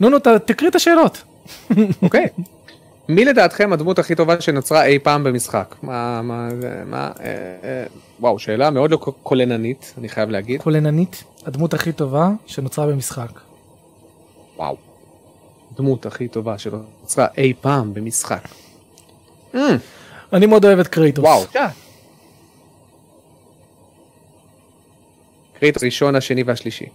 [0.00, 1.22] נו, נו, תקריא את השאלות.
[2.02, 2.26] אוקיי.
[3.08, 5.74] מי לדעתכם הדמות הכי טובה שנוצרה אי פעם במשחק?
[5.82, 7.24] מה, מה, זה, מה, אה,
[7.64, 7.84] אה,
[8.20, 10.62] וואו, שאלה מאוד לא כוללנית, אני חייב להגיד.
[10.62, 13.30] כוללנית, הדמות הכי טובה שנוצרה במשחק.
[14.56, 14.76] וואו.
[15.76, 18.48] דמות הכי טובה שנוצרה אי פעם במשחק.
[19.54, 19.58] Mm,
[20.32, 21.24] אני מאוד אוהב את Kratos.
[21.24, 21.44] וואו.
[25.60, 26.86] Kratos ראשון, השני והשלישי.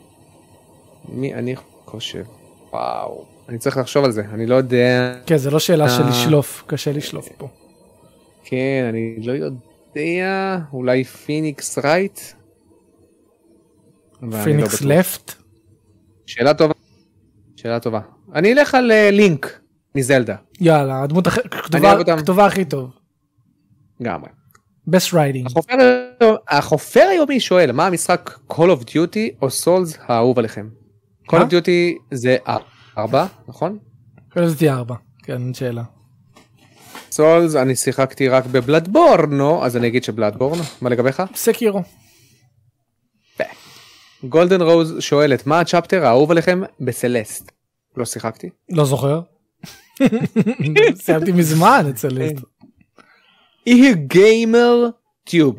[1.09, 1.55] מי אני
[1.85, 2.23] חושב?
[2.71, 3.25] וואו.
[3.49, 5.13] אני צריך לחשוב על זה, אני לא יודע.
[5.25, 6.09] כן, זה לא שאלה של אה.
[6.09, 7.47] לשלוף, קשה לשלוף פה.
[8.43, 12.19] כן, אני לא יודע, אולי Phoenix Wright?
[14.21, 14.81] לא פיניקס.
[14.81, 15.33] לפט?
[16.25, 16.73] שאלה טובה.
[17.55, 18.16] שאלה טובה.
[18.35, 19.59] אני אלך על אה, לינק
[19.95, 22.17] מזלדה, יאללה, הדמות הכי- כתובה- אוהב אותם.
[22.17, 22.89] כתובה הכי טוב.
[23.99, 24.29] לגמרי.
[24.89, 25.45] best writing.
[25.45, 25.73] החופר,
[26.49, 30.69] החופר היומי שואל, מה המשחק Call of Duty או Souls האהוב עליכם?
[31.29, 32.37] Call of Duty זה
[32.97, 33.77] 4, נכון?
[34.33, 34.95] כל זה תהיה ארבע.
[35.23, 35.83] כן, אין שאלה.
[37.11, 41.23] Souls אני שיחקתי רק בבלאדבורנו, אז אני אגיד שבלאדבורן, מה לגביך?
[41.35, 41.81] סקירו.
[44.23, 47.51] Golden Rose שואלת, מה ה chapter האהוב עליכם ב Celeste?
[47.97, 48.49] לא שיחקתי.
[48.69, 49.21] לא זוכר.
[51.03, 52.21] סיימתי מזמן אצל.
[53.65, 54.89] יהיה Gamer
[55.23, 55.57] Tube.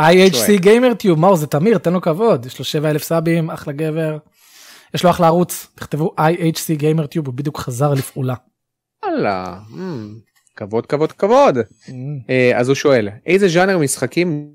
[0.00, 2.46] IHC Gamer Tube, מאור זה תמיר, תן לו כבוד.
[2.46, 4.18] יש לו 7 אלף סאבים, אחלה גבר.
[4.94, 5.66] יש לו אחלה ערוץ.
[5.74, 8.34] תכתבו IHC Gamer Tube, הוא בדיוק חזר לפעולה.
[9.04, 9.76] וואלה, mm,
[10.56, 11.58] כבוד כבוד כבוד.
[12.30, 14.50] אה, אז הוא שואל, איזה ז'אנר משחקים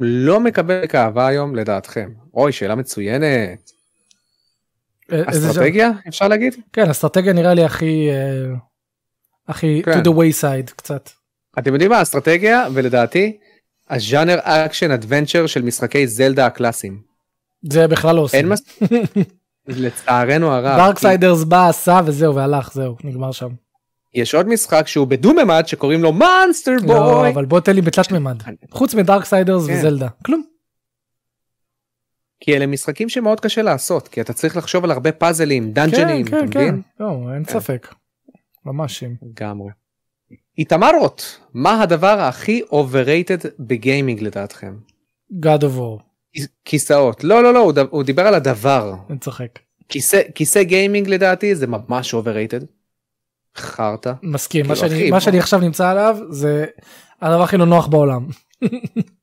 [0.00, 2.10] לא מקבל אהבה היום לדעתכם?
[2.34, 3.71] אוי, שאלה מצוינת.
[5.12, 5.22] אה?
[5.26, 6.54] אסטרטגיה אפשר להגיד?
[6.72, 8.08] כן, אסטרטגיה נראה לי הכי...
[8.10, 8.54] אה,
[9.48, 10.00] הכי כן.
[10.00, 11.10] to the wayside קצת.
[11.58, 13.38] אתם יודעים מה אסטרטגיה ולדעתי
[13.90, 17.00] הז'אנר action adventure של משחקי זלדה הקלאסיים.
[17.62, 18.38] זה בכלל לא עושים.
[18.38, 18.62] אין מס...
[19.68, 20.76] לצערנו הרב.
[20.76, 23.48] Darksiders בא, עשה וזהו, והלך, זהו, נגמר שם.
[24.14, 27.28] יש עוד משחק שהוא בדו ממד שקוראים לו Monster לא, Boy.
[27.28, 28.42] אבל בוא תן לי בתלת מימד.
[28.70, 29.72] חוץ מדארקסיידרס כן.
[29.78, 30.08] וזלדה.
[30.24, 30.51] כלום.
[32.44, 36.26] כי אלה משחקים שמאוד קשה לעשות כי אתה צריך לחשוב על הרבה פאזלים כן, דאנג'נים
[36.26, 36.58] אתה כן, כן.
[36.60, 36.82] מבין?
[37.00, 37.52] לא, אין כן.
[37.52, 37.94] ספק.
[38.66, 39.14] ממש אם.
[39.22, 39.68] לגמרי.
[40.58, 44.76] איתמרות מה הדבר הכי overrated בגיימינג לדעתכם?
[45.32, 46.02] God of War.
[46.36, 47.78] כיס- כיסאות לא לא לא הוא, ד...
[47.78, 49.58] הוא דיבר על הדבר אני צוחק.
[49.88, 52.64] כיסא כיסא גיימינג לדעתי זה ממש overrated.
[53.56, 54.12] חרטא.
[54.22, 54.66] מסכים.
[54.68, 55.20] מה כאילו, שאני- מה.
[55.20, 56.66] שאני עכשיו נמצא עליו זה
[57.20, 58.26] הדבר הכי לא נוח בעולם.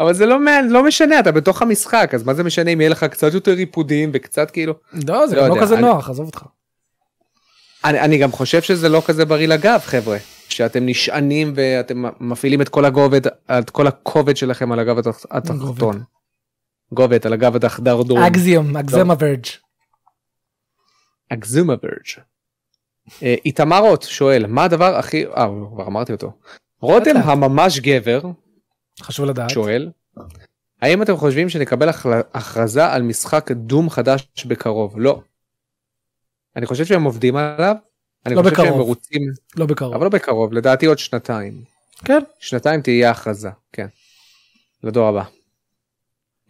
[0.00, 0.36] אבל זה לא,
[0.70, 4.10] לא משנה אתה בתוך המשחק אז מה זה משנה אם יהיה לך קצת יותר ריפודים
[4.14, 4.74] וקצת כאילו
[5.08, 6.42] לא, זה לא גם לא כזה אני- נוח, עזוב אותך.
[7.84, 10.16] אני, אני גם חושב שזה לא כזה בריא לגב חבר'ה
[10.48, 16.02] שאתם נשענים ואתם מפעילים את כל הגובד את כל הכובד שלכם על הגב התח- התחתון.
[16.92, 18.22] גובד על הגב הדחדרדון.
[18.22, 19.46] אקזיום, אקזמה ורג'.
[21.32, 22.22] אגזומה ברג'.
[23.22, 26.32] אה, איתמרות שואל מה הדבר הכי אה כבר אמרתי אותו.
[26.80, 27.16] רותם.
[27.16, 28.20] הממש גבר
[29.02, 29.50] חשוב לדעת.
[29.50, 29.90] שואל
[30.82, 31.88] האם אתם חושבים שנקבל
[32.34, 35.20] הכרזה על משחק דום חדש בקרוב לא.
[36.56, 37.74] אני חושב שהם עובדים עליו.
[38.26, 38.80] אני לא חושב שהם בקרוב.
[38.80, 39.22] מרוצים
[39.56, 39.94] לא בקרוב.
[39.94, 41.62] אבל לא בקרוב לדעתי עוד שנתיים.
[42.04, 42.18] כן.
[42.38, 43.86] שנתיים תהיה הכרזה כן.
[44.82, 45.22] לדור הבא.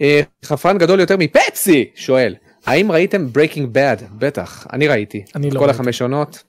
[0.00, 2.34] אה, חפרן גדול יותר מפפסי שואל
[2.66, 5.80] האם ראיתם Breaking Bad בטח אני ראיתי אני לא כל ראיתי.
[5.80, 6.42] החמש עונות.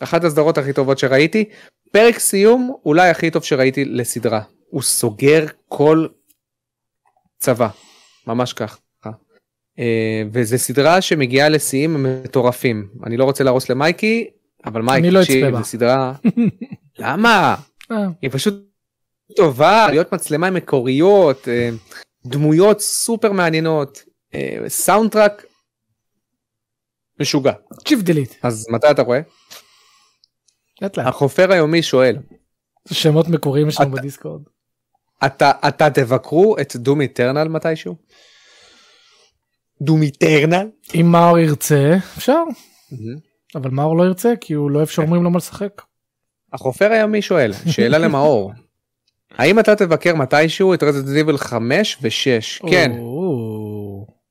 [0.00, 1.44] אחת הסדרות הכי טובות שראיתי
[1.92, 4.42] פרק סיום אולי הכי טוב שראיתי לסדרה
[4.72, 6.06] הוא סוגר כל
[7.38, 7.68] צבא
[8.26, 8.76] ממש ככה.
[9.78, 14.30] אה, וזה סדרה שמגיעה לשיאים מטורפים אני לא רוצה להרוס למייקי
[14.64, 15.56] אבל מייקי לא תקשיב.
[15.56, 16.12] זה סדרה
[16.98, 17.56] למה
[17.90, 18.54] אה, היא פשוט
[19.36, 21.70] טובה להיות מצלמה עם מקוריות אה,
[22.26, 24.04] דמויות סופר מעניינות
[24.68, 25.44] סאונד טראק
[27.20, 27.52] משוגע
[27.88, 28.38] צ'יפ דילית.
[28.42, 29.20] אז מתי אתה רואה?
[30.82, 31.06] לאט לאט.
[31.06, 32.16] החופר היומי שואל
[32.92, 34.42] שמות מקוריים יש לנו בדיסקורד.
[35.26, 37.94] אתה אתה תבקרו את דום איטרנל מתישהו?
[39.82, 40.68] דום איטרנל?
[40.94, 42.42] אם מאור ירצה, אפשר.
[43.54, 45.82] אבל מאור לא ירצה כי הוא לא אוהב שאומרים לו מה לשחק.
[46.52, 48.52] החופר היומי שואל שאלה למאור
[49.38, 52.70] האם אתה תבקר מתישהו את Resident Evil 5 ו-6?
[52.70, 52.92] כן,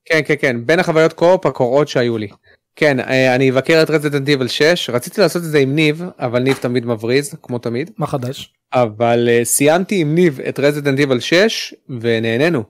[0.04, 2.28] כן, כן, כן, בין החוויות co-op הקורעות שהיו לי.
[2.76, 6.42] כן, אה, אני אבקר את Resident Evil 6, רציתי לעשות את זה עם ניב, אבל
[6.42, 7.90] ניב תמיד מבריז, כמו תמיד.
[7.98, 8.52] מה חדש?
[8.72, 12.62] אבל uh, סיימתי עם ניב את Resident Evil 6 ונהנינו.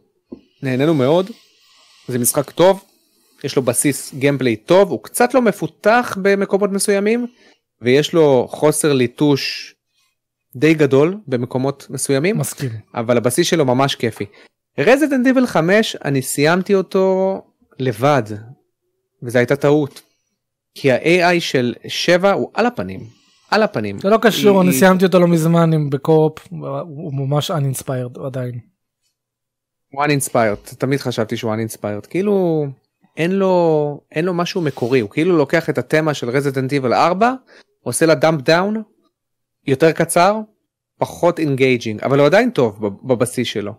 [0.63, 1.31] נהנינו מאוד.
[2.09, 2.85] זה משחק טוב,
[3.45, 7.27] יש לו בסיס gameplay טוב, הוא קצת לא מפותח במקומות מסוימים,
[7.83, 9.75] ויש לו חוסר ליטוש
[10.57, 12.71] די גדול במקומות מסוימים, מסכים.
[12.95, 14.25] אבל הבסיס שלו ממש כיפי.
[14.79, 17.39] Resident Evil 5 אני סיימתי אותו
[17.79, 18.23] לבד,
[19.23, 20.03] וזו הייתה טעות.
[20.75, 23.01] כי ה-AI של 7 הוא על הפנים,
[23.51, 23.99] על הפנים.
[23.99, 26.39] זה לא קשור, היא- אני סיימתי אותו לא מזמן עם ב co-op,
[26.83, 28.59] הוא ממש uninspired עדיין.
[29.93, 32.65] הוא uninspired, תמיד חשבתי שהוא uninspired, כאילו
[33.17, 37.35] אין לו, אין לו משהו מקורי, הוא כאילו לוקח את התמה של Resident Evil 4,
[37.81, 38.83] עושה לה dumbed down,
[39.67, 40.37] יותר קצר,
[40.99, 43.73] פחות engaging, אבל הוא עדיין טוב בב- בבסיס שלו.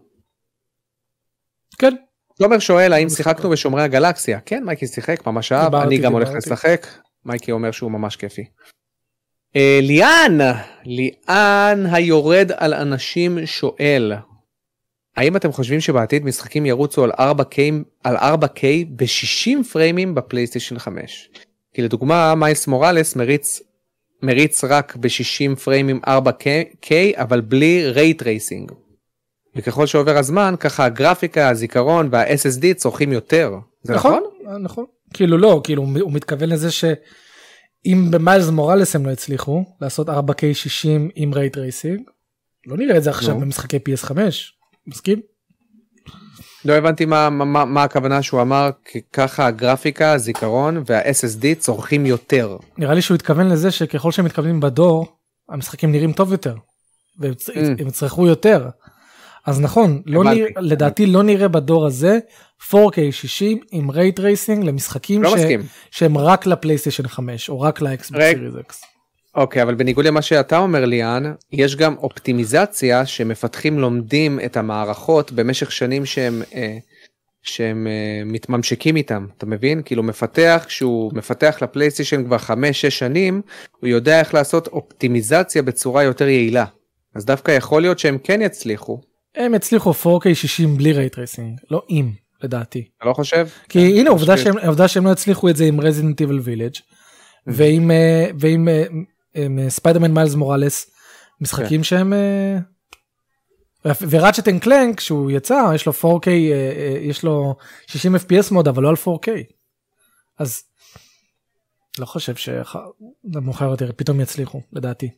[1.79, 1.95] כן,
[2.37, 6.29] תומר שואל האם שיחקנו בשומרי הגלקסיה, כן מייקי שיחק, ממש אהב, אני גם הולך.
[6.29, 6.87] לשחק,
[7.25, 8.45] מייקי אומר שהוא ממש כיפי.
[9.55, 10.37] אה, ליאן,
[10.85, 14.13] ליאן היורד על אנשים שואל,
[15.17, 17.57] האם אתם חושבים שבעתיד משחקים ירוצו על 4K,
[18.03, 21.29] על 4K ב-60 פריימים בפלייסטיישן 5?
[21.73, 23.61] כי לדוגמה מיילס מוראלס מריץ,
[24.23, 28.71] מריץ רק ב-60 פריימים 4K אבל בלי ray tracing.
[29.55, 33.51] וככל שעובר הזמן ככה הגרפיקה, הזיכרון וה-SSD צורכים יותר.
[33.83, 34.23] זה נכון?
[34.43, 34.63] נכון?
[34.63, 34.85] נכון.
[35.13, 41.09] כאילו לא, כאילו הוא מתכוון לזה שאם במיילס מוראלס הם לא הצליחו לעשות 4K 60
[41.15, 42.01] עם ray tracing,
[42.67, 43.39] לא נראה את זה עכשיו נו.
[43.39, 44.11] במשחקי PS5,
[44.87, 45.21] מסכים?
[46.65, 48.69] לא הבנתי מה, מה, מה הכוונה שהוא אמר,
[49.13, 52.57] ככה הגרפיקה, הזיכרון וה-SSD צורכים יותר.
[52.77, 55.05] נראה לי שהוא התכוון לזה שככל שהם מתכוונים בדור,
[55.49, 56.55] המשחקים נראים טוב יותר.
[57.19, 57.87] והם Mm.
[57.87, 58.69] יצרכו יותר.
[59.45, 60.23] אז נכון, לא.
[60.23, 62.19] נראה, לדעתי לא נראה בדור הזה
[62.71, 65.41] 4K 60 עם רייט רייסינג למשחקים לא ש-.
[65.91, 68.39] שהם רק לפלייסטיישן 5 או רק לאקסבוק רגע.
[68.39, 68.81] סיריס אקס.
[69.35, 75.71] אוקיי, אבל בניגוד למה שאתה אומר ליאן, יש גם אופטימיזציה שמפתחים לומדים את המערכות במשך
[75.71, 76.77] שנים שהם, אה,
[77.41, 79.81] שהם אה, מתממשקים איתם, אתה מבין?
[79.85, 83.41] כאילו מפתח, כשהוא מפתח לפלייסטיישן כבר 5-6 שנים,
[83.79, 86.65] הוא יודע איך לעשות אופטימיזציה בצורה יותר יעילה.
[87.15, 89.01] אז דווקא יכול להיות שהם כן יצליחו,
[89.35, 92.11] הם הצליחו 4K 60 בלי ray tracing, לא עם
[92.43, 92.87] לדעתי.
[92.97, 93.47] אתה לא חושב?
[93.69, 94.37] כי הנה עובדה.
[94.37, 96.75] שהם, עובדה שהם לא הצליחו את זה עם Resident Evil Village
[97.47, 98.67] ועם אה, ועם
[99.35, 100.91] עם, ספיידרמן מיילס מוראלס
[101.41, 102.57] משחקים שהם אה,
[103.85, 107.55] ו Ratchet and Clank שהוא יצא יש לו 4K אה, אה, יש לו
[107.87, 109.29] 60 FPS mode אבל לא על 4K
[110.39, 110.63] אז
[111.99, 115.09] לא חושב שמאוחר יותר פתאום יצליחו לדעתי.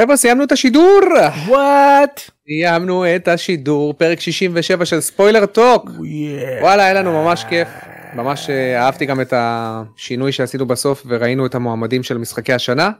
[0.00, 1.00] חבר'ה סיימנו את השידור!
[1.46, 2.20] what?
[2.46, 5.90] סיימנו את השידור, פרק 67 של ספוילר טוק.
[6.60, 7.68] וואלה, היה לנו ממש כיף.
[8.14, 12.90] ממש אה, אהבתי גם את השינוי שעשינו בסוף וראינו את המועמדים של משחקי השנה.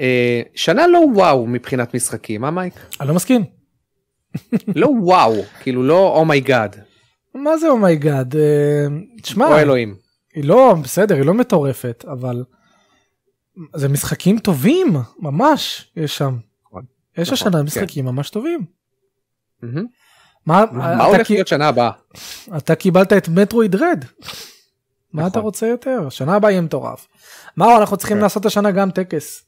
[0.00, 2.74] אה, שנה לא וואו מבחינת משחקים, אה מייק?
[3.00, 3.44] אני לא מסכים.
[4.76, 6.76] לא וואו, כאילו לא oh my God,
[7.34, 8.34] מה זה oh my God?
[9.22, 9.46] תשמע.
[9.46, 9.94] או אלוהים.
[10.34, 12.44] היא לא בסדר היא לא מטורפת אבל
[13.76, 16.36] זה משחקים טובים ממש יש שם.
[16.66, 16.82] נכון,
[17.18, 17.64] יש נכון, השנה כן.
[17.64, 18.64] משחקים ממש טובים.
[20.46, 20.64] מה,
[21.04, 21.90] הולך כי- להיות שנה הבאה?
[22.56, 24.04] אתה קיבלת את מטרואיד רד.
[25.12, 25.42] מה אתה נכון.
[25.42, 26.08] רוצה יותר?
[26.08, 27.06] שנה הבאה יהיה מטורף.
[27.56, 28.22] מה אנחנו צריכים כן.
[28.22, 29.42] לעשות השנה גם טקס.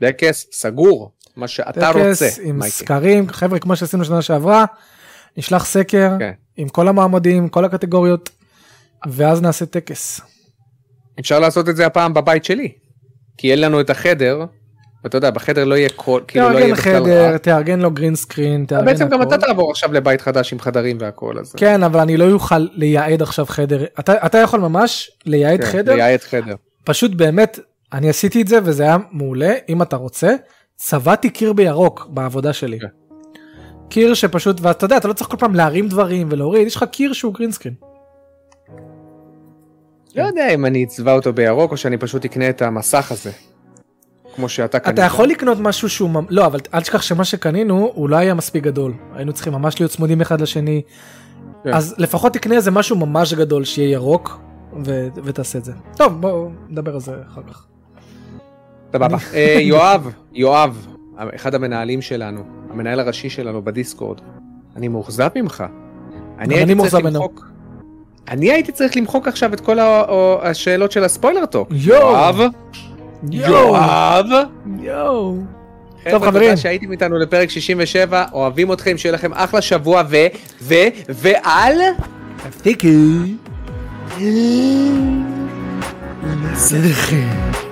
[0.00, 2.70] טקס סגור, מה שאתה טקס רוצה, עם מייקי.
[2.76, 4.64] סקרים חבר'ה כמו שעשינו שנה שעברה.
[5.36, 6.32] נשלח סקר כן.
[6.56, 8.30] עם כל המועמדים כל הקטגוריות
[9.08, 10.20] ואז נעשה טקס.
[11.20, 12.72] אפשר לעשות את זה הפעם בבית שלי.
[13.38, 14.44] כי אין לנו את החדר,
[15.04, 17.38] ואתה יודע, בחדר לא יהיה כל, כאילו לא יהיה תארגן בכלל חדר רע.
[17.38, 19.34] תארגן לו green screen תארגן בעצם גם הכל.
[19.34, 21.52] אתה תעבור עכשיו לבית חדש עם חדרים והכל, אז...
[21.52, 25.94] כן אבל אני לא אוכל לייעד עכשיו חדר אתה אתה יכול ממש לייעד כן, חדר
[25.94, 26.54] לייעד חדר.
[26.84, 27.58] פשוט באמת
[27.92, 30.34] אני עשיתי את זה וזה היה מעולה אם אתה רוצה
[30.76, 32.80] צבעתי קיר בירוק בעבודה שלי.
[32.80, 32.86] כן.
[33.88, 37.12] קיר שפשוט ואתה יודע אתה לא צריך כל פעם להרים דברים ולהוריד יש לך קיר
[37.12, 37.74] שהוא green screen.
[40.16, 43.30] לא יודע אם אני אצבע אותו בירוק או שאני פשוט אקנה את המסך הזה.
[44.36, 44.94] כמו שאתה קנית.
[44.94, 48.64] אתה יכול לקנות משהו שהוא לא אבל אל תשכח שמה שקנינו הוא לא היה מספיק
[48.64, 50.82] גדול היינו צריכים ממש להיות צמודים אחד לשני
[51.64, 51.74] כן.
[51.74, 54.40] אז לפחות תקנה איזה משהו ממש גדול שיהיה ירוק
[54.84, 55.72] ו- ותעשה את זה.
[55.96, 57.66] טוב בוא נדבר על זה אחר כך.
[58.92, 59.16] סבבה.
[59.34, 60.86] אה, יואב, יואב,
[61.16, 64.20] אחד המנהלים שלנו, המנהל הראשי שלנו בדיסקורד,
[64.76, 65.64] אני מאוכזב ממך.
[66.38, 67.04] אני הייתי צריך.
[67.04, 67.55] למחוק.
[68.28, 69.78] אני הייתי צריך למחוק עכשיו את כל
[70.42, 71.68] השאלות של הספוילר טוק.
[71.70, 72.40] יואב,
[73.30, 74.26] יואב,
[74.80, 75.36] יואו.
[76.10, 76.50] טוב, חברים.
[76.50, 80.16] תודה שהייתם איתנו לפרק 67, אוהבים אתכם, שיהיה לכם אחלה שבוע ו...
[80.62, 80.74] ו...
[81.08, 81.76] ועל...
[82.50, 82.88] תפסיקו.
[86.52, 87.65] בסדר.